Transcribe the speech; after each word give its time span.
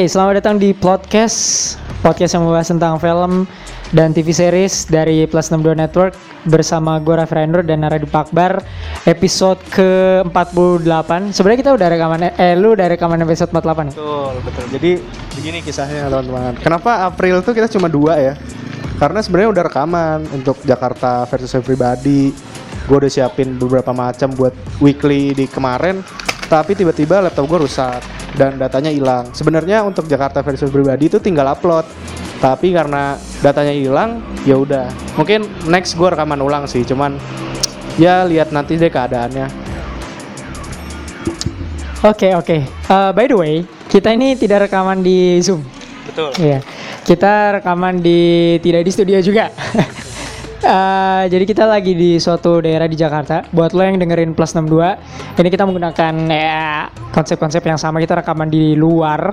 Oke, 0.00 0.08
selamat 0.08 0.40
datang 0.40 0.56
di 0.56 0.72
podcast 0.72 1.76
podcast 2.00 2.32
yang 2.32 2.48
membahas 2.48 2.72
tentang 2.72 2.96
film 2.96 3.44
dan 3.92 4.16
TV 4.16 4.32
series 4.32 4.88
dari 4.88 5.28
Plus 5.28 5.52
62 5.52 5.76
Network 5.76 6.16
bersama 6.48 6.96
gue 6.96 7.20
Raffi 7.20 7.36
Rainer 7.36 7.60
dan 7.60 7.84
Naradi 7.84 8.08
Pakbar 8.08 8.64
episode 9.04 9.60
ke-48 9.68 11.36
sebenarnya 11.36 11.58
kita 11.60 11.72
udah 11.76 11.88
rekaman 11.92 12.32
eh 12.32 12.56
lu 12.56 12.72
udah 12.72 12.88
rekaman 12.88 13.20
episode 13.28 13.52
48 13.52 13.60
ya? 13.60 13.92
Betul, 13.92 14.34
betul. 14.40 14.64
Jadi 14.72 14.90
begini 15.36 15.58
kisahnya 15.60 16.08
teman-teman. 16.08 16.56
Kenapa 16.64 17.04
April 17.04 17.44
tuh 17.44 17.52
kita 17.52 17.68
cuma 17.68 17.92
dua 17.92 18.16
ya? 18.16 18.34
Karena 18.96 19.20
sebenarnya 19.20 19.52
udah 19.52 19.64
rekaman 19.68 20.18
untuk 20.32 20.56
Jakarta 20.64 21.28
versus 21.28 21.52
Everybody. 21.52 22.32
Gue 22.88 23.04
udah 23.04 23.12
siapin 23.12 23.60
beberapa 23.60 23.92
macam 23.92 24.32
buat 24.32 24.56
weekly 24.80 25.36
di 25.36 25.44
kemarin. 25.44 26.00
Tapi 26.50 26.74
tiba-tiba 26.74 27.22
laptop 27.22 27.46
gue 27.46 27.62
rusak 27.62 28.02
dan 28.34 28.58
datanya 28.58 28.90
hilang. 28.90 29.30
Sebenarnya 29.30 29.86
untuk 29.86 30.10
Jakarta 30.10 30.42
versus 30.42 30.66
Everybody 30.66 31.06
itu 31.06 31.22
tinggal 31.22 31.46
upload. 31.46 31.86
Tapi 32.42 32.74
karena 32.74 33.14
datanya 33.38 33.70
hilang, 33.70 34.18
ya 34.42 34.58
udah. 34.58 34.90
Mungkin 35.14 35.46
next 35.70 35.94
gue 35.94 36.10
rekaman 36.10 36.42
ulang 36.42 36.66
sih. 36.66 36.82
Cuman 36.82 37.14
ya 38.02 38.26
lihat 38.26 38.50
nanti 38.50 38.74
deh 38.74 38.90
keadaannya. 38.90 39.46
Oke, 42.02 42.34
oke. 42.34 42.56
Eh, 42.66 43.10
by 43.14 43.26
the 43.30 43.36
way, 43.38 43.54
kita 43.86 44.10
ini 44.10 44.34
tidak 44.34 44.66
rekaman 44.66 45.06
di 45.06 45.38
Zoom. 45.38 45.62
Betul. 46.10 46.34
Iya. 46.40 46.64
Kita 47.06 47.60
rekaman 47.60 48.02
di 48.02 48.58
tidak 48.58 48.82
di 48.82 48.90
studio 48.90 49.22
juga. 49.22 49.54
Eh, 50.60 51.24
jadi 51.32 51.44
kita 51.48 51.64
lagi 51.64 51.96
di 51.96 52.20
suatu 52.20 52.60
daerah 52.60 52.84
di 52.84 52.92
Jakarta. 52.92 53.48
Buat 53.48 53.72
lo 53.72 53.80
yang 53.80 53.96
dengerin 53.96 54.36
Plus 54.36 54.52
62, 54.52 55.40
ini 55.40 55.48
kita 55.48 55.64
menggunakan 55.64 56.14
ya 56.28 56.92
konsep-konsep 57.16 57.64
yang 57.64 57.80
sama. 57.80 57.96
Kita 57.96 58.20
rekaman 58.20 58.52
di 58.52 58.76
luar. 58.76 59.32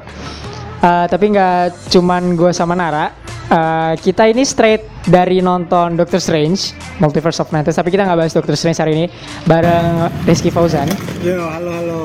Eh, 0.80 1.06
tapi 1.12 1.26
nggak 1.36 1.92
cuman 1.92 2.40
gue 2.40 2.52
sama 2.56 2.80
Nara. 2.80 3.12
Eh, 3.48 3.94
kita 4.00 4.24
ini 4.32 4.48
straight 4.48 4.88
dari 5.04 5.44
nonton 5.44 6.00
Doctor 6.00 6.24
Strange, 6.24 6.72
Multiverse 7.04 7.44
of 7.44 7.52
Madness. 7.52 7.76
Tapi 7.76 7.92
kita 7.92 8.08
nggak 8.08 8.20
bahas 8.24 8.32
Doctor 8.32 8.56
Strange 8.56 8.80
hari 8.80 8.92
ini. 8.96 9.06
Bareng 9.44 10.08
Rizky 10.24 10.48
Fauzan. 10.48 10.88
Yo, 11.20 11.44
halo 11.44 11.72
halo. 11.76 12.02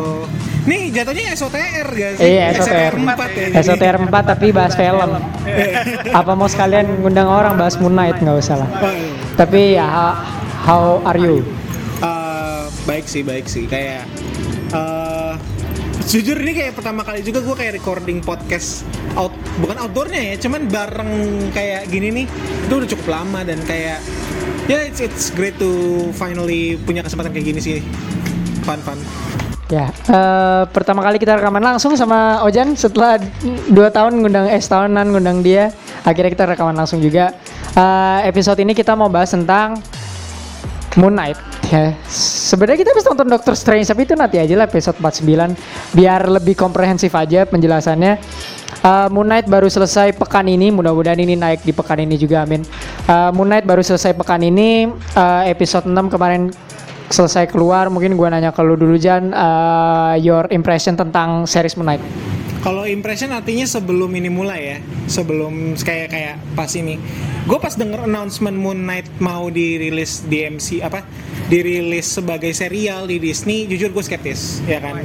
Nih 0.63 0.95
jatuhnya 0.95 1.35
SOTR 1.35 1.89
guys. 1.91 2.19
Iya, 2.23 2.55
SOTR. 2.55 2.93
4 2.95 3.35
ya. 3.35 3.63
SOTR 3.67 3.97
4 4.07 4.31
tapi 4.31 4.55
bahas 4.55 4.79
film. 4.79 5.11
Apa 6.15 6.33
mau 6.39 6.47
sekalian 6.47 7.03
ngundang 7.03 7.27
orang 7.27 7.59
bahas 7.59 7.75
Moon 7.83 7.99
Knight 7.99 8.23
nggak 8.23 8.37
usah 8.39 8.63
lah. 8.63 8.71
Tapi 9.35 9.75
ya 9.75 10.15
how, 10.63 11.03
are 11.03 11.19
you? 11.19 11.43
Eh, 11.99 12.65
baik 12.87 13.11
sih, 13.11 13.27
baik 13.27 13.51
sih. 13.51 13.67
Kayak 13.67 14.07
eh 14.71 15.35
jujur 16.03 16.37
ini 16.39 16.53
kayak 16.53 16.77
pertama 16.77 17.07
kali 17.07 17.25
juga 17.25 17.41
gue 17.41 17.57
kayak 17.57 17.79
recording 17.79 18.21
podcast 18.21 18.85
out 19.17 19.33
bukan 19.63 19.81
outdoornya 19.81 20.35
ya, 20.35 20.35
cuman 20.39 20.71
bareng 20.71 21.13
kayak 21.51 21.91
gini 21.91 22.23
nih. 22.23 22.27
Itu 22.71 22.79
udah 22.79 22.89
cukup 22.95 23.07
lama 23.11 23.43
dan 23.43 23.59
kayak 23.67 23.99
ya 24.71 24.79
it's, 24.87 25.03
it's 25.03 25.35
great 25.35 25.59
to 25.59 26.07
finally 26.15 26.79
punya 26.87 27.03
kesempatan 27.03 27.35
kayak 27.35 27.51
gini 27.51 27.59
sih. 27.59 27.79
Fun 28.63 28.79
fun. 28.87 29.03
Ya, 29.73 29.89
eh, 29.89 30.63
pertama 30.69 31.01
kali 31.01 31.17
kita 31.17 31.41
rekaman 31.41 31.65
langsung 31.65 31.97
sama 31.97 32.45
Ojan 32.45 32.77
setelah 32.77 33.17
dua 33.73 33.89
tahun 33.89 34.21
ngundang 34.21 34.53
eh 34.53 34.61
setahunan 34.61 35.09
ngundang 35.09 35.41
dia. 35.41 35.73
Akhirnya 36.05 36.29
kita 36.29 36.45
rekaman 36.45 36.77
langsung 36.77 37.01
juga. 37.01 37.33
Eh, 37.73 38.29
episode 38.29 38.61
ini 38.61 38.77
kita 38.77 38.93
mau 38.93 39.09
bahas 39.09 39.33
tentang 39.33 39.81
Moon 41.01 41.17
Knight. 41.17 41.41
Ya, 41.73 41.97
sebenarnya 42.13 42.85
kita 42.85 42.93
bisa 42.93 43.17
nonton 43.17 43.33
Doctor 43.33 43.57
Strange 43.57 43.89
tapi 43.89 44.05
itu 44.05 44.13
nanti 44.13 44.37
aja 44.37 44.53
lah 44.61 44.69
episode 44.69 45.01
49 45.01 45.57
biar 45.97 46.29
lebih 46.29 46.53
komprehensif 46.53 47.17
aja 47.17 47.49
penjelasannya. 47.49 48.21
Eh, 48.83 49.09
Moon 49.09 49.25
Knight 49.25 49.49
baru 49.49 49.73
selesai 49.73 50.13
pekan 50.21 50.53
ini, 50.53 50.69
mudah-mudahan 50.69 51.17
ini 51.17 51.33
naik 51.33 51.65
di 51.65 51.73
pekan 51.73 51.97
ini 51.97 52.21
juga, 52.21 52.45
amin. 52.45 52.61
Eh, 53.09 53.31
Moon 53.33 53.49
Knight 53.49 53.65
baru 53.65 53.81
selesai 53.81 54.13
pekan 54.13 54.45
ini, 54.45 54.85
eh, 55.17 55.43
episode 55.49 55.89
6 55.89 56.13
kemarin 56.13 56.53
selesai 57.13 57.53
keluar. 57.53 57.93
Mungkin 57.93 58.17
gua 58.17 58.33
nanya 58.33 58.51
ke 58.51 58.65
lu 58.65 58.75
dulu 58.75 58.97
Jan, 58.97 59.31
eh, 59.31 60.15
your 60.25 60.49
impression 60.49 60.97
tentang 60.97 61.45
series 61.45 61.77
Moon 61.77 61.93
Knight. 61.93 62.03
Kalau 62.63 62.87
impression 62.87 63.35
artinya 63.35 63.67
sebelum 63.67 64.15
ini 64.15 64.31
mulai 64.31 64.61
ya, 64.63 64.79
sebelum 65.11 65.75
kayak 65.75 66.15
kayak 66.15 66.39
pas 66.55 66.71
ini, 66.79 66.95
gue 67.43 67.59
pas 67.59 67.75
denger 67.75 68.07
announcement 68.07 68.55
Moon 68.55 68.79
Knight 68.87 69.11
mau 69.19 69.51
dirilis 69.51 70.23
di 70.23 70.47
MC 70.47 70.79
apa, 70.79 71.03
dirilis 71.51 72.07
sebagai 72.07 72.55
serial 72.55 73.11
di 73.11 73.19
Disney, 73.19 73.67
jujur 73.67 73.91
gue 73.91 74.07
skeptis, 74.07 74.63
ya 74.63 74.79
kan? 74.79 75.03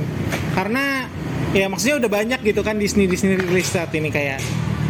Karena 0.54 1.10
ya 1.50 1.66
maksudnya 1.66 1.98
udah 1.98 2.12
banyak 2.14 2.46
gitu 2.46 2.62
kan 2.62 2.78
Disney 2.78 3.10
Disney 3.10 3.42
rilis 3.42 3.74
saat 3.74 3.90
ini 3.98 4.14
kayak, 4.14 4.38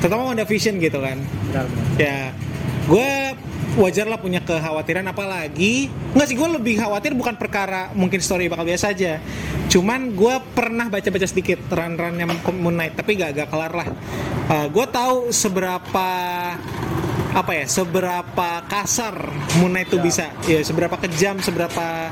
terutama 0.04 0.36
WandaVision 0.36 0.84
gitu 0.84 1.00
kan. 1.00 1.24
Ya, 1.96 2.36
gue 2.92 3.12
wajar 3.78 4.10
lah 4.10 4.18
punya 4.18 4.42
kekhawatiran 4.42 5.06
apalagi 5.06 5.94
nggak 6.18 6.28
sih 6.28 6.36
gue 6.36 6.50
lebih 6.50 6.82
khawatir 6.82 7.14
bukan 7.14 7.38
perkara 7.38 7.94
mungkin 7.94 8.18
story 8.18 8.50
bakal 8.50 8.66
biasa 8.66 8.92
aja. 8.92 9.22
Cuman 9.70 10.18
gue 10.18 10.36
pernah 10.58 10.90
baca-baca 10.90 11.28
sedikit 11.30 11.62
run-run 11.70 12.18
yang 12.18 12.34
Moon 12.58 12.74
Knight 12.74 12.98
tapi 12.98 13.20
gak 13.20 13.38
agak 13.38 13.48
kelar 13.54 13.74
lah. 13.76 13.88
Gue 14.74 14.86
tahu 14.90 15.30
seberapa 15.30 16.10
apa 17.38 17.52
ya 17.54 17.70
seberapa 17.70 18.50
kasar 18.66 19.14
Moon 19.62 19.72
Knight 19.76 19.94
tuh 19.94 20.02
bisa. 20.02 20.34
Ya 20.50 20.64
seberapa 20.66 20.98
kejam 20.98 21.38
seberapa 21.44 22.10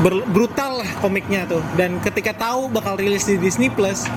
ber- 0.00 0.26
brutal 0.30 0.80
lah 0.80 0.90
komiknya 1.04 1.44
tuh. 1.44 1.60
Dan 1.76 2.00
ketika 2.00 2.32
tahu 2.32 2.72
bakal 2.72 2.96
rilis 2.96 3.28
di 3.28 3.36
Disney 3.36 3.68
Plus 3.68 4.08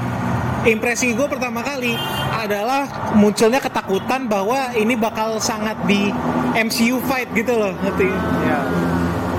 impresi 0.68 1.16
gue 1.16 1.28
pertama 1.30 1.64
kali 1.64 1.96
adalah 2.36 3.14
munculnya 3.16 3.64
ketakutan 3.64 4.28
bahwa 4.28 4.75
ini 4.75 4.96
bakal 5.00 5.40
sangat 5.40 5.80
di 5.88 6.12
MCU 6.56 7.00
fight 7.08 7.31
gitu 7.31 7.56
loh 7.56 7.72
ngerti? 7.80 8.09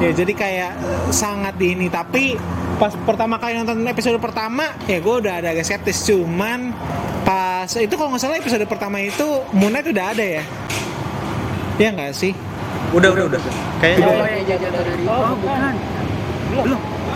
Ya 0.00 0.10
jadi 0.16 0.32
kayak 0.32 0.72
sangat 1.12 1.60
di 1.60 1.76
ini. 1.76 1.92
Tapi 1.92 2.38
pas 2.80 2.96
pertama 3.04 3.36
kali 3.36 3.60
nonton 3.60 3.84
episode 3.84 4.16
pertama 4.16 4.72
ya 4.88 4.96
gue 4.96 5.14
udah 5.20 5.44
ada 5.44 5.52
agak 5.52 5.68
skeptis. 5.68 6.00
Cuman 6.08 6.72
pas 7.20 7.68
itu 7.76 7.92
kalau 7.92 8.16
nggak 8.16 8.22
salah 8.24 8.40
episode 8.40 8.64
pertama 8.64 8.96
itu 9.04 9.44
Moon 9.52 9.68
Knight 9.68 9.92
udah 9.92 10.04
ada 10.16 10.24
ya? 10.24 10.44
Ya 11.76 11.88
nggak 11.92 12.16
sih? 12.16 12.32
Udah, 12.96 13.12
udah, 13.12 13.24
udah. 13.28 13.40
Kayaknya 13.78 14.08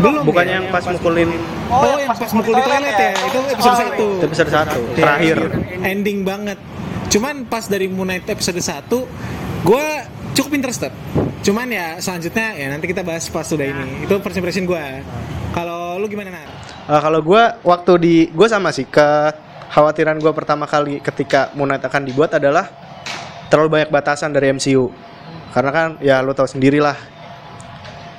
belum. 0.01 0.23
Bukan 0.27 0.45
ya? 0.45 0.53
yang 0.59 0.65
pas 0.75 0.85
mukulin 0.91 1.31
Oh, 1.71 1.97
yang 1.97 2.13
pas 2.13 2.31
mukul 2.35 2.55
di 2.55 2.63
toilet 2.63 2.97
ya, 2.99 3.13
itu 3.25 3.39
episode 3.57 3.77
1 4.21 4.27
episode 4.29 4.51
satu. 4.53 4.81
Terakhir. 4.95 5.37
ending 5.81 6.19
banget. 6.23 6.59
Cuman 7.09 7.47
pas 7.47 7.65
dari 7.71 7.87
Knight 7.89 8.27
episode 8.29 8.61
1 8.61 8.91
gue 9.65 9.87
cukup 10.35 10.51
interested. 10.53 10.93
Cuman 11.41 11.69
ya 11.71 11.97
selanjutnya 12.03 12.53
ya 12.57 12.67
nanti 12.69 12.85
kita 12.91 13.01
bahas 13.01 13.27
pas 13.31 13.47
sudah 13.47 13.65
ini. 13.65 14.05
Itu 14.05 14.21
first 14.21 14.37
impression 14.37 14.69
gue 14.69 14.85
kalau 15.55 15.97
lu 15.97 16.07
gimana 16.11 16.35
Nar? 16.35 16.49
Eh, 16.85 17.01
kalau 17.01 17.21
gue 17.25 17.43
waktu 17.65 17.93
di 18.03 18.15
gue 18.29 18.49
sama 18.51 18.75
sih 18.75 18.85
kekhawatiran 18.85 20.21
gue 20.21 20.33
pertama 20.37 20.69
kali 20.69 21.01
ketika 21.01 21.55
Moon 21.57 21.71
Knight 21.71 21.87
akan 21.87 22.03
dibuat 22.05 22.37
adalah 22.37 22.69
terlalu 23.49 23.81
banyak 23.81 23.91
batasan 23.95 24.35
dari 24.35 24.53
MCU 24.53 24.91
karena 25.55 25.71
kan 25.71 25.89
ya 26.03 26.19
lo 26.19 26.35
tahu 26.35 26.51
sendiri 26.51 26.83
lah 26.83 26.99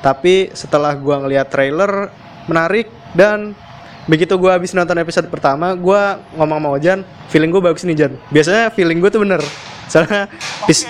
tapi 0.05 0.53
setelah 0.53 0.93
gue 0.93 1.15
ngeliat 1.17 1.49
trailer 1.49 2.13
menarik 2.45 2.93
dan 3.17 3.57
begitu 4.05 4.37
gue 4.37 4.53
habis 4.53 4.69
nonton 4.77 5.01
episode 5.01 5.25
pertama 5.33 5.73
gue 5.73 6.01
ngomong 6.37 6.61
sama 6.61 6.69
Ojan 6.77 6.99
feeling 7.33 7.49
gue 7.49 7.57
bagus 7.57 7.81
nih 7.89 7.97
Jan 8.05 8.13
biasanya 8.29 8.69
feeling 8.69 9.01
gue 9.01 9.09
tuh 9.09 9.25
bener 9.25 9.41
soalnya 9.91 10.29
peace- 10.69 10.85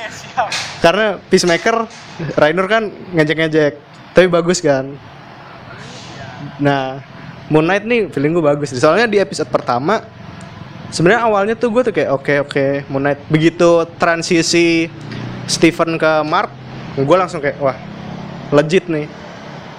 karena 0.84 1.16
peacemaker 1.32 1.88
Rainer 2.36 2.68
kan 2.68 2.92
ngejek-ngejek 3.16 3.80
tapi 4.12 4.28
bagus 4.28 4.60
kan 4.60 5.00
Nah, 6.60 7.04
Moon 7.52 7.66
Knight 7.66 7.84
nih 7.84 8.08
feeling 8.12 8.36
gue 8.36 8.44
bagus. 8.44 8.72
Soalnya 8.76 9.08
di 9.10 9.18
episode 9.20 9.50
pertama 9.52 10.04
sebenarnya 10.94 11.22
awalnya 11.28 11.56
tuh 11.58 11.74
gue 11.74 11.82
tuh 11.84 11.94
kayak 11.94 12.10
oke 12.16 12.34
oke 12.48 12.66
Moon 12.88 13.04
Knight. 13.04 13.20
Begitu 13.28 13.84
transisi 14.00 14.88
Stephen 15.46 16.00
ke 16.00 16.12
Mark, 16.26 16.50
gue 16.98 17.18
langsung 17.18 17.44
kayak 17.44 17.58
wah 17.62 17.78
legit 18.54 18.86
nih. 18.90 19.08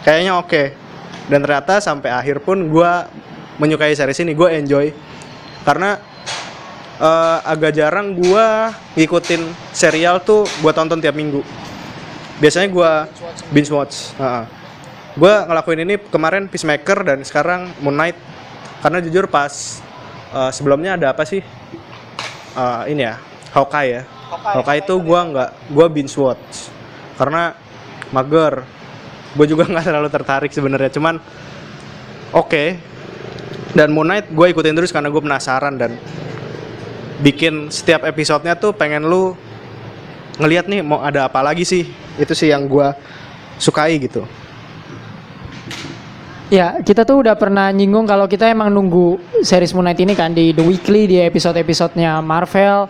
Kayaknya 0.02 0.32
oke. 0.38 0.62
Dan 1.26 1.42
ternyata 1.42 1.82
sampai 1.82 2.14
akhir 2.14 2.42
pun 2.46 2.70
gue 2.70 2.90
menyukai 3.58 3.94
series 3.94 4.22
ini, 4.22 4.32
gue 4.34 4.46
enjoy 4.46 4.86
karena 5.66 5.98
eh, 7.02 7.38
agak 7.42 7.74
jarang 7.74 8.14
gue 8.14 8.46
ngikutin 8.94 9.42
serial 9.74 10.22
tuh 10.22 10.46
gue 10.62 10.72
tonton 10.74 11.02
tiap 11.02 11.18
minggu. 11.18 11.42
Biasanya 12.38 12.68
gue 12.70 12.90
binge 13.50 13.72
watch. 13.74 14.14
Gue 15.16 15.32
ngelakuin 15.32 15.80
ini 15.88 15.96
kemarin 15.96 16.44
Peacemaker 16.46 17.02
dan 17.02 17.18
sekarang 17.26 17.72
Moon 17.82 17.96
Knight. 17.96 18.18
Karena 18.84 19.02
jujur 19.02 19.26
pas 19.26 19.82
eh, 20.30 20.50
sebelumnya 20.54 20.94
ada 20.94 21.10
apa 21.10 21.26
sih? 21.26 21.42
Eh, 22.54 22.82
ini 22.92 23.02
ya, 23.02 23.18
Hawkeye 23.50 23.90
ya. 23.90 24.02
Hawkeye 24.26 24.82
itu 24.84 24.94
gue 24.94 25.20
nggak, 25.34 25.50
gue 25.74 25.86
binge 25.90 26.14
watch 26.18 26.76
karena 27.16 27.56
mager. 28.14 28.66
Gue 29.34 29.46
juga 29.46 29.66
nggak 29.70 29.84
terlalu 29.86 30.08
tertarik 30.10 30.50
sebenarnya. 30.52 30.90
Cuman 30.92 31.18
oke, 32.34 32.64
dan 33.76 33.92
Moon 33.92 34.08
Knight 34.08 34.32
gue 34.32 34.46
ikutin 34.52 34.72
terus 34.72 34.90
karena 34.90 35.12
gue 35.12 35.20
penasaran 35.20 35.76
dan 35.76 36.00
bikin 37.20 37.72
setiap 37.72 38.04
episodenya 38.04 38.56
tuh 38.56 38.76
pengen 38.76 39.04
lu 39.04 39.36
ngelihat 40.36 40.68
nih 40.68 40.84
mau 40.84 41.00
ada 41.00 41.28
apa 41.28 41.40
lagi 41.40 41.64
sih 41.64 41.88
itu 42.20 42.32
sih 42.36 42.52
yang 42.52 42.68
gue 42.68 42.88
sukai 43.56 43.96
gitu 43.96 44.24
Ya, 46.46 46.78
kita 46.78 47.02
tuh 47.02 47.26
udah 47.26 47.34
pernah 47.34 47.74
nyinggung 47.74 48.06
kalau 48.06 48.30
kita 48.30 48.46
emang 48.46 48.70
nunggu 48.70 49.18
series 49.42 49.74
Moon 49.74 49.82
Knight 49.82 49.98
ini 49.98 50.14
kan 50.14 50.30
di 50.30 50.54
The 50.54 50.62
Weekly 50.62 51.10
di 51.10 51.18
episode-episodenya 51.26 52.22
Marvel 52.22 52.86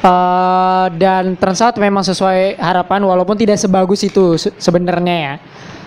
Eh, 0.00 0.86
dan 0.96 1.36
turns 1.36 1.60
out 1.60 1.76
memang 1.76 2.00
sesuai 2.00 2.56
harapan 2.56 3.04
walaupun 3.04 3.36
tidak 3.36 3.60
sebagus 3.60 4.00
itu 4.00 4.40
se- 4.40 4.56
sebenarnya 4.56 5.16
ya. 5.20 5.34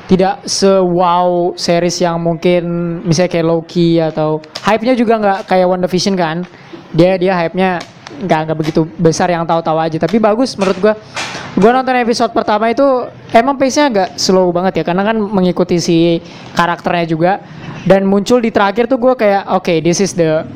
Tidak 0.06 0.46
se-wow 0.46 1.58
series 1.58 1.98
yang 1.98 2.22
mungkin 2.22 2.62
misalnya 3.02 3.34
kayak 3.34 3.48
Loki 3.50 3.98
atau 3.98 4.38
hype-nya 4.62 4.94
juga 4.94 5.18
nggak 5.18 5.40
kayak 5.50 5.66
WandaVision 5.66 6.14
kan. 6.14 6.46
Dia 6.94 7.18
dia 7.18 7.34
hype-nya 7.34 7.82
nggak 8.22 8.40
nggak 8.46 8.58
begitu 8.62 8.86
besar 9.02 9.34
yang 9.34 9.42
tahu-tahu 9.42 9.82
aja 9.82 9.98
tapi 9.98 10.22
bagus 10.22 10.54
menurut 10.54 10.78
gua 10.78 10.94
gua 11.56 11.72
nonton 11.72 11.94
episode 11.96 12.32
pertama 12.32 12.68
itu 12.68 12.84
emang 13.30 13.56
pace-nya 13.56 13.86
agak 13.88 14.10
slow 14.16 14.50
banget 14.50 14.82
ya 14.82 14.84
karena 14.84 15.04
kan 15.04 15.18
mengikuti 15.18 15.78
si 15.78 16.18
karakternya 16.52 17.06
juga. 17.06 17.32
Dan 17.84 18.04
muncul 18.04 18.40
di 18.40 18.48
terakhir 18.48 18.88
tuh 18.88 18.96
gua 18.96 19.14
kayak 19.14 19.44
oke 19.52 19.74
this 19.80 20.00
is 20.00 20.14
the 20.14 20.48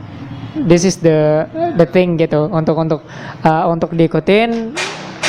this 0.57 0.81
is 0.81 0.97
the 0.97 1.43
the 1.75 1.85
thing 1.85 2.15
gitu. 2.15 2.47
Untuk 2.47 2.75
untuk 2.75 2.99
uh, 3.41 3.65
untuk 3.67 3.91
diikutin. 3.91 4.73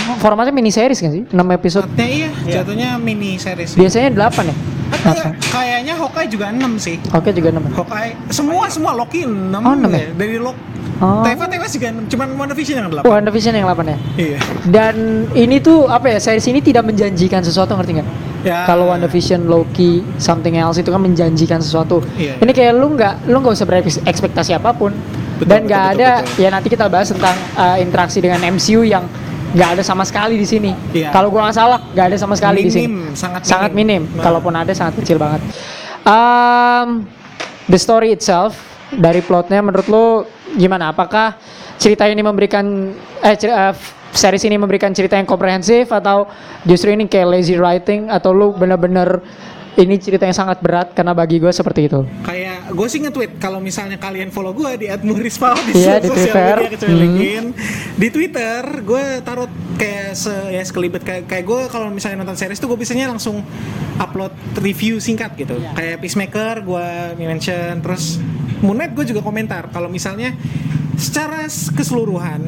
Formatnya 0.08 0.50
mini 0.50 0.72
series 0.72 0.98
kan 0.98 1.12
sih? 1.12 1.20
6 1.26 1.36
episode. 1.52 1.84
Artinya 1.84 2.08
iya, 2.08 2.28
jatuhnya 2.48 2.96
mini 2.96 3.36
series. 3.36 3.76
biasanya 3.76 4.08
8 4.08 4.40
ya? 4.42 4.56
Kayak- 5.04 5.36
Kayaknya 5.52 5.94
Hawkeye 5.94 6.28
juga 6.32 6.46
6 6.48 6.80
sih. 6.80 6.96
oke 7.12 7.28
juga 7.28 7.48
6 7.52 7.60
Hawkeye 7.76 8.16
semua 8.32 8.64
semua 8.72 8.96
Loki 8.96 9.28
6 9.28 9.52
Oh, 9.52 9.76
enam 9.76 9.92
ya? 9.92 10.08
Dari 10.16 10.40
Loki. 10.40 10.56
Oh. 10.98 11.22
Teva 11.22 11.46
Teva 11.46 11.62
juga 11.64 11.94
6, 11.94 12.10
cuman 12.10 12.28
WandaVision 12.34 12.76
yang 12.76 12.88
8. 12.90 13.06
WandaVision 13.06 13.54
yang 13.54 13.66
8 13.66 13.86
ya 13.86 13.98
Iya. 14.16 14.38
dan 14.66 14.94
ini 15.32 15.56
tuh 15.58 15.86
apa 15.86 16.10
ya 16.10 16.18
series 16.18 16.42
ini 16.46 16.58
tidak 16.58 16.82
menjanjikan 16.84 17.38
sesuatu 17.40 17.72
ngerti 17.72 18.02
nggak 18.02 18.08
Ya. 18.40 18.66
kalau 18.66 18.86
WandaVision 18.86 19.46
Loki 19.46 20.02
something 20.16 20.54
else 20.54 20.74
itu 20.76 20.86
kan 20.86 20.98
menjanjikan 20.98 21.58
sesuatu 21.58 22.02
Iya, 22.14 22.38
ini 22.38 22.50
kayak 22.50 22.72
lu 22.72 22.94
nggak 22.94 23.26
lu 23.26 23.36
nggak 23.36 23.50
usah 23.52 23.66
berekspektasi 23.66 24.52
apa 24.52 24.70
pun 24.72 24.90
Betul, 25.38 25.46
dan 25.46 25.60
nggak 25.64 25.84
ada 25.92 26.08
betul, 26.16 26.26
betul. 26.26 26.42
ya 26.42 26.48
nanti 26.48 26.68
kita 26.68 26.84
bahas 26.86 27.08
tentang 27.08 27.36
uh, 27.54 27.76
interaksi 27.76 28.18
dengan 28.18 28.42
MCU 28.44 28.82
yang 28.82 29.06
nggak 29.48 29.78
ada 29.78 29.82
sama 29.82 30.02
sekali 30.02 30.34
di 30.34 30.44
sini 30.44 30.74
Iya. 30.90 31.10
kalau 31.10 31.30
gua 31.30 31.46
nggak 31.46 31.56
salah 31.56 31.78
nggak 31.88 32.06
ada 32.10 32.16
sama 32.16 32.34
sekali 32.34 32.62
di 32.62 32.70
sini 32.70 32.86
Minim, 32.86 33.14
sangat 33.14 33.40
sangat 33.42 33.70
minim, 33.70 34.02
minim. 34.02 34.18
Nah. 34.18 34.22
kalaupun 34.24 34.50
ada 34.52 34.72
sangat 34.72 34.98
kecil 34.98 35.16
banget 35.16 35.40
um, 36.04 37.06
the 37.66 37.76
story 37.76 38.10
itself 38.10 38.58
dari 38.90 39.20
plotnya 39.20 39.60
menurut 39.60 39.86
lu 39.86 40.04
gimana 40.54 40.88
apakah 40.88 41.36
cerita 41.76 42.04
ini 42.04 42.20
memberikan 42.20 42.64
eh 43.18 43.36
cer- 43.36 43.52
eh, 43.52 43.74
series 44.10 44.42
ini 44.42 44.56
memberikan 44.56 44.90
cerita 44.90 45.14
yang 45.14 45.24
komprehensif 45.24 45.88
atau 45.88 46.24
justru 46.62 46.90
ini 46.90 47.04
kayak 47.04 47.28
lazy 47.28 47.54
writing 47.54 48.08
atau 48.08 48.32
lu 48.32 48.50
bener-bener 48.50 49.20
ini 49.76 49.94
cerita 49.94 50.26
yang 50.26 50.34
sangat 50.34 50.58
berat 50.58 50.90
karena 50.90 51.14
bagi 51.14 51.38
gue 51.38 51.52
seperti 51.52 51.86
itu 51.86 52.02
Kayak 52.26 52.66
gue 52.68 52.88
sih 52.90 52.98
nge-tweet 52.98 53.38
kalau 53.38 53.62
misalnya 53.62 53.94
kalian 53.94 54.26
follow 54.28 54.50
gue 54.50 54.74
di 54.74 54.86
@murisfal 55.06 55.54
di 55.62 55.78
Iya, 55.78 56.02
di 56.02 56.08
sosial 56.08 56.34
Twitter. 56.34 56.56
media 56.58 56.78
Hmm. 56.82 56.98
LinkedIn. 56.98 57.44
Di 57.94 58.08
Twitter 58.10 58.60
gue 58.82 59.04
taruh 59.22 59.46
kayak 59.78 60.18
se 60.18 60.34
ya 60.50 60.66
sekelibet 60.66 61.06
kayak 61.06 61.30
kayak 61.30 61.44
gue 61.46 61.60
kalau 61.68 61.94
misalnya 61.94 62.18
nonton 62.18 62.34
series 62.34 62.58
tuh 62.58 62.66
gue 62.66 62.74
biasanya 62.74 63.06
langsung 63.06 63.38
upload 63.96 64.34
review 64.58 64.98
singkat 64.98 65.30
gitu. 65.36 65.54
Iya. 65.54 65.70
Kayak 65.74 65.96
Peacemaker 66.00 66.54
gue 66.60 66.86
mention 67.16 67.78
terus 67.78 68.18
Moon 68.64 68.76
Knight 68.76 68.92
gue 68.94 69.06
juga 69.14 69.20
komentar 69.22 69.70
kalau 69.70 69.86
misalnya 69.86 70.34
secara 70.98 71.46
keseluruhan 71.48 72.42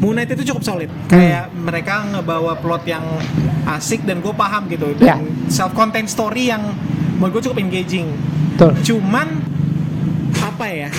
Moon 0.00 0.16
Knight 0.16 0.32
itu 0.32 0.52
cukup 0.52 0.64
solid. 0.64 0.88
Hmm. 0.88 1.08
Kayak 1.12 1.46
mereka 1.52 1.94
ngebawa 2.08 2.56
plot 2.56 2.88
yang 2.88 3.04
asik 3.68 4.08
dan 4.08 4.24
gue 4.24 4.32
paham 4.32 4.66
gitu 4.72 4.96
dan 4.96 5.20
self 5.52 5.76
contained 5.76 6.08
story 6.08 6.48
yang 6.48 6.64
menurut 7.20 7.38
gue 7.38 7.52
cukup 7.52 7.60
engaging. 7.60 8.08
Betul. 8.56 8.72
Cuman 8.80 9.28
apa 10.40 10.66
ya? 10.72 10.90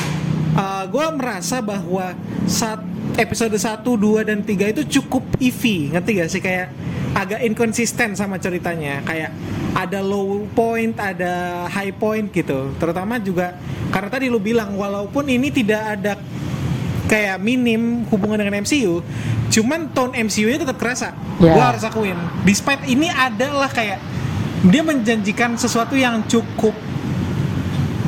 Gue 0.87 1.05
merasa 1.15 1.63
bahwa 1.63 2.15
saat 2.47 2.83
episode 3.15 3.55
1, 3.55 3.83
2 3.83 4.29
dan 4.29 4.39
3 4.43 4.73
itu 4.73 4.81
cukup 4.99 5.23
EV, 5.39 5.93
ngerti 5.95 6.11
gak 6.19 6.29
sih 6.31 6.41
kayak 6.43 6.67
agak 7.15 7.39
inkonsisten 7.43 8.15
sama 8.15 8.39
ceritanya. 8.39 9.03
Kayak 9.03 9.31
ada 9.75 9.99
low 10.03 10.47
point, 10.51 10.95
ada 10.99 11.65
high 11.71 11.95
point 11.95 12.27
gitu. 12.31 12.75
Terutama 12.75 13.19
juga 13.19 13.55
karena 13.91 14.09
tadi 14.11 14.31
lu 14.31 14.39
bilang 14.39 14.75
walaupun 14.75 15.27
ini 15.27 15.51
tidak 15.51 15.83
ada 15.99 16.15
kayak 17.11 17.43
minim 17.43 18.07
hubungan 18.07 18.39
dengan 18.39 18.63
MCU, 18.63 19.03
cuman 19.51 19.91
tone 19.91 20.15
MCU-nya 20.15 20.63
tetap 20.63 20.79
kerasa. 20.79 21.11
Ya. 21.43 21.51
Gua 21.51 21.75
harus 21.75 21.83
akuin. 21.83 22.15
Despite 22.47 22.87
ini 22.87 23.11
adalah 23.11 23.67
kayak 23.67 23.99
dia 24.71 24.83
menjanjikan 24.85 25.59
sesuatu 25.59 25.99
yang 25.99 26.23
cukup 26.31 26.71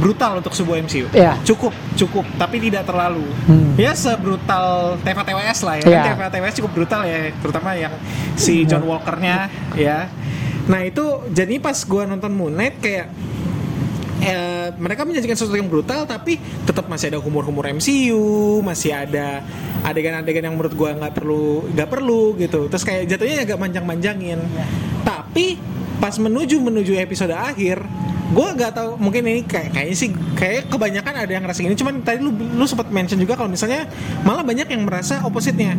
brutal 0.04 0.44
untuk 0.44 0.52
sebuah 0.52 0.84
MCU. 0.84 1.08
Iya. 1.16 1.40
Cukup, 1.48 1.72
cukup, 1.96 2.28
tapi 2.36 2.60
tidak 2.60 2.84
terlalu. 2.84 3.24
Hmm. 3.48 3.72
Ya 3.80 3.96
sebrutal 3.96 5.00
TVA 5.00 5.24
TWS 5.24 5.60
lah 5.64 5.76
ya. 5.80 5.84
Iya. 5.88 6.02
Kan 6.04 6.20
TVA 6.20 6.32
TWS 6.36 6.56
cukup 6.60 6.72
brutal 6.76 7.02
ya, 7.08 7.32
terutama 7.40 7.72
yang 7.80 7.96
si 8.36 8.68
John 8.68 8.84
Walker-nya 8.84 9.48
ya. 9.80 10.12
Nah, 10.68 10.84
itu 10.84 11.24
jadi 11.32 11.56
pas 11.64 11.80
gua 11.88 12.04
nonton 12.04 12.36
Moon 12.36 12.52
Knight 12.52 12.84
kayak 12.84 13.08
eh, 14.24 14.68
mereka 14.76 15.08
menjanjikan 15.08 15.39
sesuatu 15.39 15.60
yang 15.60 15.72
brutal 15.72 16.04
tapi 16.04 16.39
tetap 16.68 16.92
masih 16.92 17.16
ada 17.16 17.20
humor-humor 17.24 17.72
MCU, 17.72 18.60
masih 18.60 18.92
ada 18.92 19.39
adegan-adegan 19.88 20.51
yang 20.51 20.56
menurut 20.60 20.75
gua 20.75 21.00
nggak 21.00 21.16
perlu 21.16 21.72
nggak 21.72 21.88
perlu 21.88 22.36
gitu. 22.36 22.68
Terus 22.68 22.84
kayak 22.84 23.08
jatuhnya 23.08 23.48
agak 23.48 23.56
manjang-manjangin. 23.56 24.39
Tapi 25.08 25.60
pas 26.04 26.20
menuju 26.20 26.60
menuju 26.60 27.00
episode 27.00 27.32
akhir 27.32 27.80
gue 28.34 28.48
gak 28.58 28.74
tahu 28.74 28.98
mungkin 28.98 29.22
ini 29.30 29.42
kayak 29.46 29.78
kayaknya 29.78 29.98
sih 29.98 30.10
kayak 30.34 30.66
kebanyakan 30.74 31.13
ada 31.22 31.32
yang 31.32 31.44
ngerasa 31.46 31.60
gini 31.62 31.78
cuman 31.78 32.02
tadi 32.02 32.18
lu 32.18 32.34
lu 32.34 32.66
sempat 32.66 32.90
mention 32.90 33.22
juga 33.22 33.38
kalau 33.38 33.48
misalnya 33.48 33.86
malah 34.25 34.42
banyak 34.42 34.66
yang 34.74 34.84
merasa 34.90 35.22
opposite-nya 35.22 35.78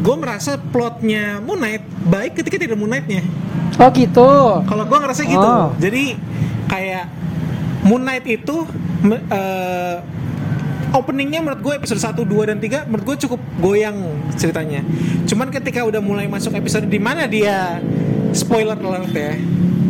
gue 0.00 0.16
merasa 0.16 0.56
plotnya 0.58 1.38
Moon 1.44 1.60
Knight 1.60 1.84
baik 2.08 2.40
ketika 2.40 2.56
tidak 2.56 2.80
Moon 2.80 2.88
Knight-nya 2.88 3.22
Oh 3.80 3.88
gitu. 3.96 4.28
kalau 4.68 4.84
gua 4.84 4.98
ngerasa 5.00 5.24
gitu. 5.24 5.40
Oh. 5.40 5.72
Jadi 5.80 6.16
kayak 6.68 7.08
Moon 7.88 8.04
Knight 8.04 8.24
itu 8.28 8.68
eh, 9.08 9.96
openingnya 10.92 11.40
menurut 11.40 11.60
gue 11.64 11.74
episode 11.80 11.98
1, 11.98 12.20
2 12.20 12.50
dan 12.52 12.58
3 12.60 12.88
menurut 12.92 13.04
gue 13.14 13.16
cukup 13.26 13.40
goyang 13.58 13.96
ceritanya. 14.36 14.84
Cuman 15.24 15.48
ketika 15.48 15.82
udah 15.88 16.04
mulai 16.04 16.28
masuk 16.28 16.52
episode 16.52 16.84
di 16.84 17.00
mana 17.00 17.24
dia 17.24 17.80
spoiler 18.36 18.76
alert 18.76 19.12
ya. 19.16 19.32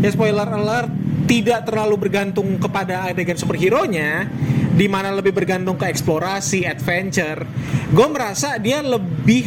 Ya 0.03 0.09
spoiler 0.15 0.47
alert 0.47 0.91
tidak 1.27 1.65
terlalu 1.69 2.09
bergantung 2.09 2.59
kepada 2.59 3.09
adegan 3.11 3.39
superhero-nya 3.39 4.27
di 4.73 4.87
mana 4.89 5.13
lebih 5.13 5.37
bergantung 5.37 5.77
ke 5.77 5.87
eksplorasi, 5.89 6.65
adventure. 6.65 7.45
Gue 7.93 8.09
merasa 8.09 8.57
dia 8.57 8.81
lebih 8.81 9.47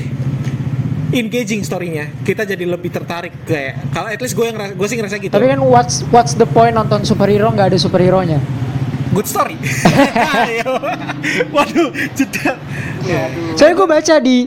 engaging 1.12 1.66
story-nya. 1.66 2.12
Kita 2.22 2.46
jadi 2.46 2.66
lebih 2.66 2.94
tertarik 2.94 3.46
kayak 3.46 3.92
kalau 3.94 4.08
at 4.10 4.20
least 4.22 4.38
gue 4.38 4.46
yang 4.46 4.58
gue 4.58 4.88
sih 4.88 4.98
ngerasa 4.98 5.18
gitu. 5.18 5.34
Tapi 5.34 5.48
kan 5.50 5.62
what's 5.66 6.06
what's 6.14 6.34
the 6.38 6.48
point 6.48 6.78
nonton 6.78 7.02
superhero 7.04 7.50
nggak 7.52 7.74
ada 7.74 7.80
superhero-nya? 7.80 8.40
good 9.16 9.28
story. 9.32 9.56
Waduh, 11.56 11.90
jeda. 12.20 12.60
Ya. 13.08 13.32
Saya 13.56 13.72
gue 13.72 13.88
baca 13.88 14.16
di 14.20 14.44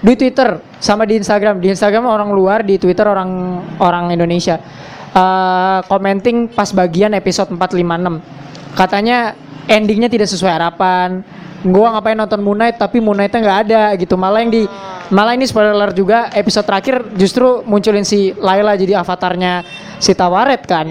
di 0.00 0.12
Twitter 0.14 0.60
sama 0.76 1.08
di 1.08 1.16
Instagram. 1.16 1.56
Di 1.64 1.72
Instagram 1.72 2.04
orang 2.04 2.30
luar, 2.36 2.60
di 2.60 2.76
Twitter 2.76 3.08
orang 3.08 3.60
orang 3.80 4.12
Indonesia. 4.12 4.60
Eh, 5.10 5.78
commenting 5.90 6.46
pas 6.46 6.70
bagian 6.70 7.10
episode 7.18 7.50
456. 7.50 8.22
Katanya 8.78 9.34
endingnya 9.66 10.06
tidak 10.06 10.30
sesuai 10.30 10.54
harapan. 10.54 11.26
Gua 11.66 11.92
ngapain 11.92 12.14
nonton 12.14 12.38
Moon 12.40 12.54
Knight 12.54 12.78
tapi 12.78 13.02
Moon 13.02 13.18
Knight-nya 13.18 13.40
nggak 13.42 13.58
ada 13.66 13.82
gitu. 13.98 14.14
Malah 14.14 14.38
yang 14.46 14.54
di 14.54 14.62
malah 15.10 15.34
ini 15.34 15.50
spoiler 15.50 15.90
juga 15.90 16.30
episode 16.30 16.62
terakhir 16.62 17.02
justru 17.18 17.66
munculin 17.66 18.06
si 18.06 18.30
Layla 18.38 18.78
jadi 18.78 19.02
avatarnya 19.02 19.66
si 19.98 20.14
Tawaret 20.14 20.62
kan. 20.62 20.86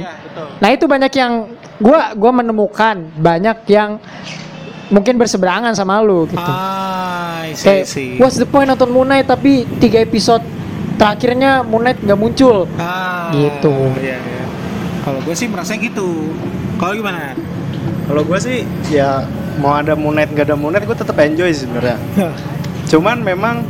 Nah, 0.60 0.70
itu 0.70 0.84
banyak 0.84 1.16
yang 1.16 1.56
gua 1.80 2.12
gua 2.12 2.44
menemukan 2.44 3.00
banyak 3.16 3.64
yang 3.72 4.04
mungkin 4.92 5.16
berseberangan 5.16 5.72
sama 5.80 6.04
lu 6.04 6.28
gitu. 6.28 6.44
Ah, 6.44 7.48
see, 7.56 7.66
Kayak, 7.66 7.86
see. 7.88 8.12
what's 8.20 8.36
the 8.36 8.46
point 8.46 8.68
nonton 8.68 8.92
Moon 8.92 9.08
Knight 9.08 9.32
tapi 9.32 9.64
tiga 9.80 10.04
episode 10.04 10.44
terakhirnya 11.00 11.64
Moon 11.64 11.88
Knight 11.88 12.04
nggak 12.04 12.20
muncul. 12.20 12.68
Ah, 12.76 13.32
Gitu. 13.32 13.72
Iya, 13.98 14.20
iya. 14.20 14.44
Kalau 15.00 15.24
gue 15.24 15.34
sih 15.34 15.48
merasa 15.48 15.80
gitu. 15.80 16.36
Kalau 16.76 16.94
gimana? 16.94 17.34
Kalau 18.06 18.22
gue 18.28 18.40
sih 18.44 18.68
ya 18.92 19.24
mau 19.64 19.80
ada 19.80 19.96
Moon 19.96 20.12
Knight 20.12 20.36
nggak 20.36 20.52
ada 20.52 20.58
Moon 20.60 20.76
Knight 20.76 20.84
gue 20.84 20.98
tetap 21.00 21.16
enjoy 21.24 21.50
sebenarnya. 21.56 21.96
Cuman 22.92 23.24
memang 23.24 23.64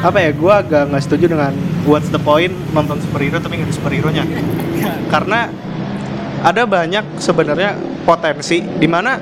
apa 0.00 0.16
ya 0.22 0.30
gue 0.32 0.52
agak 0.52 0.88
nggak 0.94 1.02
setuju 1.04 1.28
dengan 1.36 1.52
what's 1.84 2.08
the 2.08 2.22
point 2.22 2.54
nonton 2.72 2.96
superhero 3.02 3.36
tapi 3.42 3.58
nggak 3.58 3.68
ada 3.68 3.74
superhero 3.74 4.08
nya. 4.14 4.24
Karena 5.12 5.50
ada 6.40 6.62
banyak 6.64 7.20
sebenarnya 7.20 7.76
potensi 8.06 8.62
di 8.62 8.88
mana 8.88 9.18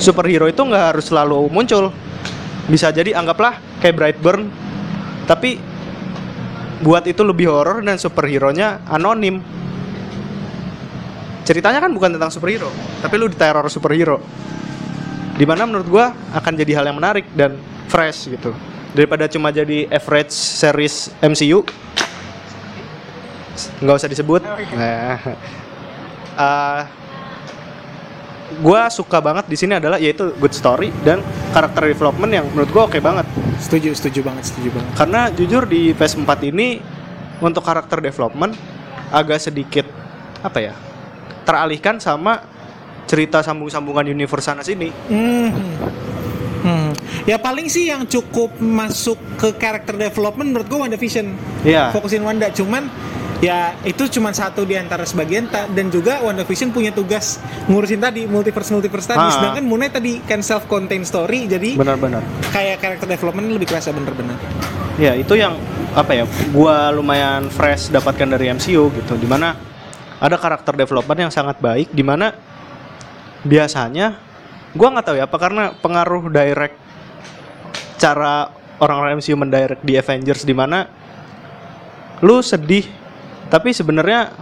superhero 0.00 0.48
itu 0.48 0.62
nggak 0.62 0.84
harus 0.94 1.10
selalu 1.10 1.50
muncul 1.52 1.92
bisa 2.70 2.88
jadi 2.88 3.18
anggaplah 3.18 3.58
kayak 3.82 3.94
Brightburn 3.98 4.48
tapi 5.28 5.71
buat 6.82 7.06
itu 7.06 7.22
lebih 7.22 7.46
horor 7.46 7.80
dan 7.80 7.96
superhero-nya 7.96 8.82
anonim. 8.90 9.38
Ceritanya 11.42 11.82
kan 11.82 11.90
bukan 11.90 12.14
tentang 12.14 12.30
superhero 12.30 12.70
tapi 13.02 13.14
lu 13.18 13.30
diteror 13.30 13.66
superhero. 13.70 14.18
Di 15.32 15.48
mana 15.48 15.64
menurut 15.64 15.88
gua 15.88 16.12
akan 16.34 16.52
jadi 16.58 16.82
hal 16.82 16.84
yang 16.90 16.98
menarik 16.98 17.24
dan 17.32 17.56
fresh 17.88 18.28
gitu. 18.28 18.52
Daripada 18.92 19.24
cuma 19.30 19.48
jadi 19.48 19.88
average 19.88 20.34
series 20.34 21.08
MCU 21.22 21.64
nggak 23.82 23.96
usah 23.96 24.10
disebut. 24.10 24.40
Nah. 24.42 25.18
Eh, 26.38 26.82
gua 28.58 28.86
suka 28.86 29.18
banget 29.18 29.46
di 29.46 29.56
sini 29.56 29.76
adalah 29.76 29.96
yaitu 29.96 30.32
good 30.36 30.52
story 30.52 30.92
dan 31.02 31.20
karakter 31.50 31.86
development 31.86 32.30
yang 32.30 32.44
menurut 32.48 32.70
gua 32.70 32.82
oke 32.86 32.98
banget 32.98 33.24
Setuju, 33.56 33.94
setuju 33.94 34.26
banget, 34.26 34.44
setuju 34.44 34.68
banget. 34.70 34.90
karena 34.94 35.20
jujur 35.30 35.62
di 35.64 35.92
PS4 35.92 36.30
ini 36.44 36.82
untuk 37.38 37.62
karakter 37.62 37.98
development 37.98 38.52
agak 39.08 39.38
sedikit 39.38 39.86
apa 40.40 40.58
ya 40.58 40.74
teralihkan 41.42 41.96
sama 41.96 42.42
cerita 43.04 43.38
sambung-sambungan 43.40 44.06
universe 44.06 44.46
sana 44.46 44.62
sini 44.62 44.90
Hmm. 45.06 45.50
Hmm. 46.62 46.90
Ya 47.24 47.38
paling 47.38 47.66
sih 47.66 47.90
yang 47.90 48.06
cukup 48.06 48.54
masuk 48.56 49.18
ke 49.34 49.50
karakter 49.52 49.98
development 49.98 50.54
menurut 50.54 50.66
gue 50.66 50.78
WandaVision. 50.78 51.26
Iya. 51.66 51.90
Fokusin 51.90 52.22
Wanda, 52.22 52.54
cuman 52.54 52.86
ya 53.42 53.74
itu 53.82 54.06
cuma 54.06 54.30
satu 54.30 54.62
di 54.62 54.78
antara 54.78 55.02
sebagian 55.02 55.50
dan 55.50 55.90
juga 55.90 56.22
WandaVision 56.22 56.70
punya 56.70 56.94
tugas 56.94 57.42
ngurusin 57.66 57.98
tadi 57.98 58.30
multiverse 58.30 58.70
multiverse 58.70 59.10
tadi. 59.10 59.18
Ah. 59.18 59.34
Sedangkan 59.34 59.66
Moon 59.66 59.82
Knight 59.82 59.98
tadi 59.98 60.22
kan 60.22 60.40
self 60.46 60.70
contained 60.70 61.04
story 61.04 61.50
jadi 61.50 61.74
benar-benar 61.74 62.22
kayak 62.54 62.78
karakter 62.78 63.10
development 63.10 63.50
lebih 63.50 63.66
kerasa 63.66 63.90
bener-bener. 63.90 64.38
ya 65.00 65.16
itu 65.16 65.34
yang 65.34 65.58
apa 65.98 66.12
ya 66.14 66.24
gua 66.54 66.94
lumayan 66.94 67.50
fresh 67.50 67.90
dapatkan 67.90 68.38
dari 68.38 68.52
MCU 68.54 68.92
gitu 68.94 69.18
di 69.18 69.26
mana 69.26 69.58
ada 70.22 70.36
karakter 70.38 70.78
development 70.78 71.26
yang 71.26 71.32
sangat 71.32 71.58
baik 71.58 71.90
di 71.90 72.04
mana 72.06 72.30
biasanya 73.42 74.22
gua 74.76 74.94
nggak 74.94 75.04
tahu 75.10 75.16
ya 75.18 75.24
apa 75.26 75.36
karena 75.40 75.64
pengaruh 75.82 76.30
direct 76.30 76.76
cara 77.98 78.52
orang-orang 78.78 79.18
MCU 79.18 79.34
mendirect 79.34 79.82
di 79.82 79.98
Avengers 79.98 80.46
di 80.46 80.54
mana 80.54 80.86
lu 82.22 82.38
sedih 82.38 83.01
tapi 83.52 83.76
sebenarnya 83.76 84.32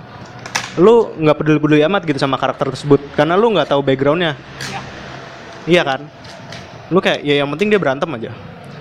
lu 0.78 1.10
nggak 1.18 1.34
peduli-peduli 1.34 1.82
amat 1.90 2.06
gitu 2.06 2.22
sama 2.22 2.38
karakter 2.38 2.70
tersebut. 2.70 3.02
Karena 3.18 3.34
lu 3.34 3.50
nggak 3.50 3.74
tahu 3.74 3.82
backgroundnya. 3.82 4.38
Iya. 5.66 5.82
Kan? 5.82 6.06
Lu 6.94 7.02
kayak 7.02 7.26
ya 7.26 7.42
yang 7.42 7.50
penting 7.50 7.74
dia 7.74 7.82
berantem 7.82 8.06
aja. 8.14 8.30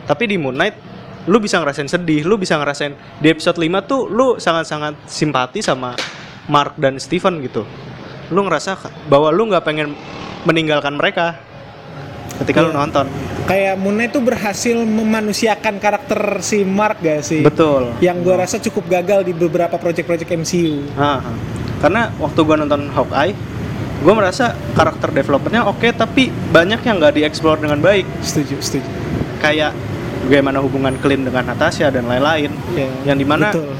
Tapi 0.05 0.29
di 0.29 0.38
Moon 0.38 0.53
Knight 0.53 0.77
lu 1.25 1.38
bisa 1.38 1.62
ngerasain 1.62 1.89
sedih 1.89 2.25
lu 2.25 2.39
bisa 2.39 2.57
ngerasain 2.57 2.95
di 3.19 3.27
episode 3.29 3.59
5 3.59 3.69
tuh 3.86 4.07
lu 4.09 4.27
sangat-sangat 4.39 4.98
simpati 5.05 5.59
sama 5.62 5.93
Mark 6.45 6.77
dan 6.77 7.01
Steven 7.01 7.41
gitu. 7.41 7.65
Lu 8.29 8.45
ngerasa 8.45 8.77
bahwa 9.09 9.33
lu 9.33 9.50
nggak 9.50 9.65
pengen 9.65 9.98
meninggalkan 10.45 10.93
mereka 10.93 11.38
ketika 12.41 12.63
lu 12.63 12.71
Iya. 12.71 12.79
nonton 12.86 13.05
Kayak 13.50 13.82
Moon 13.82 13.98
Knight 13.98 14.13
tuh 14.13 14.22
berhasil 14.22 14.77
memanusiakan 14.77 15.82
karakter 15.82 16.38
si 16.39 16.62
Mark 16.62 17.01
gak 17.01 17.25
sih? 17.25 17.41
betul 17.41 17.98
Yang 17.98 18.18
gue 18.22 18.36
rasa 18.38 18.56
cukup 18.62 18.86
gagal 18.88 19.25
di 19.25 19.34
beberapa 19.34 19.74
project-project 19.75 20.29
MCU. 20.38 20.86
Ah. 20.94 21.18
karena 21.79 22.12
waktu 22.15 22.39
gua 22.44 22.60
nonton 22.60 22.91
Hawkeye 22.91 23.34
gue 24.00 24.13
merasa 24.13 24.51
karakter 24.72 25.10
developmentnya 25.10 25.63
oke 25.63 25.89
tapi 25.91 26.27
banyak 26.29 26.84
yang 26.84 27.00
nggak 27.00 27.15
dieksplor 27.15 27.58
dengan 27.58 27.79
baik 27.79 28.03
Setuju, 28.20 28.60
setuju. 28.60 28.86
kayak 29.39 29.72
bagaimana 30.24 30.60
hubungan 30.60 30.94
Clint 31.00 31.24
dengan 31.24 31.48
Natasha 31.48 31.88
dan 31.88 32.06
lain-lain 32.06 32.51
Ya, 32.75 32.86
yang 33.03 33.18
di 33.18 33.24
mana 33.24 33.50
betul. 33.50 33.72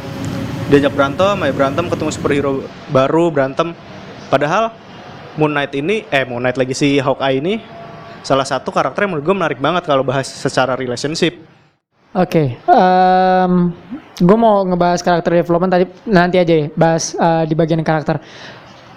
diajak 0.68 0.92
berantem, 0.92 1.36
ayo 1.40 1.52
berantem 1.52 1.86
ketemu 1.86 2.10
superhero 2.10 2.52
baru 2.88 3.30
berantem. 3.30 3.76
Padahal 4.28 4.72
Moon 5.36 5.52
Knight 5.52 5.74
ini, 5.74 6.08
eh 6.08 6.24
Moon 6.24 6.40
Knight 6.40 6.56
lagi 6.56 6.72
si 6.72 6.98
Hawkeye 6.98 7.38
ini 7.38 7.60
salah 8.24 8.48
satu 8.48 8.70
karakter 8.70 9.06
yang 9.06 9.16
menurut 9.16 9.26
gue 9.26 9.36
menarik 9.36 9.60
banget 9.60 9.84
kalau 9.88 10.04
bahas 10.04 10.28
secara 10.28 10.76
relationship. 10.76 11.40
Oke, 12.10 12.58
gue 14.18 14.38
mau 14.38 14.66
ngebahas 14.66 15.06
karakter 15.06 15.46
development 15.46 15.70
tadi 15.70 15.86
nanti 16.10 16.42
aja 16.42 16.54
ya, 16.58 16.66
bahas 16.74 17.14
eh, 17.14 17.44
di 17.46 17.54
bagian 17.54 17.86
karakter. 17.86 18.18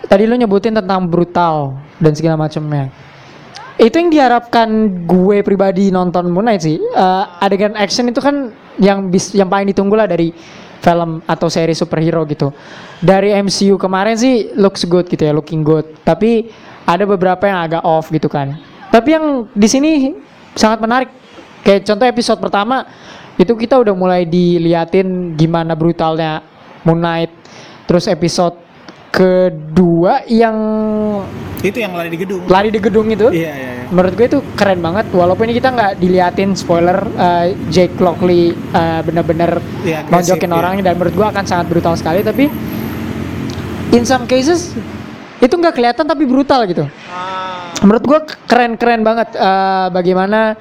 Tadi 0.08 0.24
lu 0.24 0.34
nyebutin 0.34 0.72
tentang 0.72 1.04
brutal 1.06 1.76
dan 2.00 2.12
segala 2.16 2.40
macamnya. 2.40 2.88
Itu 3.76 4.00
yang 4.00 4.08
diharapkan 4.08 4.68
gue 5.04 5.44
pribadi 5.44 5.92
nonton 5.92 6.32
Moon 6.32 6.48
Knight 6.48 6.64
sih. 6.64 6.80
Eh, 6.80 7.24
adegan 7.44 7.76
action 7.76 8.08
itu 8.08 8.24
kan 8.24 8.48
yang 8.80 9.12
bis, 9.12 9.36
yang 9.36 9.52
paling 9.52 9.68
ditunggu 9.68 9.92
lah 9.92 10.08
dari 10.08 10.32
film 10.82 11.20
atau 11.28 11.52
seri 11.52 11.76
superhero 11.76 12.24
gitu. 12.24 12.48
Dari 12.98 13.36
MCU 13.44 13.76
kemarin 13.76 14.16
sih 14.16 14.56
looks 14.56 14.88
good 14.88 15.04
gitu 15.12 15.28
ya, 15.28 15.36
looking 15.36 15.60
good. 15.60 15.84
Tapi 16.00 16.48
ada 16.88 17.04
beberapa 17.04 17.44
yang 17.44 17.60
agak 17.60 17.82
off 17.84 18.08
gitu 18.08 18.26
kan. 18.32 18.71
Tapi 18.92 19.08
yang 19.08 19.24
di 19.50 19.66
sini 19.66 19.90
sangat 20.52 20.78
menarik. 20.78 21.10
Kayak 21.62 21.88
contoh 21.88 22.04
episode 22.04 22.38
pertama 22.42 22.84
itu 23.34 23.54
kita 23.54 23.80
udah 23.80 23.94
mulai 23.96 24.28
diliatin 24.28 25.32
gimana 25.32 25.72
brutalnya 25.72 26.44
Moon 26.84 27.00
Knight. 27.00 27.32
Terus 27.88 28.04
episode 28.06 28.58
kedua 29.12 30.24
yang 30.26 30.56
Itu 31.62 31.78
yang 31.78 31.94
lari 31.94 32.10
di 32.10 32.18
gedung. 32.18 32.42
lari 32.50 32.68
di 32.74 32.80
gedung 32.82 33.06
itu 33.06 33.28
Iya, 33.30 33.52
iya, 33.54 33.70
iya. 33.78 33.84
menurut 33.86 34.18
gue 34.18 34.26
itu 34.26 34.38
keren 34.58 34.82
banget 34.82 35.06
walaupun 35.14 35.46
ini 35.46 35.54
kita 35.54 35.70
nggak 35.70 35.92
diliatin 36.00 36.58
spoiler 36.58 36.98
eh, 37.14 37.54
Jake 37.70 37.94
Lockley 38.02 38.50
eh, 38.50 39.00
bener-bener 39.04 39.62
Iya, 39.86 40.02
agresif, 40.02 40.10
nonjokin 40.10 40.50
iya. 40.50 40.58
orangnya 40.58 40.82
dan 40.90 40.94
menurut 40.98 41.14
gue 41.14 41.26
akan 41.28 41.44
sangat 41.46 41.66
brutal 41.70 41.94
sekali 41.94 42.26
tapi 42.26 42.50
in 43.94 44.02
some 44.02 44.26
cases 44.26 44.74
itu 45.38 45.54
nggak 45.54 45.76
kelihatan 45.76 46.02
tapi 46.02 46.26
brutal 46.26 46.66
gitu 46.66 46.82
menurut 47.82 48.02
gue 48.02 48.18
keren-keren 48.46 49.02
banget 49.02 49.34
eh, 49.34 49.86
bagaimana 49.90 50.54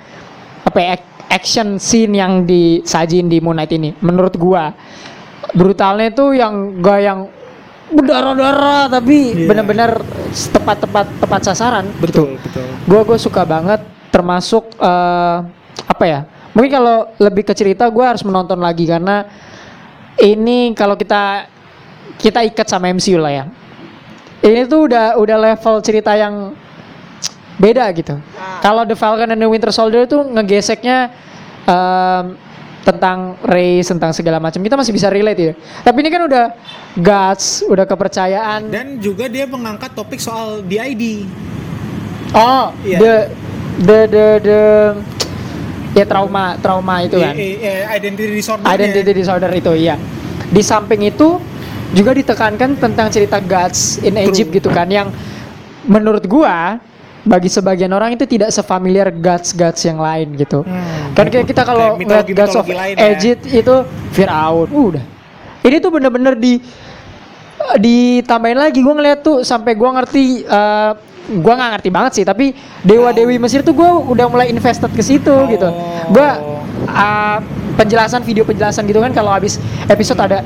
apa 0.61 0.77
ya, 0.77 0.89
ac- 0.95 1.09
action 1.31 1.77
scene 1.77 2.13
yang 2.13 2.43
disajin 2.43 3.25
di 3.25 3.39
Moon 3.39 3.55
Knight 3.55 3.71
ini 3.71 3.95
menurut 3.99 4.33
gue 4.33 4.63
brutalnya 5.51 6.07
itu 6.07 6.33
yang 6.33 6.53
gak 6.77 6.99
yang 6.99 7.19
berdarah-darah 7.89 8.87
tapi 8.89 9.35
Iya. 9.35 9.47
benar-benar 9.47 9.99
tepat-tepat 10.31 11.05
tepat 11.19 11.41
sasaran 11.43 11.85
gitu 11.91 11.99
Betul, 12.01 12.29
betul. 12.39 12.65
gue 12.85 13.01
gue 13.03 13.17
suka 13.17 13.43
banget 13.43 13.79
termasuk 14.09 14.63
eh, 14.75 15.37
apa 15.83 16.03
ya 16.03 16.19
mungkin 16.51 16.71
kalau 16.71 16.97
lebih 17.17 17.43
ke 17.43 17.53
cerita 17.53 17.87
gue 17.87 18.03
harus 18.03 18.23
menonton 18.23 18.59
lagi 18.59 18.83
karena 18.83 19.23
ini 20.17 20.71
kalau 20.71 20.95
kita 20.95 21.47
kita 22.15 22.43
ikat 22.43 22.67
sama 22.67 22.87
MCU 22.87 23.17
lah 23.17 23.31
ya 23.33 23.45
ini 24.41 24.65
tuh 24.65 24.87
udah 24.87 25.15
udah 25.15 25.37
level 25.37 25.79
cerita 25.79 26.11
yang 26.13 26.51
beda 27.61 27.85
gitu 27.93 28.17
kalau 28.59 28.81
The 28.83 28.97
Falcon 28.97 29.29
and 29.29 29.37
the 29.37 29.45
Winter 29.45 29.69
Soldier 29.69 30.03
tuh 30.03 30.25
ngegeseknya 30.25 31.13
em, 31.63 32.33
tentang 32.81 33.37
race 33.45 33.85
tentang 33.85 34.09
segala 34.09 34.41
macam 34.41 34.57
kita 34.57 34.73
masih 34.73 34.89
bisa 34.89 35.05
relate 35.07 35.37
ya 35.39 35.53
tapi 35.85 36.01
ini 36.01 36.09
kan 36.09 36.25
udah 36.25 36.45
guts 36.97 37.61
udah 37.63 37.85
kepercayaan 37.85 38.65
Dan 38.67 38.97
juga 38.97 39.29
dia 39.29 39.45
mengangkat 39.45 39.93
topik 39.93 40.17
soal 40.17 40.65
DID. 40.65 41.29
Oh, 42.31 42.71
Iya. 42.81 42.97
the 42.97 43.13
the 43.77 43.99
the 44.07 44.25
the 44.41 44.61
ya 45.93 46.03
trauma 46.03 46.55
trauma 46.57 47.03
itu 47.03 47.15
kan. 47.15 47.35
I- 47.35 47.59
i- 47.59 47.85
identity 47.93 48.33
disorder. 48.33 48.63
Identity 48.65 49.11
disorder 49.13 49.51
itu 49.51 49.71
iya. 49.77 49.95
Di 50.47 50.63
samping 50.63 51.05
itu 51.05 51.37
juga 51.91 52.15
ditekankan 52.15 52.75
tentang 52.75 53.07
cerita 53.07 53.37
gods 53.37 53.99
in 53.99 54.15
Egypt 54.17 54.49
gitu 54.49 54.71
kan 54.71 54.87
yang 54.87 55.11
menurut 55.83 56.23
gua 56.23 56.79
bagi 57.21 57.49
sebagian 57.49 57.93
orang 57.93 58.17
itu 58.17 58.25
tidak 58.25 58.49
sefamiliar 58.49 59.13
gods 59.13 59.53
gods 59.53 59.81
yang 59.85 60.01
lain 60.01 60.33
gitu. 60.37 60.65
Hmm. 60.65 61.13
Kan 61.13 61.29
kayak 61.29 61.45
kita 61.45 61.61
kalau 61.61 61.97
ngeliat 62.01 62.27
gods 62.33 62.55
of 62.57 62.65
ya. 62.65 62.93
Egypt 63.13 63.45
itu 63.49 63.75
Firaun, 64.13 64.67
udah. 64.69 65.05
Ini 65.61 65.77
tuh 65.77 65.91
bener-bener 65.93 66.33
di 66.33 66.57
ditambahin 67.77 68.57
lagi 68.57 68.81
gue 68.81 68.95
ngeliat 68.95 69.21
tuh 69.21 69.45
sampai 69.45 69.77
gue 69.77 69.89
ngerti 69.89 70.23
eh 70.43 70.91
gue 71.31 71.53
nggak 71.53 71.71
ngerti 71.77 71.89
banget 71.93 72.11
sih 72.17 72.25
tapi 72.25 72.51
dewa 72.81 73.13
dewi 73.13 73.37
Mesir 73.37 73.61
tuh 73.61 73.77
gue 73.77 73.85
udah 73.85 74.25
mulai 74.27 74.49
invested 74.49 74.89
ke 74.91 75.03
situ 75.05 75.31
gitu 75.53 75.69
gue 76.11 76.27
uh, 76.89 77.37
penjelasan 77.77 78.25
video 78.25 78.43
penjelasan 78.43 78.83
gitu 78.89 78.99
kan 78.99 79.13
kalau 79.13 79.31
habis 79.31 79.61
episode 79.87 80.17
ada 80.19 80.41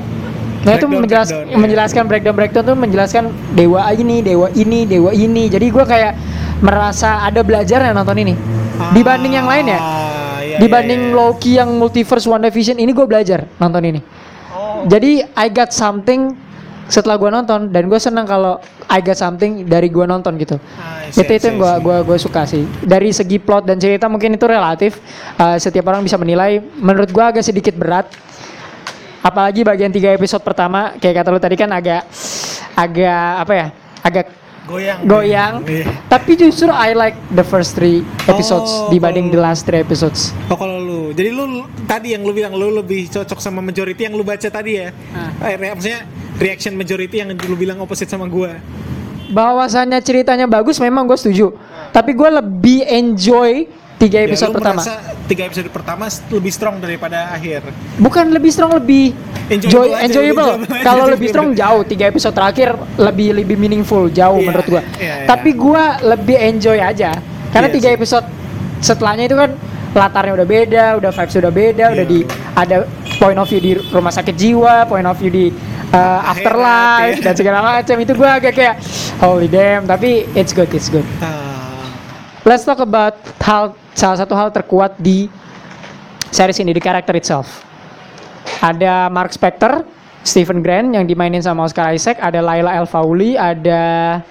nah 0.62 0.74
itu 0.74 0.86
Breakdown, 0.86 1.02
menjelas 1.06 1.28
breakdown, 1.30 1.48
ya. 1.48 1.56
menjelaskan 1.58 2.02
breakdown 2.06 2.34
breakdown 2.36 2.64
tuh 2.66 2.76
menjelaskan 2.76 3.24
dewa 3.56 3.80
ini 3.96 4.16
dewa 4.20 4.46
ini 4.52 4.80
dewa 4.84 5.10
ini 5.16 5.44
jadi 5.48 5.66
gue 5.72 5.84
kayak 5.88 6.12
merasa 6.60 7.24
ada 7.24 7.40
belajar 7.44 7.82
ya 7.84 7.92
nonton 7.92 8.16
ini 8.20 8.34
dibanding 8.92 9.36
yang 9.36 9.48
lain 9.48 9.72
ya 9.72 9.80
Ah, 9.80 10.38
iya, 10.40 10.56
dibanding 10.60 11.00
iya, 11.00 11.12
iya. 11.12 11.16
Loki 11.16 11.50
yang 11.56 11.70
multiverse 11.76 12.26
WandaVision 12.28 12.76
ini 12.80 12.90
gue 12.92 13.06
belajar 13.06 13.44
nonton 13.60 13.82
ini 13.84 14.00
Oh. 14.56 14.88
jadi 14.88 15.28
I 15.36 15.52
got 15.52 15.68
something 15.76 16.32
setelah 16.88 17.20
gue 17.20 17.28
nonton 17.28 17.68
dan 17.68 17.92
gue 17.92 18.00
senang 18.00 18.24
kalau 18.24 18.56
I 18.86 19.02
got 19.02 19.18
something 19.18 19.66
dari 19.66 19.90
gua 19.90 20.06
nonton 20.06 20.38
gitu. 20.38 20.62
Ah, 20.78 21.02
see, 21.10 21.26
itu 21.26 21.32
itu 21.42 21.44
yang 21.50 21.58
see, 21.58 21.82
gua 21.82 21.96
gua 22.06 22.18
suka 22.18 22.46
sih. 22.46 22.62
Dari 22.86 23.10
segi 23.10 23.42
plot 23.42 23.66
dan 23.66 23.82
cerita 23.82 24.06
mungkin 24.06 24.38
itu 24.38 24.46
relatif. 24.46 25.02
Uh, 25.34 25.58
setiap 25.58 25.90
orang 25.90 26.06
bisa 26.06 26.14
menilai. 26.14 26.62
Menurut 26.78 27.10
gua 27.10 27.34
agak 27.34 27.42
sedikit 27.42 27.74
berat. 27.74 28.06
Apalagi 29.26 29.66
bagian 29.66 29.90
tiga 29.90 30.14
episode 30.14 30.38
pertama 30.46 30.94
kayak 31.02 31.18
kata 31.18 31.28
lu 31.34 31.42
tadi 31.42 31.58
kan 31.58 31.66
agak 31.74 32.06
agak 32.78 33.26
apa 33.42 33.52
ya? 33.58 33.66
Agak 34.06 34.26
Goyang. 34.66 34.98
goyang. 35.06 35.54
Iya. 35.62 35.86
Tapi 36.10 36.34
justru 36.34 36.66
I 36.74 36.92
like 36.92 37.14
the 37.30 37.46
first 37.46 37.78
three 37.78 38.02
episodes 38.26 38.66
Oh, 38.66 38.90
dibanding 38.90 39.30
the 39.30 39.38
last 39.38 39.62
three 39.62 39.78
episodes. 39.78 40.34
Oh 40.50 40.58
kalau 40.58 40.82
lu, 40.82 41.00
jadi 41.14 41.30
lu 41.30 41.70
tadi 41.86 42.18
yang 42.18 42.26
lu 42.26 42.34
bilang 42.34 42.52
lu 42.58 42.74
lebih 42.74 43.06
cocok 43.06 43.38
sama 43.38 43.62
majority 43.62 44.10
yang 44.10 44.18
lu 44.18 44.26
baca 44.26 44.50
tadi 44.50 44.82
ya? 44.82 44.90
Ah. 45.14 45.54
Eh, 45.54 45.56
maksudnya 45.56 46.02
reaction 46.42 46.74
majority 46.74 47.22
yang 47.22 47.30
lu 47.30 47.54
bilang 47.54 47.78
opposite 47.78 48.10
sama 48.10 48.26
gua. 48.26 48.58
Bahwasannya 49.30 49.98
ceritanya 50.02 50.46
bagus 50.46 50.78
memang 50.78 51.06
gue 51.06 51.18
setuju. 51.18 51.50
Tapi 51.90 52.14
gue 52.14 52.30
lebih 52.30 52.86
enjoy 52.86 53.66
tiga 53.96 54.18
Ya, 54.18 54.28
episode 54.28 54.52
lu 54.52 54.60
pertama. 54.60 54.82
tiga 55.24 55.42
episode 55.44 55.68
pertama 55.68 56.04
lebih 56.28 56.52
strong 56.52 56.76
daripada 56.78 57.32
akhir. 57.32 57.64
Bukan 57.96 58.28
lebih 58.28 58.50
strong 58.50 58.76
lebih 58.76 59.16
Enjoyable 59.46 59.70
joy, 59.70 59.88
enjoyable. 59.96 60.52
enjoyable. 60.58 60.82
Kalau 60.82 61.04
lebih 61.06 61.28
strong 61.28 61.48
jauh 61.52 61.82
tiga 61.82 62.04
episode 62.06 62.34
terakhir 62.34 62.68
lebih 62.96 63.28
lebih 63.32 63.56
meaningful 63.56 64.06
jauh 64.08 64.36
Iya, 64.36 64.46
menurut 64.46 64.66
gua. 64.66 64.82
iya, 64.96 65.14
iya. 65.22 65.26
Tapi 65.26 65.50
gua 65.52 65.84
lebih 66.02 66.36
enjoy 66.36 66.76
aja 66.76 67.16
karena 67.50 67.68
Iya 67.68 67.74
tiga 67.74 67.88
sih. 67.88 67.96
episode 67.96 68.26
setelahnya 68.78 69.24
itu 69.24 69.34
kan 69.34 69.50
latarnya 69.96 70.32
udah 70.34 70.44
beda, 70.46 70.84
udah 71.00 71.10
vibes 71.10 71.36
udah 71.36 71.52
beda, 71.54 71.84
Iya. 71.88 71.94
udah 71.94 72.04
di 72.04 72.18
ada 72.52 72.76
point 73.16 73.38
of 73.38 73.48
view 73.48 73.58
di 73.58 73.72
rumah 73.88 74.12
sakit 74.12 74.34
jiwa, 74.34 74.84
point 74.84 75.06
of 75.06 75.16
view 75.16 75.30
di 75.30 75.46
uh, 75.88 76.20
afterlife 76.26 77.16
iya. 77.16 77.24
dan 77.24 77.34
segala 77.34 77.58
macam 77.64 77.96
itu 77.96 78.12
gua 78.12 78.36
agak 78.36 78.52
kayak 78.52 78.76
holy 79.16 79.48
damn 79.48 79.88
tapi 79.88 80.28
it's 80.34 80.52
good 80.52 80.68
it's 80.70 80.90
good. 80.90 81.06
Ah, 81.18 81.55
Let's 82.46 82.62
talk 82.62 82.78
about 82.78 83.18
hal 83.42 83.74
salah 83.90 84.22
satu 84.22 84.30
hal 84.38 84.54
terkuat 84.54 84.94
di 85.02 85.26
series 86.30 86.62
ini 86.62 86.70
di 86.70 86.78
character 86.78 87.10
itself. 87.18 87.66
Ada 88.62 89.10
Mark 89.10 89.34
Spector, 89.34 89.82
Stephen 90.22 90.62
Grant 90.62 90.94
yang 90.94 91.10
dimainin 91.10 91.42
sama 91.42 91.66
Oscar 91.66 91.90
Isaac, 91.90 92.22
ada 92.22 92.38
Laila 92.38 92.70
El 92.70 92.86
Fauli, 92.86 93.34
ada 93.34 94.22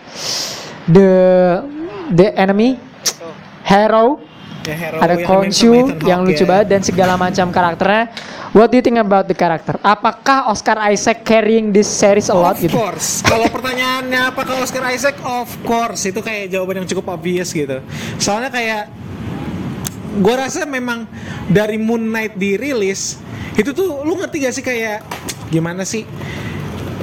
the 0.88 1.12
the 2.16 2.32
enemy 2.40 2.80
Hero, 3.68 4.24
ada 4.74 5.16
Hawke 5.22 5.54
yang 6.06 6.26
lucu 6.26 6.44
ya. 6.44 6.50
banget 6.50 6.68
dan 6.74 6.82
segala 6.82 7.14
macam 7.16 7.48
karakternya. 7.54 8.10
What 8.56 8.72
do 8.72 8.80
you 8.80 8.84
think 8.86 8.98
about 8.98 9.28
the 9.28 9.36
character? 9.36 9.76
Apakah 9.84 10.48
Oscar 10.50 10.80
Isaac 10.90 11.28
carrying 11.28 11.70
this 11.76 11.86
series 11.86 12.32
a 12.32 12.38
lot 12.38 12.56
Of 12.56 12.66
gitu? 12.66 12.76
course. 12.80 13.20
Kalau 13.22 13.52
pertanyaannya 13.52 14.32
apa 14.32 14.42
kalau 14.48 14.64
Oscar 14.64 14.88
Isaac? 14.90 15.20
Of 15.22 15.60
course. 15.68 16.08
Itu 16.08 16.24
kayak 16.24 16.50
jawaban 16.56 16.82
yang 16.84 16.88
cukup 16.88 17.20
obvious 17.20 17.52
gitu. 17.52 17.84
Soalnya 18.16 18.50
kayak 18.50 18.88
gue 20.16 20.36
rasa 20.36 20.64
memang 20.64 21.04
dari 21.52 21.76
Moon 21.76 22.00
Knight 22.08 22.40
dirilis 22.40 23.20
itu 23.60 23.76
tuh 23.76 24.04
lu 24.08 24.16
ngerti 24.16 24.48
gak 24.48 24.54
sih 24.56 24.64
kayak 24.64 25.04
gimana 25.52 25.84
sih? 25.84 26.08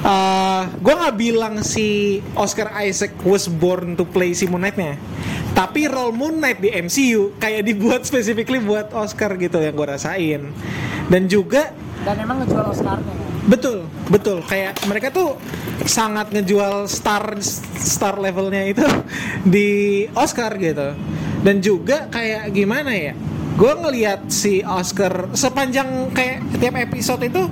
Uh, 0.03 0.67
gue 0.83 0.95
nggak 0.99 1.15
bilang 1.15 1.55
si 1.63 2.19
Oscar 2.35 2.75
Isaac 2.83 3.15
was 3.23 3.47
born 3.47 3.95
to 3.95 4.03
play 4.03 4.35
si 4.35 4.51
Moon 4.51 4.59
Knight-nya 4.59 4.99
tapi 5.53 5.85
role 5.89 6.17
Moon 6.17 6.41
Knight 6.41 6.61
di 6.65 6.73
MCU 6.73 7.37
kayak 7.37 7.63
dibuat 7.69 8.01
specifically 8.09 8.61
buat 8.61 8.93
Oscar 8.97 9.37
gitu 9.37 9.61
yang 9.61 9.77
gue 9.77 9.87
rasain 9.89 10.49
dan 11.09 11.29
juga 11.29 11.73
Dan 12.03 12.19
emang 12.19 12.43
ngejual 12.43 12.67
Oscarnya. 12.75 13.15
Betul, 13.47 13.87
betul. 14.11 14.43
Kayak 14.43 14.75
mereka 14.91 15.15
tuh 15.15 15.39
sangat 15.87 16.35
ngejual 16.35 16.91
star 16.91 17.39
star 17.79 18.19
levelnya 18.19 18.67
itu 18.67 18.83
di 19.55 19.71
Oscar 20.15 20.59
gitu. 20.59 20.99
Dan 21.47 21.63
juga 21.63 22.11
kayak 22.11 22.51
gimana 22.51 22.91
ya? 22.91 23.15
Gue 23.55 23.71
ngelihat 23.79 24.31
si 24.31 24.67
Oscar 24.67 25.31
sepanjang 25.35 26.11
kayak 26.11 26.59
tiap 26.59 26.75
episode 26.75 27.23
itu 27.23 27.43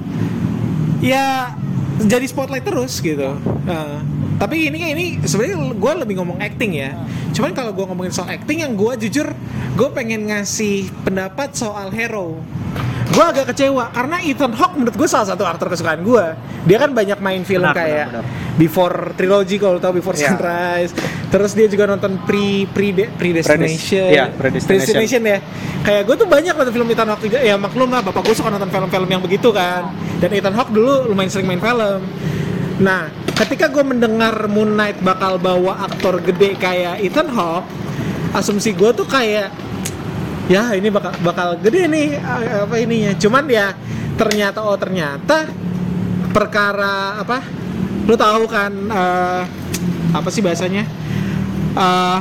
ya 0.98 1.54
jadi 2.02 2.26
spotlight 2.26 2.66
terus 2.66 2.98
gitu. 2.98 3.38
Nah, 3.66 4.02
tapi 4.40 4.72
ini 4.72 4.80
ini 4.88 5.04
sebenarnya 5.20 5.76
gue 5.76 5.92
lebih 6.00 6.14
ngomong 6.16 6.40
acting 6.40 6.72
ya. 6.72 6.96
Cuman 7.30 7.52
kalau 7.52 7.76
gue 7.76 7.84
ngomongin 7.84 8.08
soal 8.08 8.32
acting 8.32 8.64
yang 8.64 8.72
gue 8.72 8.96
jujur 9.06 9.28
gue 9.76 9.88
pengen 9.92 10.32
ngasih 10.32 10.88
pendapat 11.04 11.52
soal 11.52 11.92
hero. 11.92 12.40
Gue 13.10 13.24
agak 13.26 13.52
kecewa 13.52 13.90
karena 13.90 14.22
Ethan 14.22 14.54
Hawke 14.54 14.78
menurut 14.78 14.96
gue 14.96 15.04
salah 15.04 15.28
satu 15.28 15.44
aktor 15.44 15.68
kesukaan 15.68 16.00
gue. 16.00 16.24
Dia 16.64 16.78
kan 16.78 16.94
banyak 16.94 17.20
main 17.20 17.44
film 17.44 17.68
Benar, 17.68 17.76
kayak 17.76 18.06
benar, 18.16 18.24
Before 18.56 19.12
Trilogy 19.12 19.56
kalau 19.58 19.76
tau 19.76 19.92
Before 19.92 20.16
Iya. 20.16 20.32
Sunrise. 20.32 20.92
Terus 21.28 21.52
dia 21.52 21.66
juga 21.68 21.84
nonton 21.84 22.22
Pre 22.24 22.64
Pre 22.70 22.88
Predestination. 23.12 24.08
Predest- 24.08 24.14
iya, 24.14 24.24
Predestination. 24.32 25.20
ya. 25.26 25.38
Kayak 25.82 26.02
gue 26.06 26.16
tuh 26.16 26.28
banyak 26.30 26.54
nonton 26.54 26.72
film 26.72 26.88
Ethan 26.88 27.08
Hawke 27.10 27.22
juga. 27.26 27.38
Ya 27.42 27.60
maklum 27.60 27.90
lah, 27.90 28.00
bapak 28.00 28.24
gue 28.24 28.32
suka 28.32 28.48
nonton 28.48 28.72
film-film 28.72 29.08
yang 29.10 29.20
begitu 29.20 29.52
kan. 29.52 29.90
Dan 30.16 30.32
Ethan 30.32 30.54
Hawke 30.54 30.72
dulu 30.72 31.10
lumayan 31.12 31.28
sering 31.28 31.44
main 31.44 31.60
film. 31.60 32.00
Nah, 32.80 33.12
ketika 33.36 33.68
gue 33.68 33.84
mendengar 33.84 34.32
Moon 34.48 34.72
Knight 34.72 35.04
bakal 35.04 35.36
bawa 35.36 35.84
aktor 35.84 36.16
gede 36.24 36.56
kayak 36.56 37.04
Ethan 37.04 37.28
Hawke, 37.28 37.68
asumsi 38.32 38.72
gue 38.72 38.90
tuh 38.96 39.04
kayak 39.04 39.52
ya 40.48 40.72
ini 40.72 40.88
bakal 40.88 41.12
bakal 41.20 41.60
gede 41.60 41.84
nih 41.86 42.16
eh, 42.16 42.64
apa 42.64 42.74
ininya. 42.80 43.12
Cuman 43.20 43.44
ya 43.52 43.76
ternyata 44.16 44.64
oh 44.64 44.80
ternyata 44.80 45.44
perkara 46.32 47.20
apa? 47.20 47.44
Lu 48.08 48.16
tahu 48.16 48.48
kan 48.48 48.72
eh, 48.72 49.42
apa 50.16 50.28
sih 50.32 50.40
bahasanya? 50.40 50.88
Eh 51.76 52.20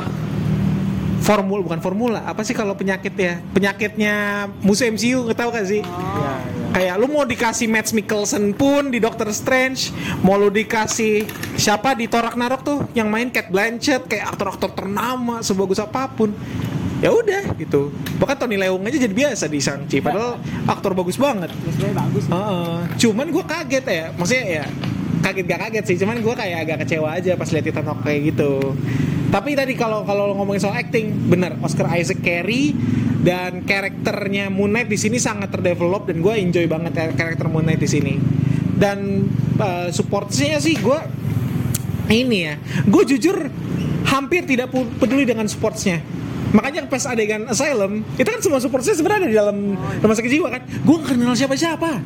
formula 1.20 1.60
bukan 1.62 1.80
formula 1.84 2.20
apa 2.24 2.40
sih 2.42 2.56
kalau 2.56 2.72
penyakit 2.72 3.12
ya 3.14 3.38
penyakitnya 3.52 4.48
musuh 4.64 4.88
MCU 4.88 5.28
nggak 5.28 5.38
tahu 5.38 5.50
gak 5.52 5.68
sih 5.68 5.84
kayak 6.70 6.94
lu 7.02 7.06
mau 7.10 7.26
dikasih 7.26 7.66
Matt 7.66 7.90
Mikkelsen 7.90 8.54
pun 8.54 8.94
di 8.94 9.02
Doctor 9.02 9.30
Strange 9.34 9.90
mau 10.22 10.38
lu 10.38 10.48
dikasih 10.48 11.26
siapa 11.58 11.98
di 11.98 12.06
Thor 12.06 12.26
Ragnarok 12.26 12.62
tuh 12.62 12.78
yang 12.94 13.10
main 13.10 13.28
Kate 13.28 13.50
Blanchett 13.50 14.06
kayak 14.06 14.34
aktor-aktor 14.34 14.70
ternama 14.74 15.42
sebagus 15.42 15.82
apa 15.82 16.06
pun. 16.10 16.30
Ya 17.00 17.16
udah 17.16 17.56
gitu. 17.56 17.88
Bahkan 18.20 18.36
Tony 18.44 18.60
Leung 18.60 18.84
aja 18.84 19.00
jadi 19.00 19.14
biasa 19.16 19.48
di 19.48 19.56
Shang-Chi 19.56 20.04
padahal 20.04 20.36
aktor 20.68 20.92
bagus 20.92 21.16
banget. 21.16 21.48
Bagus. 21.96 22.28
Heeh. 22.28 22.76
cuman 23.00 23.26
gue 23.32 23.44
kaget 23.44 23.84
ya 23.88 24.04
maksudnya 24.12 24.44
ya 24.60 24.64
kaget 25.24 25.44
gak 25.48 25.60
kaget 25.68 25.84
sih 25.88 25.96
cuman 26.00 26.20
gue 26.20 26.34
kayak 26.36 26.58
agak 26.68 26.76
kecewa 26.84 27.08
aja 27.16 27.32
pas 27.36 27.48
lihat 27.48 27.72
Hawke 27.72 28.02
kayak 28.04 28.20
gitu 28.36 28.76
tapi 29.30 29.54
tadi 29.54 29.78
kalau 29.78 30.02
kalau 30.02 30.34
ngomongin 30.34 30.58
soal 30.66 30.74
acting 30.74 31.30
bener 31.30 31.54
Oscar 31.62 31.86
Isaac 31.94 32.18
carry 32.18 32.74
dan 33.22 33.62
karakternya 33.62 34.50
Moon 34.50 34.74
Knight 34.74 34.90
di 34.90 34.98
sini 34.98 35.22
sangat 35.22 35.54
terdevelop 35.54 36.10
dan 36.10 36.18
gue 36.18 36.34
enjoy 36.34 36.66
banget 36.66 36.92
ya 36.98 37.06
karakter 37.14 37.46
Moon 37.46 37.62
Knight 37.62 37.78
di 37.78 37.88
sini. 37.88 38.14
Dan 38.80 39.28
uh, 39.60 39.92
supportnya 39.92 40.58
sih 40.58 40.74
gue 40.74 40.98
ini 42.10 42.38
ya 42.48 42.54
gue 42.90 43.02
jujur 43.06 43.46
hampir 44.10 44.42
tidak 44.48 44.72
peduli 44.72 45.22
dengan 45.22 45.46
sportsnya 45.46 46.02
makanya 46.50 46.82
pas 46.90 47.06
adegan 47.06 47.46
asylum 47.46 48.02
itu 48.18 48.26
kan 48.26 48.40
semua 48.42 48.58
supportnya 48.58 48.94
sebenarnya 48.98 49.28
di 49.30 49.36
dalam 49.38 49.78
rumah 50.02 50.16
sakit 50.18 50.30
jiwa 50.30 50.48
kan. 50.50 50.62
Gue 50.82 50.96
gak 50.98 51.14
kenal 51.14 51.34
siapa 51.38 51.54
siapa 51.54 52.02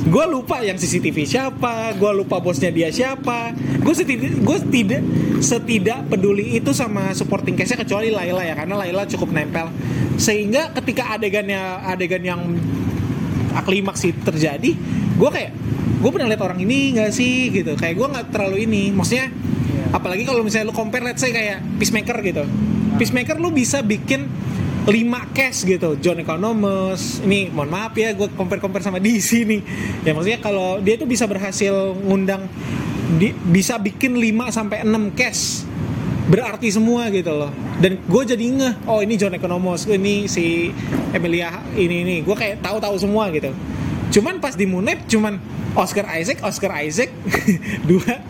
gue 0.00 0.24
lupa 0.28 0.60
yang 0.60 0.76
CCTV 0.76 1.24
siapa 1.24 1.96
gue 1.96 2.10
lupa 2.14 2.38
bosnya 2.38 2.70
dia 2.70 2.88
siapa. 2.94 3.52
Gue 3.82 3.94
setidak 3.96 4.32
gue 4.38 4.58
tidak 4.70 5.02
setidak 5.40 6.00
peduli 6.06 6.60
itu 6.60 6.70
sama 6.70 7.10
supporting 7.16 7.56
case-nya 7.56 7.80
kecuali 7.80 8.12
Laila 8.12 8.44
ya 8.44 8.54
karena 8.54 8.74
Laila 8.78 9.02
cukup 9.10 9.34
nempel. 9.34 9.72
Sehingga 10.20 10.70
ketika 10.76 11.16
adegannya 11.16 11.80
adegan 11.82 12.22
yang 12.22 12.40
klimaks 13.66 14.06
itu 14.06 14.20
terjadi 14.22 14.70
gue 15.18 15.30
kayak 15.34 15.52
gue 16.00 16.10
pernah 16.14 16.30
lihat 16.30 16.42
orang 16.46 16.60
ini 16.62 16.94
nggak 16.94 17.10
sih 17.10 17.50
gitu. 17.50 17.74
Kayak 17.74 17.94
gue 17.98 18.06
nggak 18.06 18.26
terlalu 18.30 18.68
ini. 18.68 18.94
Maksudnya 18.94 19.32
apalagi 19.90 20.22
kalau 20.22 20.46
misalnya 20.46 20.70
lu 20.70 20.76
compare 20.76 21.02
let's 21.02 21.18
say 21.18 21.34
kayak 21.34 21.64
peacemaker 21.80 22.20
gitu 22.22 22.46
peacemaker 23.00 23.40
lu 23.40 23.48
bisa 23.48 23.80
bikin 23.80 24.28
5 24.84 24.92
case 25.32 25.64
gitu. 25.64 25.96
John 25.96 26.20
Economos 26.20 27.24
ini 27.24 27.48
mohon 27.48 27.72
maaf 27.72 27.96
ya 27.96 28.12
gue 28.12 28.28
compare 28.36 28.60
compare 28.60 28.84
sama 28.84 29.00
DC 29.04 29.48
nih. 29.48 29.60
Ya 30.04 30.12
maksudnya 30.12 30.40
kalau 30.44 30.76
dia 30.84 31.00
tuh 31.00 31.08
bisa 31.08 31.24
berhasil 31.24 31.96
ngundang 32.04 32.44
di- 33.16 33.32
bisa 33.48 33.80
bikin 33.80 34.20
5 34.20 34.52
sampai 34.52 34.84
6 34.84 35.16
case. 35.16 35.64
Berarti 36.28 36.68
semua 36.68 37.08
gitu 37.08 37.32
loh. 37.32 37.48
Dan 37.80 38.04
gue 38.04 38.22
jadi 38.28 38.44
ngeh 38.44 38.74
oh 38.84 39.00
ini 39.00 39.16
John 39.16 39.32
Economos 39.32 39.88
ini 39.88 40.28
si 40.28 40.68
Emilia 41.16 41.64
ini 41.72 42.04
ini. 42.04 42.16
Gue 42.20 42.36
kayak 42.36 42.60
tahu-tahu 42.60 43.00
semua 43.00 43.32
gitu. 43.32 43.48
Cuman 44.12 44.44
pas 44.44 44.52
di 44.52 44.68
Knight 44.68 45.08
cuman 45.08 45.40
Oscar 45.72 46.04
Isaac 46.18 46.42
Oscar 46.42 46.76
Isaac 46.82 47.08
dua 47.88 48.20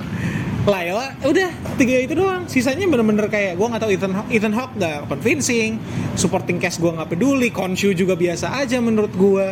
Laila 0.71 1.19
udah 1.27 1.51
tiga 1.75 1.99
itu 1.99 2.15
doang. 2.15 2.47
Sisanya 2.47 2.87
bener-bener 2.87 3.27
kayak 3.27 3.59
gue 3.59 3.67
nggak 3.67 3.83
tahu 3.83 3.91
Ethan 3.91 4.13
Hawke, 4.15 4.31
Ethan 4.31 4.55
Hawke 4.55 4.75
nggak 4.79 4.99
convincing 5.11 5.83
supporting 6.15 6.63
cast 6.63 6.79
gue 6.79 6.91
nggak 6.91 7.11
peduli 7.11 7.51
Khonshu 7.51 7.91
juga 7.93 8.15
biasa 8.15 8.55
aja 8.55 8.79
menurut 8.79 9.11
gue 9.11 9.47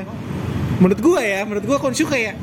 menurut 0.79 1.01
gue 1.03 1.21
ya 1.21 1.43
menurut 1.43 1.67
gue 1.67 1.79
Khonshu 1.83 2.07
kayak 2.07 2.39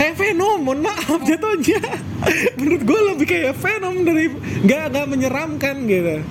kayak 0.00 0.14
Venom 0.16 0.64
mohon 0.64 0.80
maaf 0.80 1.20
jatuhnya. 1.20 1.80
Menurut 2.60 2.82
gue 2.84 3.00
lebih 3.12 3.26
kayak 3.28 3.52
Venom 3.56 4.04
dari 4.04 4.32
nggak 4.64 4.92
nggak 4.92 5.06
menyeramkan 5.08 5.84
gitu. 5.88 6.24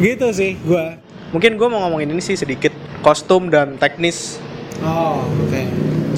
Gitu 0.00 0.26
sih 0.32 0.56
gue 0.64 1.10
Mungkin 1.30 1.54
gue 1.54 1.68
mau 1.70 1.86
ngomongin 1.86 2.10
ini 2.10 2.18
sih 2.18 2.34
sedikit 2.34 2.74
kostum 3.06 3.54
dan 3.54 3.78
teknis. 3.78 4.42
oh 4.82 5.22
oke. 5.22 5.62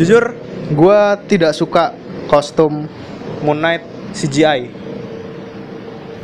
Jujur, 0.00 0.32
gue 0.72 1.00
tidak 1.28 1.52
suka 1.52 1.92
kostum 2.32 2.88
Moon 3.44 3.60
Knight 3.60 3.84
CGI. 4.16 4.81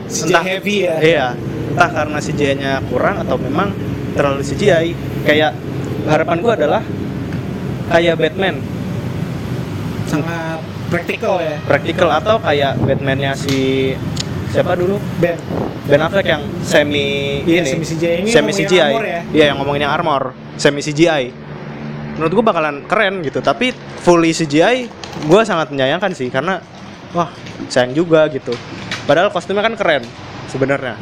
CGI 0.08 0.28
Entah- 0.30 0.44
heavy 0.46 0.76
ya 0.82 0.96
Iya, 0.98 1.26
entah 1.70 1.90
karena 1.92 2.18
CGI-nya 2.18 2.72
kurang 2.88 3.20
atau 3.20 3.36
memang 3.36 3.68
terlalu 4.12 4.40
CGI. 4.42 4.90
Kayak 5.22 5.52
harapan 6.04 6.36
gue 6.38 6.52
adalah 6.54 6.82
kayak 7.88 8.14
Batman, 8.16 8.56
sangat 10.08 10.60
praktikal 10.88 11.36
ya 11.36 11.60
praktikal 11.62 12.08
atau 12.10 12.40
kayak 12.40 12.80
Batman-nya 12.80 13.36
si 13.36 13.92
siapa 14.48 14.72
dulu? 14.72 14.96
Ben 15.20 15.36
Ben 15.84 16.00
Affleck 16.00 16.24
yang 16.26 16.44
semi 16.60 17.40
Iya, 17.44 17.64
ini, 17.64 17.68
semi 17.70 17.84
CGI. 17.86 18.18
Ini 18.24 18.30
semi 18.30 18.52
CGI. 18.52 18.92
armor 18.92 19.04
ya? 19.04 19.20
Iya, 19.30 19.44
yang 19.52 19.56
ngomongin 19.56 19.82
yang 19.84 19.92
armor, 19.92 20.22
semi 20.56 20.80
CGI. 20.80 21.32
Menurut 22.16 22.32
gue 22.34 22.44
bakalan 22.44 22.84
keren 22.84 23.20
gitu, 23.20 23.40
tapi 23.40 23.72
fully 24.00 24.32
CGI 24.32 24.88
gue 25.22 25.40
sangat 25.44 25.68
menyayangkan 25.68 26.12
sih 26.12 26.28
karena 26.28 26.60
wah 27.12 27.32
sayang 27.68 27.92
juga 27.92 28.28
gitu. 28.28 28.52
Padahal 29.08 29.32
kostumnya 29.32 29.64
kan 29.64 29.72
keren 29.72 30.04
sebenarnya. 30.46 31.00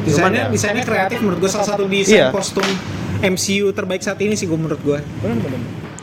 Desainnya 0.00 0.42
ya. 0.42 0.48
desainnya 0.48 0.82
kreatif 0.82 1.20
menurut 1.20 1.38
gue 1.38 1.50
salah 1.52 1.68
satu 1.68 1.84
desain 1.84 2.16
Iya. 2.18 2.28
kostum 2.32 2.64
MCU 3.20 3.68
terbaik 3.70 4.00
saat 4.00 4.16
ini 4.18 4.32
sih 4.32 4.48
gue 4.48 4.56
menurut 4.56 4.80
gue 4.80 4.98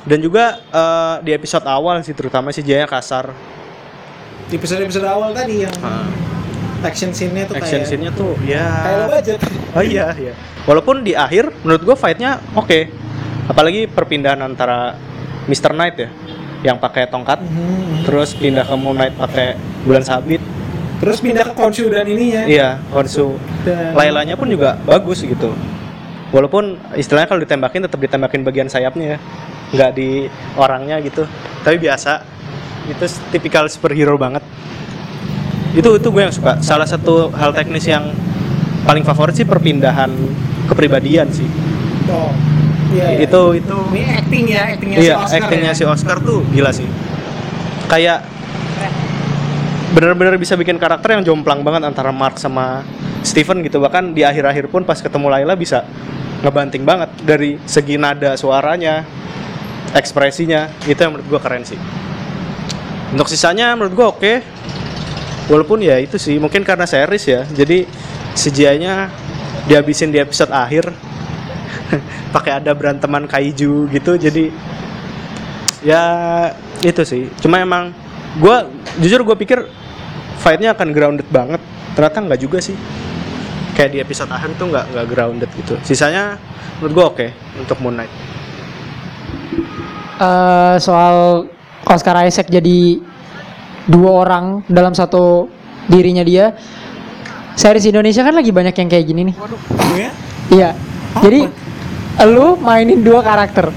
Dan 0.05 0.21
juga 0.21 0.61
eh, 0.61 1.15
di 1.19 1.33
episode 1.33 1.65
awal 1.65 1.97
sih 1.99 2.13
terutama 2.13 2.53
CGI-nya 2.53 2.85
kasar. 2.85 3.33
di 4.45 4.53
episode 4.53 4.77
episode 4.79 5.09
awal 5.09 5.33
tadi 5.33 5.65
yang 5.65 5.73
action 6.79 7.09
scene-nya 7.09 7.49
tuh 7.49 7.57
Action 7.57 7.81
kayak 7.81 7.89
scene-nya 7.89 8.11
tuh 8.13 8.37
ya 8.45 8.61
kayak 8.61 8.97
low 8.99 9.09
budget 9.09 9.39
Oh 9.73 9.81
iya, 9.81 10.13
iya. 10.13 10.33
Walaupun 10.63 11.01
di 11.01 11.17
akhir 11.17 11.49
menurut 11.65 11.81
gue 11.83 11.95
fight-nya 11.97 12.37
oke. 12.53 12.79
Apalagi 13.45 13.89
perpindahan 13.89 14.37
antara 14.39 14.93
Mr. 15.45 15.73
Knight 15.73 15.95
ya 15.97 16.09
yang 16.63 16.77
pakai 16.77 17.05
tongkat 17.05 17.41
Mhm. 17.41 18.05
terus 18.05 18.33
pindah 18.33 18.61
ke 18.63 18.75
Moon 18.75 18.93
Knight 18.93 19.13
pakai 19.15 19.57
bulan 19.81 20.05
sabit. 20.05 20.45
Terus 21.01 21.19
pindah 21.19 21.43
ke 21.43 21.53
Khonshu 21.53 21.91
dan 21.91 22.07
ininya 22.07 22.47
Iya, 22.47 22.79
Honsu. 22.91 23.35
dan 23.67 23.91
Lailanya 23.95 24.39
pun 24.39 24.47
juga 24.47 24.79
bagus 24.87 25.21
gitu. 25.21 25.51
Walaupun 26.31 26.75
istilahnya 26.95 27.29
kalau 27.31 27.41
ditembakin 27.43 27.87
tetap 27.87 27.99
ditembakin 27.99 28.41
bagian 28.43 28.67
sayapnya 28.67 29.15
ya. 29.15 29.19
Nggak 29.71 29.91
di 29.95 30.27
orangnya 30.55 30.99
gitu. 30.99 31.23
Tapi 31.63 31.79
biasa. 31.79 32.23
Itu 32.85 33.05
tipikal 33.31 33.65
superhero 33.71 34.15
banget. 34.19 34.43
Itu 35.75 35.95
itu 35.95 36.07
gue 36.11 36.21
yang 36.21 36.33
suka. 36.35 36.59
Salah 36.59 36.87
satu 36.87 37.31
hal 37.35 37.51
teknis 37.51 37.87
yang 37.87 38.11
paling 38.85 39.01
favorit 39.01 39.33
sih 39.35 39.47
perpindahan 39.47 40.11
kepribadian 40.69 41.27
sih. 41.33 41.47
oh, 42.13 42.29
iya, 42.93 43.17
iya. 43.17 43.25
Itu 43.25 43.57
itu 43.57 43.77
ini 43.91 44.05
acting 44.05 44.45
ya 44.45 44.61
actingnya 44.75 44.97
iya, 45.01 45.15
si 45.17 45.23
Oscar 45.25 45.39
actingnya 45.41 45.73
ya. 45.73 45.77
si 45.77 45.83
Oscar 45.87 46.17
tuh 46.21 46.45
gila 46.53 46.69
sih. 46.69 46.85
Kayak 47.89 48.25
bener-bener 49.95 50.35
bisa 50.35 50.59
bikin 50.59 50.75
karakter 50.75 51.15
yang 51.15 51.23
jomplang 51.23 51.63
banget 51.63 51.87
antara 51.87 52.11
Mark 52.11 52.35
sama 52.35 52.83
Steven 53.23 53.63
gitu. 53.63 53.79
Bahkan 53.79 54.11
di 54.11 54.27
akhir-akhir 54.27 54.67
pun 54.67 54.83
pas 54.83 54.99
ketemu 54.99 55.31
Layla 55.31 55.55
bisa 55.55 55.87
ngebanting 56.43 56.83
banget 56.83 57.15
dari 57.23 57.55
segi 57.63 57.95
nada 57.95 58.35
suaranya, 58.35 59.07
ekspresinya. 59.95 60.67
Itu 60.83 60.99
yang 60.99 61.15
menurut 61.15 61.27
gua 61.31 61.39
keren 61.39 61.63
sih. 61.63 61.79
Untuk 63.15 63.31
sisanya 63.31 63.71
menurut 63.71 63.95
gua 63.95 64.07
oke. 64.11 64.43
Walaupun 65.47 65.79
ya 65.79 65.95
itu 66.03 66.19
sih 66.19 66.35
mungkin 66.43 66.67
karena 66.67 66.83
series 66.83 67.23
ya. 67.31 67.41
Jadi 67.47 67.87
CGI-nya 68.35 69.07
dihabisin 69.71 70.11
di 70.11 70.19
episode 70.19 70.51
akhir. 70.51 70.91
Pakai 72.35 72.59
ada 72.59 72.75
beranteman 72.75 73.31
kaiju 73.31 73.87
gitu. 73.95 74.11
Jadi 74.19 74.51
ya 75.87 76.03
itu 76.83 77.05
sih 77.05 77.29
cuma 77.39 77.61
emang 77.61 77.93
gua 78.41 78.67
jujur 78.99 79.21
gue 79.21 79.37
pikir 79.37 79.59
fightnya 80.45 80.77
akan 80.77 80.93
grounded 80.93 81.25
banget 81.33 81.61
ternyata 81.97 82.17
nggak 82.21 82.39
juga 82.39 82.61
sih 82.61 82.77
kayak 83.73 83.89
di 83.89 83.99
episode 83.99 84.29
akhir 84.29 84.53
tuh 84.61 84.69
nggak 84.69 84.85
nggak 84.93 85.05
grounded 85.09 85.49
gitu 85.57 85.73
sisanya 85.81 86.37
menurut 86.77 86.93
gue 86.93 87.05
oke 87.09 87.25
untuk 87.65 87.81
Moon 87.81 87.97
Knight 87.97 88.35
Eh, 90.15 90.75
soal 90.79 91.43
Oscar 91.83 92.15
Isaac 92.23 92.47
jadi 92.47 93.03
dua 93.91 94.23
orang 94.23 94.63
dalam 94.71 94.95
satu 94.95 95.51
dirinya 95.91 96.23
dia. 96.23 96.55
Series 97.55 97.87
Indonesia 97.87 98.23
kan 98.23 98.35
lagi 98.35 98.51
banyak 98.51 98.75
yang 98.75 98.89
kayak 98.91 99.05
gini 99.11 99.21
nih. 99.31 99.35
Waduh, 99.35 99.59
ya? 99.95 100.09
Iya. 100.51 100.69
Jadi 101.19 101.39
lu 102.31 102.55
mainin 102.59 103.03
dua 103.03 103.19
karakter. 103.23 103.71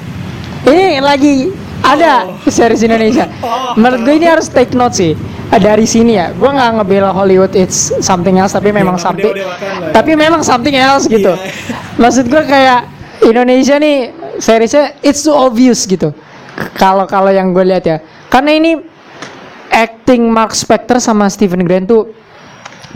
Ini 0.62 1.02
lagi 1.02 1.50
ada 1.94 2.12
series 2.48 2.85
Indonesia. 2.85 3.24
Menurut 3.79 4.01
gue 4.05 4.14
ini 4.20 4.27
harus 4.29 4.53
take 4.53 4.77
note 4.77 4.96
sih 4.96 5.16
dari 5.57 5.88
sini 5.88 6.20
ya. 6.20 6.35
Gue 6.37 6.51
nggak 6.53 6.81
ngebela 6.81 7.11
Hollywood 7.14 7.57
it's 7.57 7.94
something 8.05 8.37
else 8.37 8.53
tapi 8.53 8.68
memang 8.68 8.96
memang 8.96 8.98
something. 9.01 9.33
Tapi 9.94 10.12
memang 10.12 10.40
something 10.44 10.77
else 10.77 11.09
gitu. 11.09 11.33
Iya. 11.33 12.01
Maksud 12.03 12.29
gue 12.29 12.42
kayak 12.44 12.81
Indonesia 13.24 13.81
nih 13.81 14.12
seriesnya 14.38 15.01
it's 15.01 15.24
too 15.24 15.35
obvious 15.35 15.88
gitu. 15.88 16.12
Kalau 16.77 17.09
kalau 17.09 17.33
yang 17.33 17.57
gue 17.57 17.64
lihat 17.64 17.85
ya. 17.87 17.98
Karena 18.29 18.53
ini 18.53 18.77
acting 19.72 20.29
Mark 20.29 20.53
Spector 20.53 20.98
sama 21.01 21.31
Stephen 21.31 21.64
Grant 21.64 21.88
tuh 21.88 22.12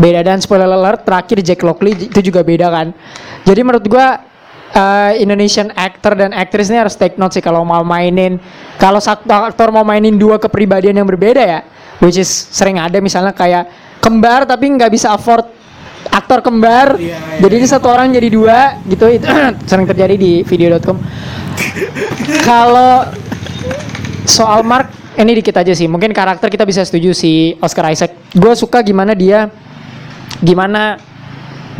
beda 0.01 0.25
dan 0.25 0.41
spoiler 0.41 0.69
alert 0.69 1.05
terakhir 1.05 1.45
Jack 1.45 1.61
Lockley 1.61 1.93
itu 2.09 2.21
juga 2.25 2.41
beda 2.41 2.73
kan 2.73 2.97
jadi 3.45 3.61
menurut 3.61 3.85
gua 3.85 4.25
eh, 4.73 5.13
Indonesian 5.21 5.71
actor 5.77 6.17
dan 6.17 6.33
aktris 6.33 6.73
ini 6.73 6.81
harus 6.81 6.97
take 6.97 7.21
note 7.21 7.37
sih 7.37 7.45
kalau 7.45 7.63
mau 7.63 7.85
mainin 7.85 8.41
kalau 8.77 8.99
satu 8.99 9.29
aktor 9.29 9.71
mau 9.71 9.85
mainin 9.85 10.17
dua 10.17 10.41
kepribadian 10.41 10.99
yang 10.99 11.09
berbeda 11.09 11.43
ya 11.43 11.61
which 12.03 12.19
is 12.19 12.29
sering 12.29 12.81
ada 12.81 12.99
misalnya 12.99 13.31
kayak 13.37 13.69
kembar 14.03 14.45
tapi 14.45 14.67
nggak 14.75 14.91
bisa 14.91 15.15
afford 15.15 15.63
aktor 16.11 16.43
kembar. 16.43 16.99
Iya, 16.99 17.15
iya, 17.15 17.39
jadi 17.39 17.55
ini 17.63 17.67
satu 17.69 17.87
orang 17.87 18.11
jadi 18.11 18.29
dua 18.33 18.83
gitu. 18.91 19.07
Itu 19.07 19.27
sering 19.71 19.87
terjadi 19.87 20.15
di 20.19 20.43
video.com 20.43 20.99
kalau 22.49 23.07
soal 24.27 24.67
Mark 24.67 24.91
ini 25.15 25.39
dikit 25.39 25.55
aja 25.55 25.71
sih. 25.77 25.87
Mungkin 25.87 26.11
karakter 26.11 26.51
kita 26.51 26.67
bisa 26.67 26.83
setuju 26.83 27.15
si 27.15 27.55
Oscar 27.63 27.93
Isaac. 27.93 28.17
Gue 28.35 28.57
suka 28.59 28.83
gimana 28.83 29.15
dia 29.15 29.47
gimana 30.43 30.99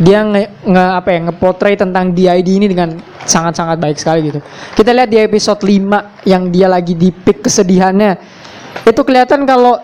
dia 0.01 0.25
nge, 0.25 0.65
nge 0.65 0.85
apa 0.97 1.09
ya 1.13 1.19
ngepotray 1.29 1.73
tentang 1.77 2.09
DID 2.13 2.49
ini 2.49 2.67
dengan 2.69 2.97
sangat-sangat 3.23 3.77
baik 3.77 3.97
sekali 4.01 4.33
gitu 4.33 4.39
kita 4.73 4.89
lihat 4.89 5.09
di 5.09 5.17
episode 5.21 5.61
5 5.61 6.25
yang 6.25 6.49
dia 6.49 6.65
lagi 6.65 6.97
di 6.97 7.13
peak 7.13 7.45
kesedihannya 7.45 8.17
itu 8.83 9.01
kelihatan 9.05 9.45
kalau 9.45 9.77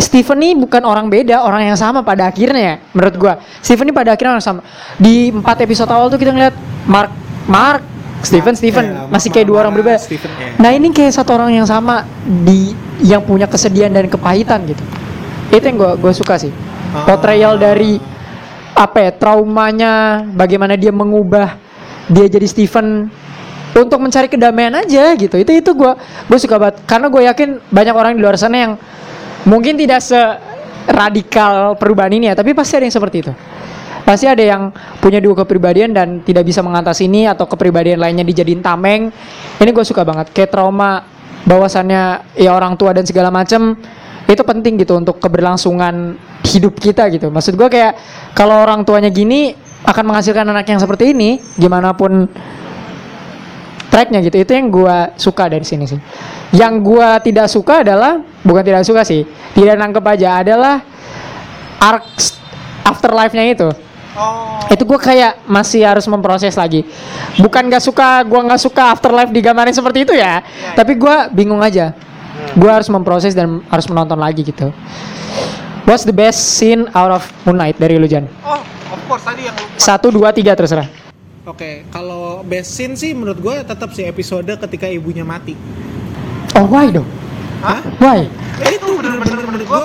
Steven 0.00 0.40
ini 0.40 0.56
bukan 0.56 0.80
orang 0.88 1.12
beda, 1.12 1.44
orang 1.44 1.68
yang 1.68 1.76
sama 1.76 2.00
pada 2.00 2.32
akhirnya 2.32 2.60
ya, 2.60 2.74
menurut 2.96 3.14
gua. 3.20 3.34
Steven 3.60 3.92
ini 3.92 3.94
pada 3.94 4.16
akhirnya 4.16 4.40
orang 4.40 4.44
sama. 4.44 4.60
Di 4.96 5.28
empat 5.28 5.60
episode 5.60 5.92
awal 5.92 6.08
tuh 6.08 6.16
kita 6.16 6.32
ngeliat 6.32 6.56
Mark, 6.88 7.12
Mark, 7.44 7.84
Steven, 8.24 8.56
Steven 8.56 8.84
Ya, 8.84 9.04
masih 9.12 9.28
kayak 9.28 9.46
dua 9.48 9.64
orang 9.64 9.76
berbeda. 9.76 10.00
Steven, 10.00 10.32
ya. 10.40 10.56
Nah 10.56 10.72
ini 10.72 10.88
kayak 10.88 11.12
satu 11.12 11.36
orang 11.36 11.52
yang 11.52 11.68
sama 11.68 12.08
di 12.24 12.72
yang 13.04 13.20
punya 13.24 13.44
kesedihan 13.44 13.92
dan 13.92 14.08
kepahitan 14.08 14.64
gitu. 14.68 14.82
Itu 15.52 15.64
yang 15.68 15.76
gua 15.76 15.92
gua 16.00 16.12
suka 16.16 16.40
sih. 16.40 16.52
Ah. 16.96 17.04
Portrayal 17.04 17.60
dari 17.60 18.00
apa 18.80 18.98
ya 19.04 19.10
traumanya, 19.12 20.24
bagaimana 20.32 20.72
dia 20.72 20.88
mengubah 20.88 21.60
dia 22.08 22.26
jadi 22.32 22.48
Steven 22.48 23.12
untuk 23.76 23.98
mencari 24.00 24.26
kedamaian 24.32 24.72
aja 24.72 25.12
gitu. 25.20 25.36
Itu 25.36 25.52
itu 25.52 25.70
gua 25.76 26.00
gue 26.00 26.38
suka 26.40 26.56
banget 26.56 26.80
karena 26.88 27.06
gue 27.12 27.22
yakin 27.28 27.48
banyak 27.68 27.94
orang 27.94 28.12
di 28.16 28.24
luar 28.24 28.40
sana 28.40 28.56
yang 28.56 28.72
mungkin 29.44 29.76
tidak 29.76 30.00
se 30.00 30.16
radikal 30.88 31.76
perubahan 31.76 32.16
ini 32.16 32.32
ya, 32.32 32.34
tapi 32.34 32.56
pasti 32.56 32.80
ada 32.80 32.88
yang 32.88 32.96
seperti 32.96 33.16
itu. 33.28 33.32
Pasti 34.00 34.26
ada 34.26 34.42
yang 34.42 34.74
punya 34.98 35.22
dua 35.22 35.44
kepribadian 35.44 35.92
dan 35.94 36.24
tidak 36.24 36.48
bisa 36.48 36.64
mengatasi 36.64 37.06
ini 37.06 37.30
atau 37.30 37.46
kepribadian 37.46 38.00
lainnya 38.00 38.24
dijadiin 38.26 38.64
tameng. 38.64 39.12
Ini 39.60 39.70
gue 39.70 39.84
suka 39.86 40.02
banget. 40.02 40.32
Kayak 40.34 40.56
trauma 40.56 41.04
bahwasannya 41.46 42.34
ya 42.34 42.50
orang 42.56 42.74
tua 42.74 42.90
dan 42.96 43.06
segala 43.06 43.30
macam 43.30 43.76
itu 44.30 44.42
penting 44.46 44.78
gitu 44.78 44.94
untuk 44.94 45.18
keberlangsungan 45.18 46.14
hidup 46.46 46.78
kita 46.78 47.10
gitu. 47.10 47.34
Maksud 47.34 47.58
gue 47.58 47.66
kayak 47.66 47.98
kalau 48.38 48.62
orang 48.62 48.86
tuanya 48.86 49.10
gini 49.10 49.52
akan 49.82 50.04
menghasilkan 50.06 50.46
anak 50.46 50.68
yang 50.68 50.78
seperti 50.78 51.10
ini, 51.16 51.42
gimana 51.56 51.96
pun 51.96 52.28
tracknya 53.90 54.22
gitu. 54.22 54.38
Itu 54.38 54.52
yang 54.54 54.70
gua 54.70 55.12
suka 55.18 55.50
dari 55.50 55.66
sini 55.66 55.84
sih. 55.84 55.98
Yang 56.54 56.74
gua 56.86 57.18
tidak 57.18 57.50
suka 57.50 57.82
adalah 57.82 58.22
bukan 58.46 58.62
tidak 58.64 58.86
suka 58.86 59.04
sih 59.04 59.26
tidak 59.52 59.76
nangkep 59.76 60.04
aja 60.06 60.40
adalah 60.40 60.80
arc 61.82 62.06
afterlife-nya 62.86 63.44
itu. 63.50 63.70
Oh. 64.10 64.58
itu 64.66 64.82
gua 64.82 64.98
kayak 64.98 65.46
masih 65.46 65.86
harus 65.86 66.02
memproses 66.10 66.58
lagi. 66.58 66.82
Bukan 67.38 67.70
gak 67.70 67.82
suka 67.82 68.26
gua 68.26 68.42
nggak 68.42 68.62
suka 68.62 68.90
afterlife 68.90 69.30
digambarin 69.30 69.74
seperti 69.74 70.02
itu 70.02 70.14
ya 70.18 70.42
tapi 70.74 70.98
gua 70.98 71.30
bingung 71.30 71.62
aja 71.62 71.94
gue 72.50 72.70
harus 72.70 72.88
memproses 72.88 73.32
dan 73.32 73.62
harus 73.66 73.86
menonton 73.86 74.16
lagi 74.16 74.42
gitu 74.42 74.70
what's 75.84 76.02
the 76.02 76.12
best 76.12 76.38
scene 76.54 76.86
out 76.92 77.10
of 77.10 77.22
Moon 77.42 77.56
Knight 77.56 77.76
dari 77.76 77.96
lu 77.96 78.04
Jan 78.04 78.26
Oh, 78.42 78.60
of 78.90 79.00
course 79.06 79.22
tadi 79.22 79.44
yang 79.44 79.54
lu 79.54 79.66
satu 79.74 80.08
dua 80.08 80.30
tiga 80.30 80.52
terserah 80.52 80.86
Oke, 81.42 81.88
kalau 81.88 82.44
best 82.44 82.70
scene 82.70 82.94
sih 82.94 83.10
menurut 83.10 83.40
gue 83.40 83.54
tetap 83.64 83.90
sih 83.90 84.04
episode 84.04 84.44
ketika 84.60 84.86
ibunya 84.86 85.24
mati. 85.24 85.56
oh 86.52 86.66
why 86.66 86.86
dong 86.86 87.08
Hah? 87.60 87.80
why 87.96 88.28
Ya 88.56 88.68
itu 88.70 88.86
bener-bener 88.92 89.40
menurut 89.42 89.64
gue, 89.64 89.82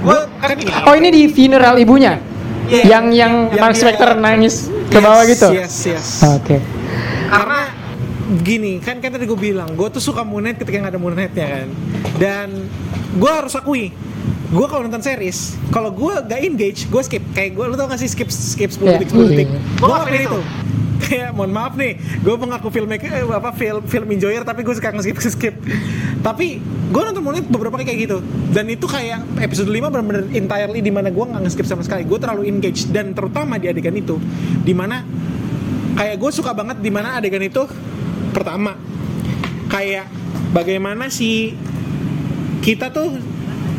gue 0.00 0.18
kan 0.38 0.48
ini. 0.54 0.70
oh 0.70 0.94
ini 0.94 1.08
di 1.10 1.22
funeral 1.26 1.74
ibunya 1.76 2.22
Iya. 2.62 2.82
yang 2.88 3.04
yang 3.10 3.32
Yang 3.50 3.58
Mark 3.58 3.74
Spector 3.74 4.14
nangis 4.14 4.54
ke 4.86 4.94
Yes, 4.94 5.02
bawah 5.02 5.22
gitu 5.26 5.48
Yes, 5.50 5.74
yes. 5.82 6.06
oke 6.22 6.56
Karena 7.26 7.60
gini, 8.38 8.80
kan 8.80 8.96
kan 8.96 9.12
tadi 9.12 9.28
gue 9.28 9.36
bilang, 9.36 9.68
gue 9.68 9.88
tuh 9.90 10.00
suka 10.00 10.24
Moon 10.24 10.40
Knight 10.40 10.56
ketika 10.56 10.80
nggak 10.80 10.92
ada 10.96 11.00
Moon 11.00 11.12
Knight-nya 11.12 11.46
kan. 11.50 11.68
Dan 12.16 12.48
gue 13.12 13.28
harus 13.30 13.52
akui, 13.52 13.92
gue 14.48 14.66
kalau 14.66 14.88
nonton 14.88 15.00
series, 15.00 15.60
kalau 15.68 15.92
gue 15.92 16.14
gak 16.22 16.40
engage, 16.40 16.80
gue 16.86 17.02
skip. 17.02 17.20
Kayak 17.32 17.52
gue, 17.52 17.64
lu 17.66 17.74
tau 17.74 17.84
gak 17.86 18.00
sih 18.00 18.08
skip 18.08 18.28
skip 18.28 18.72
10 18.72 18.80
Iya. 18.80 18.90
detik 18.96 19.08
10 19.10 19.28
detik. 19.28 19.48
Iya. 19.48 19.60
Gue 19.76 19.88
ngapain 19.90 20.22
itu? 20.24 20.40
Kayak 21.02 21.34
mohon 21.34 21.50
maaf 21.50 21.74
nih, 21.74 21.92
gue 21.98 22.34
mengaku 22.38 22.70
filmmaker, 22.70 23.10
eh, 23.10 23.26
apa 23.26 23.50
film 23.52 23.82
film 23.84 24.06
enjoyer 24.08 24.46
tapi 24.46 24.62
gue 24.62 24.72
suka 24.72 24.94
nge-skip 24.94 25.18
skip. 25.34 25.54
Tapi 26.22 26.62
gue 26.88 27.02
nonton 27.02 27.20
Moon 27.20 27.34
Knight 27.36 27.50
beberapa 27.50 27.74
kali 27.74 27.84
kayak 27.84 28.00
gitu. 28.06 28.18
Dan 28.48 28.70
itu 28.70 28.86
kayak 28.86 29.20
episode 29.42 29.66
5 29.66 29.92
benar-benar 29.92 30.24
entirely 30.30 30.80
di 30.80 30.88
mana 30.88 31.10
gue 31.10 31.20
nggak 31.20 31.42
nge-skip 31.42 31.66
sama 31.66 31.82
sekali. 31.82 32.06
Gue 32.06 32.16
terlalu 32.16 32.48
engage 32.48 32.88
dan 32.88 33.12
terutama 33.12 33.58
di 33.58 33.66
adegan 33.66 33.92
itu, 33.92 34.16
di 34.62 34.72
mana 34.72 35.02
kayak 35.92 36.16
gue 36.16 36.30
suka 36.30 36.54
banget 36.54 36.80
di 36.80 36.88
mana 36.88 37.18
adegan 37.18 37.42
itu 37.42 37.66
pertama 38.32 38.74
kayak 39.68 40.08
bagaimana 40.52 41.08
si 41.08 41.56
kita 42.64 42.92
tuh 42.92 43.16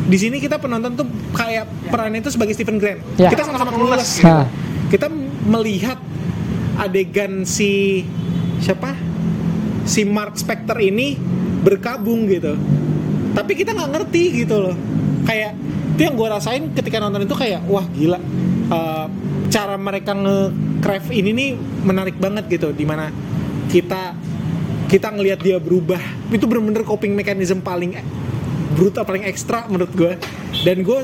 di 0.04 0.16
sini 0.20 0.36
kita 0.36 0.60
penonton 0.60 0.92
tuh 0.94 1.06
kayak 1.32 1.64
perannya 1.88 2.20
itu 2.20 2.30
sebagai 2.34 2.52
Stephen 2.52 2.76
Grant. 2.76 3.00
Ya. 3.16 3.32
kita 3.32 3.48
sama-sama 3.48 3.72
clueless 3.72 4.20
gitu. 4.20 4.28
Nah. 4.28 4.46
kita 4.92 5.08
melihat 5.48 5.96
adegan 6.76 7.48
si 7.48 8.04
siapa? 8.60 8.92
Si 9.84 10.04
Mark 10.04 10.36
Spector 10.36 10.80
ini 10.80 11.16
berkabung 11.64 12.28
gitu. 12.28 12.56
Tapi 13.32 13.52
kita 13.56 13.72
nggak 13.72 13.90
ngerti 13.96 14.44
gitu 14.44 14.56
loh. 14.60 14.76
Kayak 15.24 15.56
itu 15.96 16.00
yang 16.04 16.14
gue 16.18 16.28
rasain 16.28 16.62
ketika 16.76 17.00
nonton 17.00 17.24
itu 17.24 17.36
kayak 17.36 17.64
wah 17.68 17.84
gila. 17.96 18.20
Eh, 18.68 19.06
cara 19.48 19.76
mereka 19.76 20.12
nge-craft 20.12 21.12
ini 21.12 21.30
nih 21.32 21.50
menarik 21.84 22.16
banget 22.20 22.48
gitu. 22.48 22.72
Di 22.72 22.84
mana 22.84 23.08
kita 23.72 24.16
kita 24.88 25.10
ngelihat 25.10 25.40
dia 25.40 25.56
berubah. 25.58 26.00
Itu 26.30 26.44
bener-bener 26.44 26.84
coping 26.84 27.16
mechanism 27.16 27.64
paling 27.64 27.96
brutal 28.74 29.06
paling 29.06 29.22
ekstra 29.22 29.70
menurut 29.70 29.92
gue 29.94 30.12
dan 30.66 30.82
gue 30.82 31.00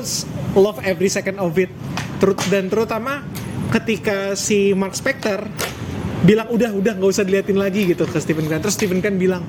love 0.59 0.79
every 0.83 1.07
second 1.07 1.39
of 1.39 1.55
it. 1.55 1.71
Terut 2.19 2.37
dan 2.51 2.67
terutama 2.67 3.25
ketika 3.71 4.35
si 4.35 4.75
Mark 4.75 4.93
Spector 4.93 5.47
bilang 6.21 6.51
udah 6.53 6.69
udah 6.75 6.93
nggak 6.99 7.09
usah 7.09 7.25
diliatin 7.25 7.57
lagi 7.57 7.89
gitu 7.89 8.05
ke 8.05 8.17
Stephen 8.21 8.45
Grant. 8.45 8.61
Terus 8.61 8.75
Stephen 8.77 9.01
Grant 9.01 9.17
bilang 9.17 9.43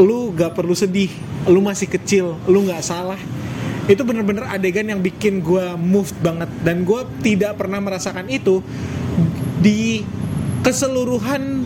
lu 0.00 0.32
gak 0.32 0.56
perlu 0.56 0.72
sedih. 0.72 1.12
Lu 1.50 1.60
masih 1.60 1.90
kecil. 1.90 2.38
Lu 2.48 2.64
nggak 2.64 2.80
salah. 2.80 3.18
Itu 3.90 4.06
bener-bener 4.06 4.46
adegan 4.46 4.86
yang 4.86 5.02
bikin 5.02 5.42
gue 5.42 5.76
moved 5.76 6.16
banget. 6.24 6.48
Dan 6.62 6.86
gue 6.86 7.02
tidak 7.20 7.60
pernah 7.60 7.82
merasakan 7.82 8.30
itu 8.30 8.62
di 9.60 10.06
keseluruhan 10.62 11.61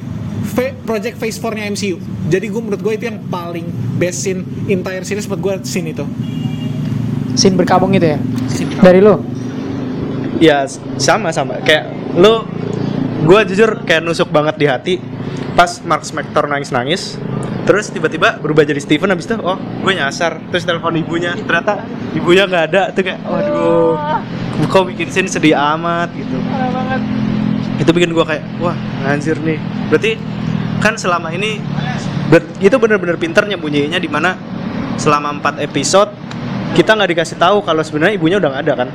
project 0.87 1.17
Phase 1.19 1.39
4 1.43 1.57
nya 1.59 1.65
MCU 1.73 1.97
jadi 2.27 2.51
gue 2.51 2.59
menurut 2.63 2.83
gue 2.83 2.95
itu 2.99 3.05
yang 3.07 3.23
paling 3.31 3.67
best 4.03 4.27
scene 4.27 4.43
entire 4.67 5.07
series 5.07 5.31
buat 5.31 5.39
gue 5.39 5.63
scene 5.63 5.95
itu. 5.95 6.03
Scene 7.39 7.55
berkabung 7.55 7.95
itu 7.95 8.03
ya? 8.03 8.19
Dari 8.83 8.99
lu? 8.99 9.23
Ya 10.43 10.67
sama 10.99 11.31
sama. 11.31 11.63
Kayak 11.63 11.95
lu 12.19 12.43
gue 13.27 13.41
jujur 13.55 13.87
kayak 13.87 14.03
nusuk 14.03 14.29
banget 14.35 14.55
di 14.59 14.67
hati. 14.67 14.95
Pas 15.55 15.81
Mark 15.87 16.03
Spector 16.03 16.51
nangis 16.51 16.75
nangis 16.75 17.03
terus 17.67 17.91
tiba-tiba 17.91 18.39
berubah 18.39 18.63
jadi 18.63 18.79
Steven 18.79 19.11
habis 19.11 19.27
itu 19.31 19.39
oh 19.39 19.57
gue 19.57 19.93
nyasar. 19.95 20.43
Terus 20.51 20.67
telepon 20.67 20.99
ibunya 20.99 21.39
ternyata 21.39 21.87
ibunya 22.11 22.51
nggak 22.51 22.65
ada. 22.75 22.83
Tuh 22.91 23.03
kayak 23.07 23.23
waduh 23.23 23.95
kok 24.67 24.83
bikin 24.91 25.09
scene 25.15 25.31
sedih 25.31 25.55
amat 25.55 26.11
gitu. 26.11 26.43
Itu 27.79 27.91
bikin 27.95 28.11
gue 28.11 28.25
kayak 28.27 28.43
wah 28.59 28.75
anjir 29.07 29.39
nih. 29.39 29.63
Berarti 29.95 30.36
kan 30.81 30.95
selama 30.95 31.33
ini 31.33 31.59
itu 32.59 32.77
bener-bener 32.77 33.17
pinter 33.17 33.47
nyembunyiinnya 33.47 34.01
di 34.03 34.11
mana 34.11 34.35
selama 34.97 35.37
4 35.41 35.67
episode 35.69 36.11
kita 36.77 36.93
nggak 36.93 37.11
dikasih 37.17 37.37
tahu 37.41 37.65
kalau 37.65 37.81
sebenarnya 37.81 38.15
ibunya 38.21 38.37
udah 38.37 38.49
nggak 38.53 38.65
ada 38.69 38.75
kan? 38.85 38.89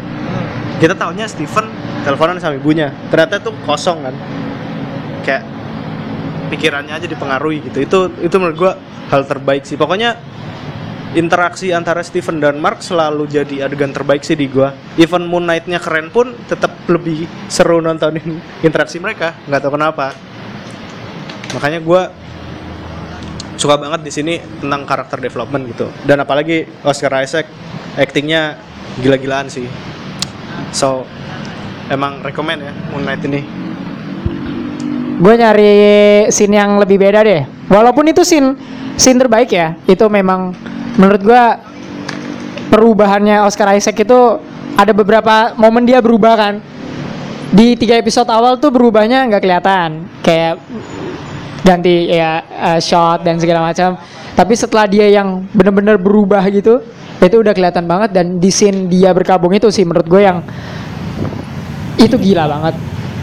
Kita 0.77 0.93
taunya 0.93 1.25
Steven 1.25 1.65
teleponan 2.05 2.37
sama 2.37 2.57
ibunya. 2.57 2.93
Ternyata 3.09 3.41
tuh 3.41 3.57
kosong 3.65 4.05
kan? 4.05 4.15
Kayak 5.25 5.43
pikirannya 6.53 6.93
aja 6.93 7.07
dipengaruhi 7.09 7.65
gitu. 7.65 7.77
Itu 7.81 7.97
itu 8.21 8.35
menurut 8.37 8.57
gua 8.57 8.73
hal 9.09 9.25
terbaik 9.25 9.65
sih. 9.65 9.81
Pokoknya 9.81 10.13
interaksi 11.17 11.73
antara 11.73 12.05
Steven 12.05 12.37
dan 12.37 12.61
Mark 12.61 12.85
selalu 12.85 13.25
jadi 13.25 13.65
adegan 13.65 13.89
terbaik 13.89 14.21
sih 14.21 14.37
di 14.37 14.45
gua. 14.45 14.77
Even 15.01 15.25
Moon 15.25 15.49
Knight-nya 15.49 15.81
keren 15.81 16.13
pun 16.13 16.37
tetap 16.45 16.73
lebih 16.85 17.25
seru 17.49 17.81
nontonin 17.81 18.37
interaksi 18.67 19.01
mereka. 19.01 19.33
Nggak 19.49 19.61
tahu 19.65 19.73
kenapa 19.73 20.30
makanya 21.55 21.79
gua 21.83 22.11
suka 23.61 23.77
banget 23.77 24.01
di 24.01 24.11
sini 24.11 24.33
tentang 24.57 24.89
karakter 24.89 25.21
development 25.21 25.69
gitu. 25.69 25.85
Dan 26.01 26.25
apalagi 26.25 26.65
Oscar 26.81 27.13
Isaac 27.21 27.45
actingnya 27.93 28.57
gila-gilaan 28.97 29.53
sih. 29.53 29.69
So 30.73 31.05
emang 31.93 32.25
rekomend 32.25 32.65
ya 32.65 32.73
Knight 32.97 33.21
ini. 33.29 33.41
Gue 35.21 35.37
nyari 35.37 35.73
scene 36.33 36.57
yang 36.57 36.81
lebih 36.81 36.97
beda 36.97 37.21
deh. 37.21 37.45
Walaupun 37.69 38.09
itu 38.09 38.25
scene 38.25 38.57
scene 38.97 39.21
terbaik 39.21 39.53
ya. 39.53 39.77
Itu 39.85 40.09
memang 40.09 40.57
menurut 40.97 41.21
gue 41.21 41.43
perubahannya 42.73 43.45
Oscar 43.45 43.77
Isaac 43.77 44.01
itu 44.01 44.41
ada 44.73 44.89
beberapa 44.97 45.53
momen 45.53 45.85
dia 45.85 46.01
berubah 46.01 46.33
kan. 46.33 46.53
Di 47.53 47.77
tiga 47.77 47.99
episode 48.01 48.31
awal 48.33 48.57
tuh 48.57 48.73
berubahnya 48.73 49.29
nggak 49.29 49.43
kelihatan. 49.45 50.09
Kayak 50.25 50.57
ganti 51.61 52.09
ya 52.09 52.41
uh, 52.41 52.79
shot 52.81 53.21
dan 53.25 53.37
segala 53.37 53.71
macam. 53.71 53.97
Tapi 54.33 54.53
setelah 54.57 54.87
dia 54.89 55.07
yang 55.11 55.45
bener-bener 55.53 55.99
berubah 56.01 56.41
gitu 56.49 56.81
itu 57.21 57.37
udah 57.37 57.53
kelihatan 57.53 57.85
banget 57.85 58.17
dan 58.17 58.41
di 58.41 58.49
scene 58.49 58.89
dia 58.89 59.13
berkabung 59.13 59.53
itu 59.53 59.69
sih 59.69 59.85
menurut 59.85 60.09
gue 60.09 60.21
yang 60.25 60.41
itu 62.01 62.17
gila 62.17 62.49
banget. 62.49 62.75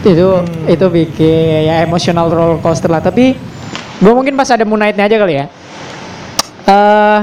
Itu 0.07 0.47
itu 0.71 0.85
bikin 0.87 1.67
ya 1.67 1.83
emotional 1.83 2.31
roller 2.31 2.59
coaster 2.63 2.87
lah. 2.87 3.03
Tapi 3.03 3.35
gue 3.99 4.13
mungkin 4.15 4.39
pas 4.39 4.47
ada 4.47 4.63
Moon 4.63 4.79
Knight-nya 4.79 5.05
aja 5.11 5.17
kali 5.19 5.33
ya. 5.35 5.45
Eh 6.69 7.19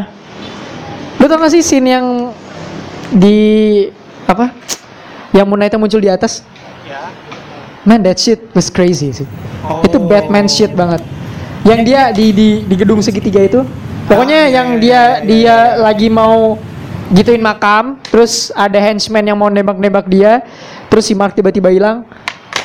lu 1.17 1.25
tau 1.33 1.41
gak 1.41 1.53
sih 1.57 1.65
scene 1.65 1.97
yang 1.97 2.07
di 3.09 3.39
apa? 4.29 4.53
Yang 5.33 5.47
Moon 5.49 5.59
Knight-nya 5.65 5.81
muncul 5.81 6.03
di 6.05 6.13
atas? 6.13 6.45
Man 7.87 8.03
that 8.03 8.19
shit 8.19 8.43
was 8.51 8.67
crazy 8.67 9.15
sih 9.15 9.29
itu 9.85 9.99
Batman 10.03 10.47
shit 10.47 10.73
banget. 10.73 11.03
Yang 11.67 11.81
dia 11.83 12.01
di 12.15 12.27
di 12.31 12.49
di 12.63 12.75
gedung 12.79 13.03
segitiga 13.03 13.43
itu 13.43 13.67
pokoknya 14.07 14.51
yang 14.51 14.79
dia 14.79 15.21
dia 15.27 15.57
lagi 15.83 16.07
mau 16.07 16.55
gituin 17.11 17.43
makam 17.43 17.99
terus 18.07 18.51
ada 18.55 18.79
henchman 18.79 19.23
yang 19.27 19.39
mau 19.39 19.51
nembak-nembak 19.51 20.07
dia 20.11 20.43
terus 20.91 21.07
si 21.07 21.15
Mark 21.15 21.35
tiba-tiba 21.35 21.71
hilang 21.71 22.07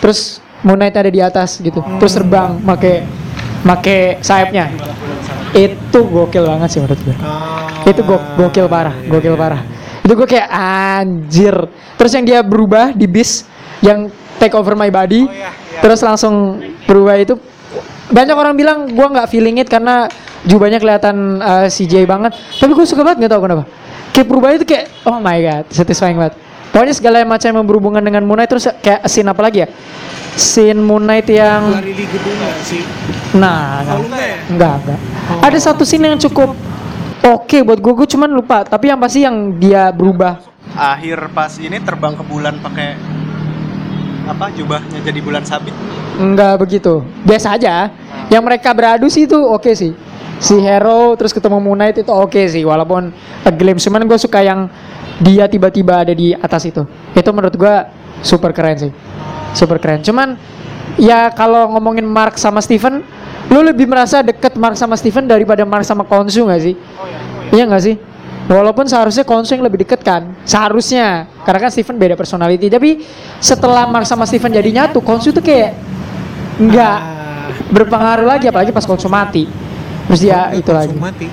terus 0.02 0.42
Moon 0.62 0.78
Knight 0.78 0.98
ada 0.98 1.10
di 1.10 1.22
atas 1.22 1.58
gitu 1.58 1.82
terus 1.98 2.14
terbang 2.14 2.58
make 2.62 3.06
make 3.66 4.22
sayapnya. 4.22 4.70
Itu 5.52 6.08
gokil 6.08 6.48
banget 6.48 6.70
sih 6.72 6.80
menurut 6.80 7.00
gue. 7.04 7.16
Itu 7.86 8.02
go 8.06 8.18
gokil 8.40 8.68
parah 8.72 8.96
gokil 9.06 9.36
parah. 9.36 9.62
Itu 10.02 10.14
gue 10.18 10.28
kayak 10.28 10.50
anjir. 11.02 11.56
Terus 12.00 12.12
yang 12.18 12.26
dia 12.26 12.40
berubah 12.42 12.96
di 12.96 13.06
bis 13.06 13.46
yang 13.84 14.10
take 14.42 14.58
over 14.58 14.74
my 14.74 14.90
body 14.90 15.30
terus 15.80 16.04
langsung 16.04 16.60
berubah 16.84 17.16
itu 17.16 17.40
banyak 18.12 18.36
orang 18.36 18.54
bilang 18.60 18.78
gue 18.92 19.08
nggak 19.08 19.28
feeling 19.32 19.64
it 19.64 19.72
karena 19.72 20.12
jubahnya 20.44 20.78
kelihatan 20.84 21.40
uh, 21.40 21.68
CJ 21.72 22.04
banget. 22.04 22.36
Tapi 22.36 22.72
gue 22.76 22.86
suka 22.86 23.02
banget 23.08 23.26
nggak 23.26 23.32
tahu 23.32 23.42
kenapa. 23.48 23.64
Kayak 24.12 24.28
berubah 24.28 24.50
itu 24.52 24.66
kayak 24.68 24.86
oh 25.08 25.18
my 25.24 25.38
god 25.40 25.66
satisfying 25.72 26.20
banget. 26.20 26.36
Pokoknya 26.72 26.96
segala 26.96 27.24
macam 27.28 27.52
yang 27.52 27.68
berhubungan 27.68 28.04
dengan 28.04 28.24
Moon 28.24 28.40
Knight 28.40 28.52
terus 28.52 28.68
kayak 28.84 29.04
scene 29.08 29.28
apa 29.28 29.42
lagi 29.44 29.64
ya? 29.64 29.68
Scene 30.40 30.80
Moon 30.80 31.04
Knight 31.04 31.28
yang 31.28 31.68
lari 31.68 31.92
di 31.96 32.06
gedung 32.08 32.36
nggak 32.36 32.56
sih? 32.64 32.84
Nah 33.36 33.84
oh, 33.92 34.08
enggak 34.08 34.24
ya? 34.24 34.38
Enggak, 34.52 34.76
enggak. 34.84 35.00
ada 35.44 35.58
satu 35.60 35.84
scene 35.84 36.08
yang 36.08 36.20
cukup 36.20 36.56
oke 37.24 37.58
buat 37.68 37.80
gue 37.80 37.94
gue 38.04 38.08
cuman 38.16 38.30
lupa. 38.32 38.64
Tapi 38.64 38.92
yang 38.92 39.00
pasti 39.00 39.24
yang 39.24 39.56
dia 39.60 39.92
berubah. 39.92 40.40
Akhir 40.72 41.28
pas 41.36 41.52
ini 41.60 41.80
terbang 41.84 42.16
ke 42.16 42.24
bulan 42.24 42.56
pakai 42.64 42.96
apa 44.28 44.54
jubahnya 44.54 45.00
jadi 45.02 45.20
bulan 45.22 45.44
sabit? 45.46 45.74
Enggak 46.18 46.62
begitu. 46.62 47.02
Biasa 47.26 47.58
aja. 47.58 47.90
Yang 48.30 48.44
mereka 48.46 48.70
beradu 48.72 49.08
sih 49.10 49.26
itu 49.26 49.38
oke 49.38 49.72
sih. 49.74 49.94
si 50.42 50.58
hero 50.58 51.14
terus 51.22 51.38
ketemu 51.38 51.62
Moon 51.62 51.78
Knight 51.78 52.02
itu 52.02 52.10
oke 52.10 52.42
sih 52.50 52.66
walaupun 52.66 53.14
a 53.46 53.52
glimpse. 53.54 53.86
Cuman 53.86 54.10
gue 54.10 54.18
suka 54.18 54.42
yang 54.42 54.66
dia 55.22 55.46
tiba-tiba 55.46 56.02
ada 56.02 56.18
di 56.18 56.34
atas 56.34 56.66
itu. 56.66 56.82
Itu 57.14 57.30
menurut 57.30 57.54
gue 57.54 57.76
super 58.26 58.50
keren 58.50 58.90
sih. 58.90 58.92
Super 59.54 59.78
keren. 59.78 60.02
Cuman 60.02 60.34
ya 60.98 61.30
kalau 61.30 61.70
ngomongin 61.78 62.10
Mark 62.10 62.42
sama 62.42 62.58
Steven 62.58 63.06
lu 63.54 63.62
lebih 63.62 63.86
merasa 63.86 64.26
deket 64.26 64.58
Mark 64.58 64.74
sama 64.74 64.98
Steven 64.98 65.30
daripada 65.30 65.62
Mark 65.62 65.86
sama 65.86 66.10
Konsu 66.10 66.50
gak 66.50 66.62
sih? 66.66 66.74
Iya 67.54 67.70
nggak 67.70 67.84
sih 67.86 67.96
Walaupun 68.52 68.84
seharusnya 68.84 69.24
Konsu 69.24 69.56
yang 69.56 69.64
lebih 69.64 69.88
deket 69.88 70.04
kan 70.04 70.36
Seharusnya 70.44 71.24
Karena 71.48 71.60
kan 71.64 71.72
Steven 71.72 71.96
beda 71.96 72.20
personality 72.20 72.68
Tapi 72.68 73.00
setelah 73.40 73.88
Mark 73.88 74.04
sama 74.04 74.28
Steven 74.28 74.52
jadi 74.52 74.68
nyatu 74.68 75.00
Konsu 75.00 75.32
tuh 75.32 75.40
kayak 75.40 75.72
Nggak 76.60 76.98
Ah, 77.00 77.48
berpengaruh 77.72 78.28
lagi 78.28 78.52
Apalagi 78.52 78.76
pas 78.76 78.84
Konsu 78.84 79.08
mati 79.08 79.48
Terus 80.12 80.20
dia 80.20 80.52
itu 80.52 80.68
lagi 80.68 80.92
mati. 81.00 81.32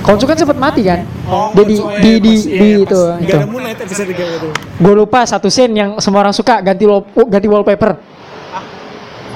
Konsu 0.00 0.24
kan 0.24 0.32
sempat 0.32 0.56
mati 0.56 0.80
kan 0.80 1.04
Oh, 1.28 1.52
Dia 1.52 1.64
di, 1.66 1.76
soalnya 1.76 2.00
di, 2.00 2.12
di, 2.16 2.32
iya, 2.32 2.56
di 2.56 2.68
itu, 2.80 3.00
itu. 3.20 3.36
ada 3.36 3.44
Moonlight 3.44 3.80
episode 3.82 4.08
3 4.08 4.38
itu. 4.38 4.48
Gue 4.80 4.94
lupa 4.96 5.20
satu 5.28 5.52
scene 5.52 5.74
yang 5.74 5.90
semua 6.00 6.24
orang 6.24 6.32
suka 6.32 6.64
Ganti, 6.64 6.88
wall, 6.88 7.04
ganti 7.26 7.46
wallpaper 7.46 7.92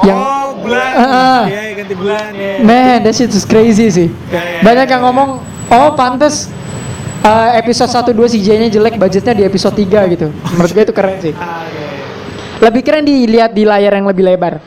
Yang- 0.00 0.16
oh, 0.16 0.48
bulan. 0.64 0.90
Ah, 0.94 1.04
ah. 1.04 1.42
Iya, 1.44 1.60
iya, 1.60 1.72
ganti 1.76 1.92
bulan 1.92 2.24
ya. 2.32 2.52
Man, 2.64 3.04
that 3.04 3.12
shit 3.12 3.28
is 3.28 3.44
crazy 3.44 3.92
sih. 3.92 4.08
Ya, 4.32 4.40
ya, 4.40 4.60
Banyak 4.64 4.86
ya, 4.86 4.92
yang 4.96 5.02
ya. 5.02 5.04
ngomong, 5.04 5.28
oh 5.68 5.88
pantes 5.92 6.48
uh, 7.24 7.50
episode 7.56 7.90
1 7.90 8.12
2 8.12 8.32
CJ-nya 8.36 8.68
jelek, 8.72 8.94
budgetnya 8.96 9.34
di 9.36 9.44
episode 9.44 9.76
3 9.76 10.12
gitu. 10.12 10.26
Menurut 10.56 10.70
gue 10.72 10.82
itu 10.84 10.94
keren 10.94 11.16
sih. 11.20 11.34
Ah. 11.36 11.64
Lebih 12.60 12.82
keren 12.84 13.04
dilihat 13.08 13.56
di 13.56 13.64
layar 13.64 13.96
yang 13.96 14.06
lebih 14.08 14.24
lebar. 14.24 14.60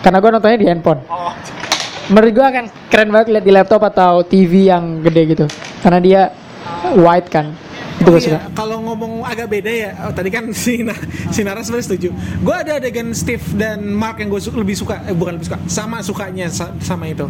Karena 0.00 0.18
gue 0.22 0.30
nontonnya 0.30 0.58
di 0.58 0.68
handphone. 0.70 1.02
Oh, 1.10 1.34
Menurut 2.10 2.32
gue 2.34 2.46
akan 2.46 2.64
keren 2.90 3.10
banget 3.14 3.26
lihat 3.30 3.44
di 3.46 3.52
laptop 3.54 3.82
atau 3.86 4.22
TV 4.26 4.70
yang 4.70 5.02
gede 5.02 5.22
gitu. 5.36 5.46
Karena 5.82 5.98
dia 6.02 6.20
wide 6.94 7.28
kan. 7.30 7.54
Itu 8.00 8.16
Oh 8.16 8.16
iya, 8.16 8.40
kalau 8.56 8.80
ngomong 8.80 9.28
agak 9.28 9.52
beda 9.52 9.68
ya, 9.68 9.90
oh, 10.08 10.12
tadi 10.16 10.32
kan 10.32 10.48
si, 10.56 10.80
Na, 10.80 10.96
si 11.28 11.44
Nara 11.44 11.60
sebenarnya 11.60 11.86
setuju. 11.92 12.08
Gue 12.40 12.54
ada 12.56 12.80
adegan 12.80 13.12
Steve 13.12 13.44
dan 13.60 13.84
Mark 13.92 14.16
yang 14.24 14.32
gue 14.32 14.40
lebih 14.56 14.72
suka, 14.72 15.04
eh, 15.04 15.12
bukan 15.12 15.36
lebih 15.36 15.52
suka, 15.52 15.58
sama 15.68 16.00
sukanya 16.00 16.48
sa- 16.48 16.72
sama 16.80 17.12
itu. 17.12 17.28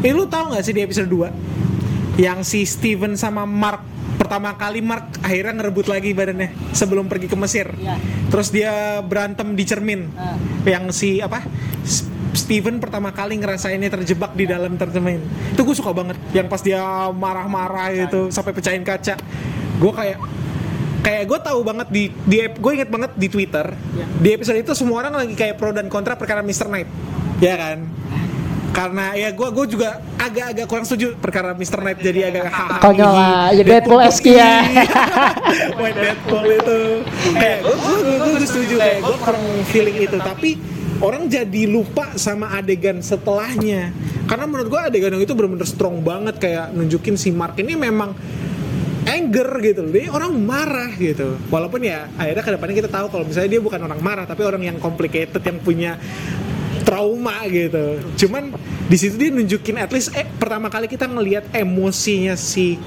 Eh 0.00 0.14
lu 0.16 0.24
tahu 0.24 0.54
nggak 0.54 0.64
sih 0.64 0.72
di 0.72 0.80
episode 0.80 1.10
2 1.12 1.28
yang 2.16 2.40
si 2.40 2.64
Steven 2.64 3.20
sama 3.20 3.44
Mark 3.44 3.97
pertama 4.18 4.52
kali 4.58 4.82
Mark 4.82 5.22
akhirnya 5.22 5.54
ngerebut 5.62 5.86
lagi 5.86 6.10
badannya 6.10 6.74
sebelum 6.74 7.06
pergi 7.06 7.30
ke 7.30 7.36
Mesir. 7.38 7.70
Iya. 7.78 7.96
Terus 8.28 8.48
dia 8.50 9.00
berantem 9.00 9.54
di 9.54 9.64
cermin. 9.64 10.10
Ah. 10.18 10.34
Yang 10.66 10.84
si 10.92 11.10
apa? 11.22 11.46
Steven 12.34 12.82
pertama 12.82 13.14
kali 13.14 13.40
ngerasainnya 13.40 13.88
terjebak 13.88 14.34
di 14.34 14.44
dalam 14.44 14.76
cermin. 14.76 15.22
Itu 15.54 15.64
gue 15.64 15.76
suka 15.78 15.94
banget. 15.94 16.18
Yang 16.34 16.46
pas 16.50 16.60
dia 16.60 16.82
marah-marah 17.14 17.94
gitu 17.94 18.28
sampai 18.28 18.52
pecahin 18.52 18.84
kaca. 18.84 19.16
Gue 19.78 19.92
kayak 19.94 20.18
kayak 20.98 21.24
gue 21.24 21.38
tahu 21.40 21.60
banget 21.64 21.88
di 21.88 22.02
di 22.26 22.36
gue 22.44 22.72
inget 22.74 22.90
banget 22.90 23.16
di 23.16 23.32
Twitter 23.32 23.72
di 24.20 24.28
episode 24.34 24.60
itu 24.60 24.76
semua 24.76 25.00
orang 25.06 25.24
lagi 25.24 25.32
kayak 25.32 25.56
pro 25.56 25.72
dan 25.72 25.88
kontra 25.88 26.18
perkara 26.18 26.44
Mr. 26.44 26.68
Knight 26.68 26.90
ya 27.40 27.54
kan 27.56 27.86
karena 28.78 29.10
ya 29.18 29.34
gue 29.34 29.48
gue 29.50 29.66
juga 29.74 29.98
agak-agak 30.22 30.66
kurang 30.70 30.86
setuju 30.86 31.18
perkara 31.18 31.50
Mr. 31.50 31.82
Knight 31.82 31.98
jadi 31.98 32.30
agak 32.30 32.46
hahaha 32.54 32.78
Konyol 32.78 33.10
lah, 33.10 33.46
ya 33.50 33.62
Deadpool 33.66 34.00
esque 34.06 34.30
ya. 34.38 34.62
White 35.82 35.98
Deadpool 35.98 36.46
itu 36.46 36.78
kayak 37.34 37.58
gue 37.66 37.74
gue 37.74 38.16
gue 38.22 38.46
setuju 38.46 38.74
kayak 38.78 38.98
gue 39.02 39.16
kurang 39.18 39.44
feeling 39.74 39.98
itu 39.98 40.16
tapi 40.22 40.50
orang 41.02 41.26
jadi 41.26 41.62
lupa 41.66 42.14
sama 42.14 42.54
adegan 42.54 43.02
setelahnya 43.02 43.90
karena 44.30 44.44
menurut 44.46 44.70
gue 44.70 44.80
adegan 44.94 45.10
yang 45.10 45.26
itu 45.26 45.34
benar-benar 45.34 45.66
strong 45.66 45.98
banget 45.98 46.38
kayak 46.38 46.70
nunjukin 46.70 47.18
si 47.18 47.34
Mark 47.34 47.58
ini 47.58 47.74
memang 47.74 48.14
anger 49.08 49.48
gitu 49.64 49.80
loh. 49.88 49.92
Dia 49.96 50.12
orang 50.12 50.36
marah 50.36 50.92
gitu. 51.00 51.40
Walaupun 51.48 51.80
ya 51.80 52.12
akhirnya 52.20 52.44
ke 52.44 52.52
depannya 52.52 52.76
kita 52.84 52.90
tahu 52.92 53.06
kalau 53.08 53.24
misalnya 53.24 53.50
dia 53.56 53.62
bukan 53.64 53.80
orang 53.80 54.00
marah 54.04 54.28
tapi 54.28 54.44
orang 54.44 54.62
yang 54.68 54.76
complicated 54.76 55.40
yang 55.40 55.58
punya 55.64 55.96
trauma 56.88 57.44
gitu. 57.44 58.00
Cuman 58.16 58.56
di 58.88 58.96
situ 58.96 59.14
dia 59.14 59.28
nunjukin 59.28 59.76
at 59.76 59.92
least 59.92 60.16
eh, 60.16 60.24
pertama 60.24 60.72
kali 60.72 60.88
kita 60.88 61.04
ngelihat 61.04 61.52
emosinya 61.52 62.32
si 62.32 62.80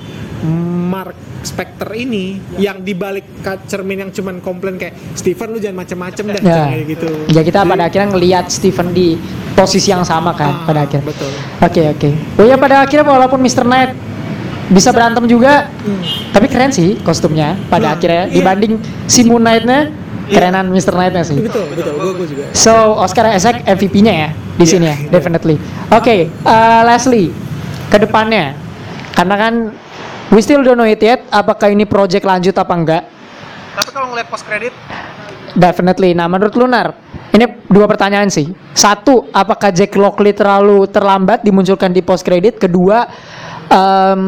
Mark 0.90 1.14
Specter 1.42 1.86
ini 1.94 2.42
yang 2.58 2.82
dibalik 2.82 3.26
cermin 3.66 4.02
yang 4.02 4.12
cuman 4.12 4.42
komplain 4.42 4.78
kayak 4.78 4.98
Steven 5.14 5.54
lu 5.54 5.58
jangan 5.58 5.86
macem-macem 5.86 6.24
dah 6.28 6.42
Ya. 6.42 6.62
kayak 6.68 6.86
gitu. 6.90 7.08
Ya 7.30 7.42
kita 7.42 7.62
Jadi- 7.62 7.70
pada 7.70 7.84
akhirnya 7.86 8.08
ngelihat 8.10 8.46
Steven 8.50 8.88
di 8.90 9.08
posisi 9.54 9.90
yang 9.90 10.02
sama 10.02 10.34
kan 10.34 10.50
Ah, 10.52 10.66
pada 10.66 10.80
akhirnya. 10.82 11.06
betul. 11.06 11.30
Oke 11.62 11.82
oke. 11.88 12.10
Oh 12.42 12.46
ya 12.46 12.58
pada 12.58 12.82
akhirnya 12.82 13.06
walaupun 13.06 13.38
Mr. 13.38 13.62
Knight 13.64 13.94
bisa 14.72 14.90
berantem 14.90 15.28
juga, 15.28 15.68
tapi 16.32 16.48
keren 16.48 16.72
sih 16.72 16.96
kostumnya 17.04 17.60
pada 17.68 17.92
Hmm, 17.92 17.96
akhirnya 18.00 18.24
iya. 18.26 18.34
dibanding 18.34 18.74
si 19.06 19.22
Moon 19.22 19.44
Knight-nya 19.44 19.92
kerenan 20.32 20.72
Mr. 20.72 20.96
Knight-nya 20.96 21.24
sih. 21.28 21.38
Betul, 21.38 21.68
betul. 21.76 21.94
Gue 22.00 22.14
gue 22.16 22.28
juga. 22.32 22.44
So 22.56 22.96
Oscar 22.98 23.30
Isaac 23.36 23.62
MVP-nya 23.68 24.14
ya 24.14 24.30
di 24.56 24.64
Iya, 24.64 24.72
sini 24.72 24.86
ya, 24.88 24.96
iya. 24.96 25.10
definitely. 25.12 25.56
Oke, 25.92 26.32
uh, 26.48 26.82
Leslie, 26.88 27.30
ke 27.92 27.98
depannya, 28.00 28.56
karena 29.14 29.36
kan 29.36 29.54
we 30.32 30.40
still 30.40 30.64
don't 30.64 30.80
know 30.80 30.88
it 30.88 31.02
yet, 31.04 31.28
apakah 31.30 31.70
ini 31.70 31.84
project 31.84 32.24
lanjut 32.24 32.56
apa 32.56 32.74
enggak? 32.74 33.04
Tapi 33.76 33.90
kalau 33.92 34.08
ngeliat 34.12 34.28
post 34.32 34.44
credit, 34.48 34.74
Definitely. 35.52 36.16
Nah, 36.16 36.32
menurut 36.32 36.56
Lunar, 36.56 36.96
ini 37.36 37.44
dua 37.68 37.84
pertanyaan 37.84 38.32
sih. 38.32 38.48
Satu, 38.72 39.28
apakah 39.36 39.72
Jack 39.76 39.96
Lockley 40.00 40.32
terlalu 40.32 40.88
terlambat 40.88 41.44
dimunculkan 41.44 41.92
di 41.92 42.00
post 42.00 42.24
credit? 42.24 42.56
Kedua, 42.56 43.04
em, 43.68 44.24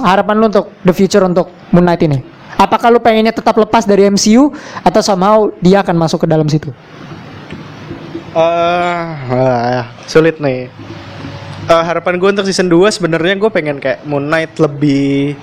harapan 0.00 0.34
lu 0.40 0.48
untuk 0.48 0.72
the 0.84 0.94
future 0.96 1.24
untuk 1.24 1.52
Moon 1.72 1.84
Knight 1.84 2.02
ini? 2.04 2.18
Apakah 2.54 2.90
lu 2.94 3.02
pengennya 3.02 3.34
tetap 3.34 3.58
lepas 3.58 3.82
dari 3.82 4.06
MCU 4.06 4.54
atau 4.82 5.00
somehow 5.02 5.50
dia 5.58 5.82
akan 5.82 5.96
masuk 5.98 6.22
ke 6.22 6.28
dalam 6.30 6.46
situ? 6.46 6.70
eh 8.34 9.06
wah, 9.30 9.86
sulit 10.10 10.42
nih. 10.42 10.66
Eh, 11.64 11.84
harapan 11.86 12.18
gue 12.18 12.28
untuk 12.34 12.44
season 12.44 12.66
2 12.66 12.90
sebenarnya 12.92 13.38
gue 13.38 13.48
pengen 13.48 13.78
kayak 13.78 14.04
Moon 14.04 14.26
Knight 14.26 14.58
lebih 14.58 15.38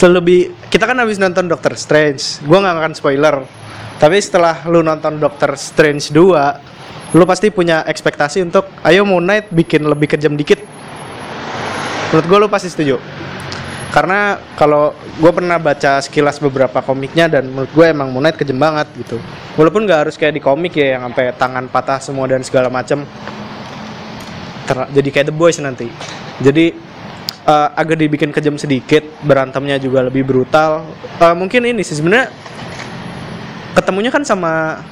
lebih 0.00 0.54
kita 0.72 0.88
kan 0.88 0.96
habis 0.96 1.18
nonton 1.20 1.50
Doctor 1.50 1.74
Strange. 1.76 2.40
Gue 2.46 2.56
nggak 2.56 2.76
akan 2.80 2.92
spoiler. 2.94 3.44
Tapi 4.00 4.16
setelah 4.22 4.64
lu 4.70 4.80
nonton 4.80 5.20
Doctor 5.20 5.52
Strange 5.60 6.08
2, 6.08 7.12
lu 7.12 7.24
pasti 7.28 7.52
punya 7.52 7.84
ekspektasi 7.84 8.40
untuk 8.46 8.70
ayo 8.86 9.04
Moon 9.04 9.20
Knight 9.20 9.52
bikin 9.52 9.84
lebih 9.84 10.08
kejam 10.16 10.32
dikit. 10.38 10.62
Menurut 12.14 12.26
gue 12.30 12.38
lu 12.40 12.48
pasti 12.48 12.72
setuju. 12.72 12.96
Karena 13.90 14.38
kalau 14.54 14.94
gue 15.18 15.32
pernah 15.34 15.58
baca 15.58 15.98
sekilas 15.98 16.38
beberapa 16.38 16.78
komiknya 16.78 17.26
dan 17.26 17.50
menurut 17.50 17.74
gue 17.74 17.86
emang 17.90 18.14
Moon 18.14 18.22
Knight 18.22 18.38
kejam 18.38 18.54
banget 18.54 18.86
gitu. 18.94 19.18
Walaupun 19.58 19.82
nggak 19.82 20.06
harus 20.06 20.14
kayak 20.14 20.38
di 20.38 20.42
komik 20.42 20.78
ya 20.78 20.94
yang 20.94 21.10
sampai 21.10 21.34
tangan 21.34 21.66
patah 21.66 21.98
semua 21.98 22.30
dan 22.30 22.46
segala 22.46 22.70
macam. 22.70 23.02
Ter- 24.70 24.90
jadi 24.94 25.08
kayak 25.10 25.26
The 25.30 25.34
Boys 25.34 25.58
nanti. 25.58 25.90
Jadi 26.38 26.70
eh, 27.50 27.68
agak 27.74 27.98
dibikin 27.98 28.30
kejam 28.30 28.54
sedikit, 28.54 29.02
berantemnya 29.26 29.82
juga 29.82 30.06
lebih 30.06 30.22
brutal. 30.22 30.86
Eh, 31.18 31.34
mungkin 31.34 31.66
ini 31.66 31.82
sih 31.82 31.98
sebenarnya 31.98 32.30
ketemunya 33.74 34.14
kan 34.14 34.22
sama 34.22 34.86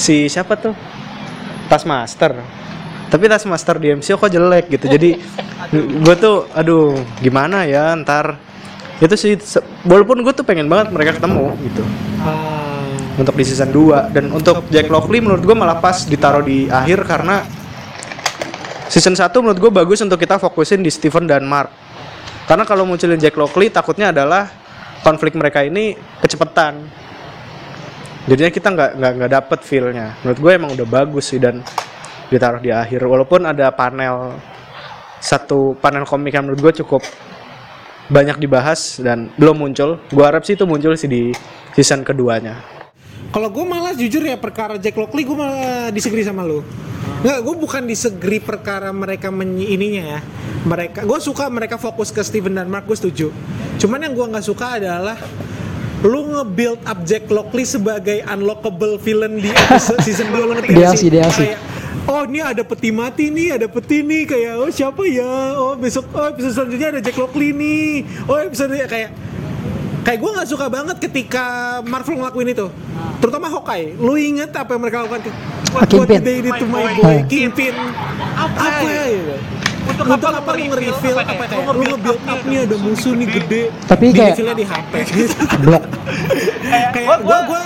si 0.00 0.32
siapa 0.32 0.56
tuh? 0.56 0.72
Taskmaster. 1.68 2.59
Tapi 3.10 3.26
Taskmaster 3.26 3.76
di 3.82 3.90
MCU 3.90 4.14
kok 4.14 4.30
jelek 4.30 4.70
gitu. 4.70 4.86
Jadi 4.86 5.18
gue 5.74 6.14
tuh 6.14 6.46
aduh 6.54 6.94
gimana 7.18 7.66
ya 7.66 7.92
ntar. 7.98 8.38
Itu 9.02 9.18
sih 9.18 9.34
walaupun 9.82 10.22
gue 10.22 10.30
tuh 10.30 10.46
pengen 10.46 10.70
banget 10.70 10.94
mereka 10.94 11.18
ketemu 11.18 11.58
gitu. 11.66 11.82
Ah, 12.22 12.94
untuk 13.18 13.34
di 13.34 13.44
season 13.44 13.74
2 13.74 14.14
dan 14.14 14.30
untuk 14.30 14.62
Jack 14.70 14.86
Lockley 14.86 15.18
menurut 15.18 15.42
gue 15.42 15.56
malah 15.56 15.82
pas 15.82 16.06
ditaruh 16.06 16.46
di 16.46 16.70
akhir 16.70 17.02
karena 17.08 17.42
season 18.86 19.18
1 19.18 19.26
menurut 19.42 19.58
gue 19.58 19.72
bagus 19.74 19.98
untuk 20.06 20.20
kita 20.20 20.38
fokusin 20.38 20.86
di 20.86 20.92
Steven 20.92 21.26
dan 21.26 21.42
Mark. 21.42 21.72
Karena 22.46 22.62
kalau 22.62 22.86
munculin 22.86 23.18
Jack 23.18 23.34
Lockley 23.34 23.74
takutnya 23.74 24.14
adalah 24.14 24.46
konflik 25.02 25.34
mereka 25.34 25.64
ini 25.64 25.96
kecepatan 26.20 26.86
jadinya 28.28 28.52
kita 28.52 28.68
nggak 28.70 28.90
nggak 29.00 29.12
nggak 29.16 29.30
dapet 29.32 29.58
feelnya. 29.64 30.14
Menurut 30.22 30.38
gue 30.38 30.52
emang 30.52 30.70
udah 30.76 30.86
bagus 30.86 31.34
sih 31.34 31.40
dan 31.40 31.64
ditaruh 32.30 32.62
di 32.62 32.70
akhir 32.70 33.02
walaupun 33.02 33.42
ada 33.42 33.74
panel 33.74 34.38
satu 35.20 35.76
panel 35.76 36.08
komik 36.08 36.32
yang 36.32 36.48
menurut 36.48 36.70
gue 36.70 36.86
cukup 36.86 37.02
banyak 38.10 38.38
dibahas 38.42 39.02
dan 39.02 39.30
belum 39.36 39.58
muncul 39.58 39.98
gue 40.08 40.24
harap 40.24 40.46
sih 40.46 40.54
itu 40.54 40.64
muncul 40.64 40.94
sih 40.94 41.10
di 41.10 41.34
season 41.74 42.02
keduanya 42.06 42.58
Kalau 43.30 43.46
gue 43.46 43.62
malah 43.62 43.94
jujur 43.94 44.26
ya 44.26 44.34
perkara 44.34 44.74
Jack 44.74 44.98
Lockley 44.98 45.22
gue 45.22 45.38
malah 45.38 45.94
disagree 45.94 46.26
sama 46.26 46.42
lu. 46.42 46.66
Nggak, 47.22 47.38
gue 47.46 47.54
bukan 47.62 47.82
disagree 47.86 48.42
perkara 48.42 48.90
mereka 48.90 49.30
menyi 49.30 49.70
ininya 49.70 50.18
ya. 50.18 50.20
Mereka, 50.66 51.06
gue 51.06 51.18
suka 51.22 51.46
mereka 51.46 51.78
fokus 51.78 52.10
ke 52.10 52.26
Steven 52.26 52.58
dan 52.58 52.66
Mark, 52.66 52.90
gue 52.90 52.98
setuju. 52.98 53.30
Cuman 53.78 54.02
yang 54.02 54.18
gue 54.18 54.26
nggak 54.34 54.42
suka 54.42 54.82
adalah 54.82 55.14
lu 56.02 56.26
nge-build 56.26 56.82
up 56.82 57.06
Jack 57.06 57.30
Lockley 57.30 57.62
sebagai 57.62 58.18
unlockable 58.26 58.98
villain 58.98 59.38
di 59.38 59.52
episode 59.52 60.02
season 60.10 60.32
2 60.34 60.40
lo 60.40 60.52
ngerti 60.58 60.74
DLC. 60.74 61.54
Kayak 61.54 61.69
oh 62.06 62.22
ini 62.26 62.40
ada 62.40 62.62
peti 62.62 62.90
mati 62.90 63.30
nih 63.30 63.58
ada 63.60 63.66
peti 63.66 64.02
nih. 64.02 64.22
Kayak 64.26 64.54
oh 64.60 64.70
siapa 64.70 65.02
ya? 65.06 65.54
Oh 65.56 65.74
besok 65.74 66.10
oh 66.12 66.30
episode 66.30 66.54
selanjutnya 66.54 66.88
ada 66.98 67.00
Jack 67.02 67.16
Lockley 67.18 67.50
nih. 67.54 68.06
Oh 68.26 68.38
episode 68.38 68.74
kayak 68.74 69.10
kayak 70.00 70.18
gue 70.18 70.30
nggak 70.32 70.48
suka 70.48 70.66
banget 70.72 70.96
ketika 70.98 71.44
Marvel 71.84 72.18
ngelakuin 72.18 72.50
itu. 72.50 72.66
Terutama 73.20 73.46
Hawkeye. 73.52 73.94
Lu 74.00 74.16
inget 74.16 74.50
apa 74.56 74.74
yang 74.74 74.82
mereka 74.82 75.04
lakukan? 75.04 75.28
What, 75.70 75.86
what 75.92 76.08
did 76.08 76.24
they 76.26 76.42
do 76.42 76.50
to 76.50 76.66
my 76.66 76.82
boy 76.98 77.22
Kingpin. 77.30 77.76
Apa, 78.34 78.82
ya? 78.82 79.04
ya? 79.06 79.36
Untuk, 79.80 80.06
apa, 80.06 80.50
lu 80.54 80.64
nge-reveal? 80.70 81.16
apa, 81.18 81.44
kayak 81.46 81.66
lu 81.72 81.84
nge-build 81.94 82.20
up 82.26 82.40
nih 82.46 82.58
ada 82.68 82.76
musuh 82.78 83.12
nih 83.16 83.28
gede. 83.38 83.62
Tapi 83.86 84.04
kayak- 84.12 84.36
di 84.38 84.64
HP 84.66 84.92
Blok. 85.64 85.84
kayak 86.94 87.06
gue 87.22 87.38
gue 87.46 87.62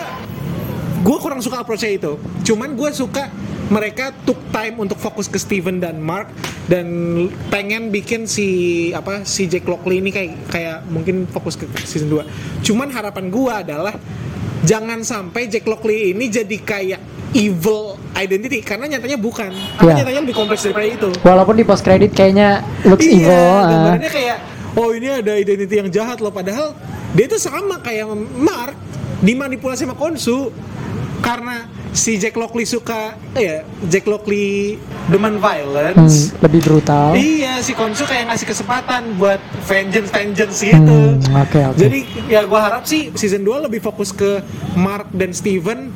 gue 1.05 1.16
kurang 1.20 1.41
suka 1.45 1.61
approach 1.61 1.85
itu. 1.85 2.16
Cuman 2.45 2.72
gue 2.77 2.91
suka 2.93 3.29
mereka 3.65 4.12
took 4.25 4.37
time 4.53 4.77
untuk 4.77 5.01
fokus 5.01 5.25
ke 5.25 5.41
Steven 5.41 5.81
dan 5.81 5.97
Mark 5.97 6.29
dan 6.69 6.87
pengen 7.49 7.89
bikin 7.89 8.29
si 8.29 8.47
apa 8.93 9.25
si 9.25 9.49
Jack 9.49 9.65
Lockley 9.65 10.05
ini 10.05 10.12
kayak 10.12 10.31
kayak 10.49 10.79
mungkin 10.89 11.25
fokus 11.25 11.57
ke 11.57 11.65
season 11.85 12.12
2 12.12 12.25
cuman 12.61 12.93
harapan 12.93 13.33
gue 13.33 13.53
adalah 13.53 13.95
jangan 14.62 15.01
sampai 15.01 15.49
Jack 15.49 15.65
Lockley 15.65 16.12
ini 16.12 16.29
jadi 16.29 16.57
kayak 16.61 17.01
evil 17.33 17.97
identity 18.15 18.61
karena 18.61 18.87
nyatanya 18.87 19.19
bukan 19.19 19.51
karena 19.51 19.91
Iya. 19.91 19.99
nyatanya 20.05 20.21
lebih 20.23 20.37
kompleks 20.37 20.62
daripada 20.62 20.87
itu 20.87 21.11
Walaupun 21.21 21.55
di 21.57 21.65
post 21.65 21.83
credit 21.83 22.12
kayaknya 22.12 22.62
looks 22.85 23.05
iya, 23.05 23.17
evil. 23.17 23.33
ah. 23.33 23.62
gambarannya 23.67 24.12
kayak 24.12 24.37
oh 24.75 24.89
ini 24.93 25.09
ada 25.09 25.33
identity 25.35 25.75
yang 25.81 25.89
jahat 25.89 26.21
loh 26.21 26.31
padahal 26.31 26.77
dia 27.12 27.25
itu 27.27 27.39
sama 27.41 27.81
kayak 27.81 28.07
Mark 28.37 28.77
dimanipulasi 29.21 29.89
sama 29.89 29.97
Konsu 29.97 30.53
karena 31.21 31.65
si 31.95 32.18
Jack 32.18 32.34
Lockley 32.34 32.66
suka 32.66 33.14
ya 33.38 33.62
Jack 33.86 34.05
Lockley 34.05 34.76
demen 35.07 35.38
Hmm, 35.38 35.42
violence 35.42 36.34
lebih 36.42 36.61
brutal. 36.66 37.14
Iya, 37.14 37.62
si 37.62 37.70
Konsu 37.72 38.03
kayak 38.03 38.34
ngasih 38.34 38.47
kesempatan 38.51 39.14
buat 39.14 39.38
vengeance 39.64 40.11
vengeance 40.11 40.59
gitu. 40.59 40.99
Hmm, 41.14 41.22
oke, 41.38 41.61
oke. 41.70 41.78
Jadi 41.78 41.99
ya 42.26 42.42
gua 42.45 42.66
harap 42.66 42.82
sih 42.84 43.14
season 43.14 43.47
2 43.47 43.70
lebih 43.70 43.78
fokus 43.78 44.11
ke 44.11 44.42
Mark 44.74 45.07
dan 45.14 45.30
Steven 45.30 45.95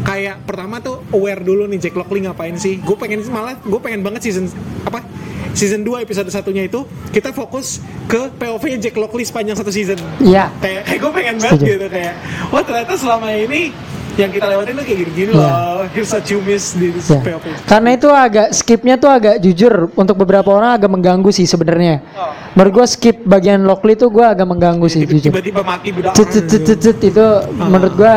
kayak 0.00 0.48
pertama 0.48 0.80
tuh 0.80 1.04
aware 1.12 1.42
dulu 1.42 1.68
nih 1.68 1.82
Jack 1.82 1.98
Lockley 1.98 2.24
ngapain 2.24 2.56
sih. 2.56 2.80
Gue 2.80 2.96
pengen 2.96 3.20
malah 3.28 3.58
gue 3.60 3.80
pengen 3.82 4.00
banget 4.00 4.30
season 4.30 4.48
apa? 4.86 5.04
Season 5.50 5.82
2 5.82 6.06
episode 6.06 6.30
satunya 6.30 6.70
itu 6.70 6.86
kita 7.10 7.34
fokus 7.34 7.82
ke 8.06 8.30
POV-nya 8.38 8.78
Jack 8.78 8.96
Lockley 8.96 9.26
sepanjang 9.26 9.58
satu 9.58 9.74
season. 9.74 9.98
Iya. 10.22 10.48
Kayak, 10.62 10.82
kayak 10.86 11.00
gue 11.02 11.12
pengen 11.12 11.36
banget 11.42 11.58
Setuju. 11.58 11.72
gitu 11.74 11.86
kayak 11.90 12.14
wah 12.48 12.62
ternyata 12.62 12.94
selama 12.94 13.28
ini 13.34 13.74
yang 14.20 14.32
kita 14.32 14.46
lewatin 14.46 14.72
tuh 14.76 14.84
kayak 14.84 14.98
gini-gini 15.04 15.30
Iya. 15.32 15.40
loh. 15.40 15.82
Here's 15.90 16.12
you 16.28 16.38
miss 16.44 16.76
di 16.76 16.92
Ya. 16.92 17.18
POV. 17.20 17.44
Karena 17.64 17.90
itu 17.96 18.08
agak 18.12 18.46
skipnya 18.52 18.94
tuh 19.00 19.10
agak 19.10 19.34
jujur 19.40 19.88
untuk 19.96 20.16
beberapa 20.20 20.52
orang 20.52 20.76
agak 20.76 20.90
mengganggu 20.92 21.30
sih 21.32 21.48
sebenarnya. 21.48 22.04
Oh. 22.14 22.30
Menurut 22.54 22.72
gue 22.82 22.86
skip 22.86 23.16
bagian 23.24 23.64
Lockley 23.64 23.96
tuh 23.96 24.12
gue 24.12 24.22
agak 24.22 24.44
mengganggu 24.44 24.86
sih 24.86 25.02
jujur. 25.08 25.32
Tiba-tiba 25.32 25.64
mati 25.64 25.88
bedak. 25.90 26.12
Cet, 26.14 26.28
cet, 26.30 26.44
cet, 26.46 26.62
cet, 26.68 26.78
cet, 26.84 26.98
itu 27.00 27.26
menurut 27.56 27.96
gue 27.96 28.14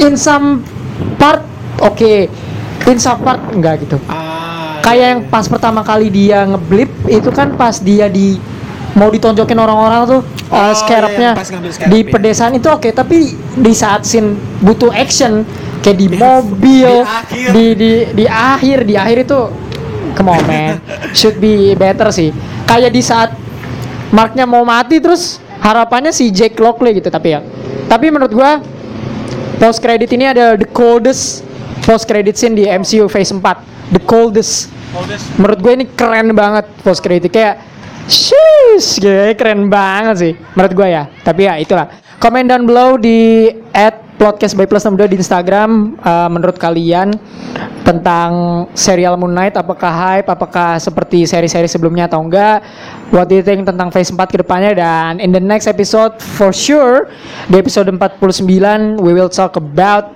in 0.00 0.16
some 0.16 0.64
part 1.20 1.44
oke, 1.82 2.12
in 2.88 2.98
some 2.98 3.20
part 3.20 3.40
enggak 3.52 3.84
gitu. 3.84 4.00
Ah, 4.08 4.80
Kayak 4.82 5.06
yang 5.14 5.20
pas 5.30 5.46
pertama 5.46 5.86
kali 5.86 6.10
dia 6.10 6.42
ngeblip 6.42 6.90
itu 7.06 7.30
kan 7.30 7.54
pas 7.54 7.78
dia 7.78 8.10
di 8.10 8.34
mau 8.92 9.08
ditonjokin 9.08 9.56
orang-orang 9.56 10.00
tuh 10.04 10.20
uh, 10.52 10.68
Oh, 10.68 10.72
scarab-nya 10.76 11.32
iya, 11.32 11.88
di 11.88 12.04
iya. 12.04 12.10
pedesaan 12.12 12.52
itu 12.52 12.68
oke 12.68 12.92
tapi 12.92 13.32
di 13.56 13.72
saat 13.72 14.04
scene 14.04 14.36
butuh 14.60 14.92
action 14.92 15.48
kayak 15.80 15.96
di 15.96 16.08
Di- 16.12 16.18
mobil 16.20 16.90
di 16.92 17.08
akhir. 17.08 17.48
di 17.50 17.64
di 17.74 17.92
di 18.12 18.24
akhir 18.28 18.78
di 18.84 18.94
akhir 18.94 19.16
itu 19.24 19.40
come 20.12 20.28
on 20.28 20.44
man 20.44 20.76
should 21.18 21.40
be 21.40 21.72
better 21.72 22.12
sih. 22.12 22.30
Kayak 22.68 22.92
di 22.92 23.02
saat 23.02 23.30
Marknya 24.12 24.44
mau 24.44 24.60
mati 24.60 25.00
terus 25.00 25.40
harapannya 25.64 26.12
si 26.12 26.28
Jake 26.28 26.60
Lockley 26.60 27.00
gitu 27.00 27.08
tapi 27.08 27.32
ya. 27.32 27.40
Tapi 27.88 28.12
menurut 28.12 28.28
gua 28.28 28.60
post 29.56 29.80
credit 29.80 30.12
ini 30.12 30.28
ada 30.28 30.52
the 30.52 30.68
coldest 30.68 31.40
post 31.88 32.04
credit 32.04 32.36
scene 32.36 32.52
di 32.52 32.68
MCU 32.68 33.08
Phase 33.08 33.32
4 33.32 33.40
the 33.96 34.02
coldest. 34.04 34.68
Menurut 35.40 35.58
gue 35.64 35.72
ini 35.72 35.84
keren 35.88 36.36
banget 36.36 36.68
post 36.84 37.00
credit 37.00 37.32
kayak 37.32 37.56
Sheesh, 38.10 38.98
gitu, 38.98 39.34
keren 39.38 39.70
banget 39.70 40.14
sih 40.18 40.32
menurut 40.54 40.72
gue 40.74 40.88
ya. 40.90 41.04
Tapi 41.22 41.46
ya 41.46 41.54
itulah. 41.58 41.86
Komen 42.18 42.46
down 42.46 42.66
below 42.66 42.94
di 42.98 43.50
podcast 44.22 44.54
by 44.54 44.70
plus 44.70 44.86
62 44.86 45.10
di 45.10 45.16
Instagram 45.18 45.98
eh, 45.98 46.28
menurut 46.30 46.54
kalian 46.54 47.10
tentang 47.82 48.64
serial 48.78 49.18
Moon 49.18 49.34
Knight 49.34 49.58
apakah 49.58 49.90
hype, 49.90 50.30
apakah 50.30 50.78
seperti 50.78 51.26
seri-seri 51.26 51.66
sebelumnya 51.66 52.06
atau 52.06 52.22
enggak? 52.22 52.62
What 53.10 53.26
do 53.26 53.34
you 53.34 53.42
think 53.42 53.66
tentang 53.66 53.90
Phase 53.90 54.14
4 54.14 54.30
ke 54.30 54.38
depannya 54.38 54.78
dan 54.78 55.18
in 55.18 55.34
the 55.34 55.42
next 55.42 55.66
episode 55.66 56.22
for 56.22 56.54
sure 56.54 57.10
di 57.50 57.58
episode 57.58 57.90
49 57.90 59.02
we 59.02 59.10
will 59.10 59.26
talk 59.26 59.58
about 59.58 60.14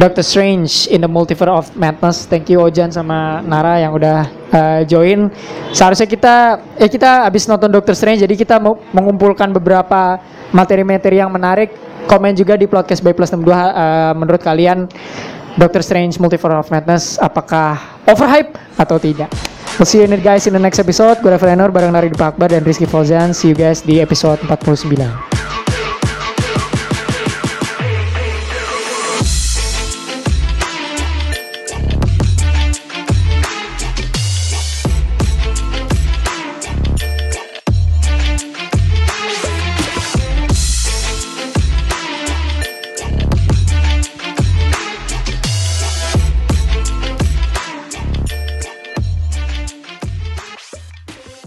Doctor 0.00 0.24
Strange 0.24 0.88
in 0.88 1.04
the 1.04 1.10
Multiverse 1.12 1.52
of 1.52 1.66
Madness. 1.76 2.24
Thank 2.24 2.48
you 2.48 2.64
Ojan 2.64 2.88
sama 2.88 3.44
Nara 3.44 3.84
yang 3.84 3.92
udah 3.92 4.24
uh, 4.48 4.80
join. 4.88 5.28
Seharusnya 5.76 6.08
kita 6.08 6.56
ya 6.80 6.88
kita 6.88 7.28
habis 7.28 7.44
nonton 7.44 7.68
Doctor 7.68 7.92
Strange 7.92 8.24
jadi 8.24 8.32
kita 8.32 8.56
mau 8.56 8.80
mengumpulkan 8.96 9.52
beberapa 9.52 10.16
materi-materi 10.56 11.20
yang 11.20 11.28
menarik. 11.28 11.76
Komen 12.08 12.32
juga 12.32 12.56
di 12.56 12.64
podcast 12.64 13.04
by 13.04 13.12
plus 13.12 13.28
62 13.28 13.44
uh, 13.52 14.16
menurut 14.16 14.40
kalian 14.40 14.88
Doctor 15.60 15.84
Strange 15.84 16.16
Multiverse 16.16 16.64
of 16.64 16.72
Madness 16.72 17.20
apakah 17.20 17.76
overhype 18.08 18.56
atau 18.80 18.96
tidak. 18.96 19.28
We'll 19.76 19.84
see 19.84 20.00
you 20.00 20.08
in 20.08 20.16
it 20.16 20.24
guys 20.24 20.48
in 20.48 20.56
the 20.56 20.64
next 20.64 20.80
episode. 20.80 21.20
Gue 21.20 21.36
Revenor 21.36 21.68
bareng 21.68 21.92
Nari 21.92 22.08
Dupa 22.08 22.32
Akbar 22.32 22.48
dan 22.48 22.64
Rizky 22.64 22.88
Fauzan. 22.88 23.36
See 23.36 23.52
you 23.52 23.56
guys 23.56 23.84
di 23.84 24.00
episode 24.00 24.40
49. 24.48 25.69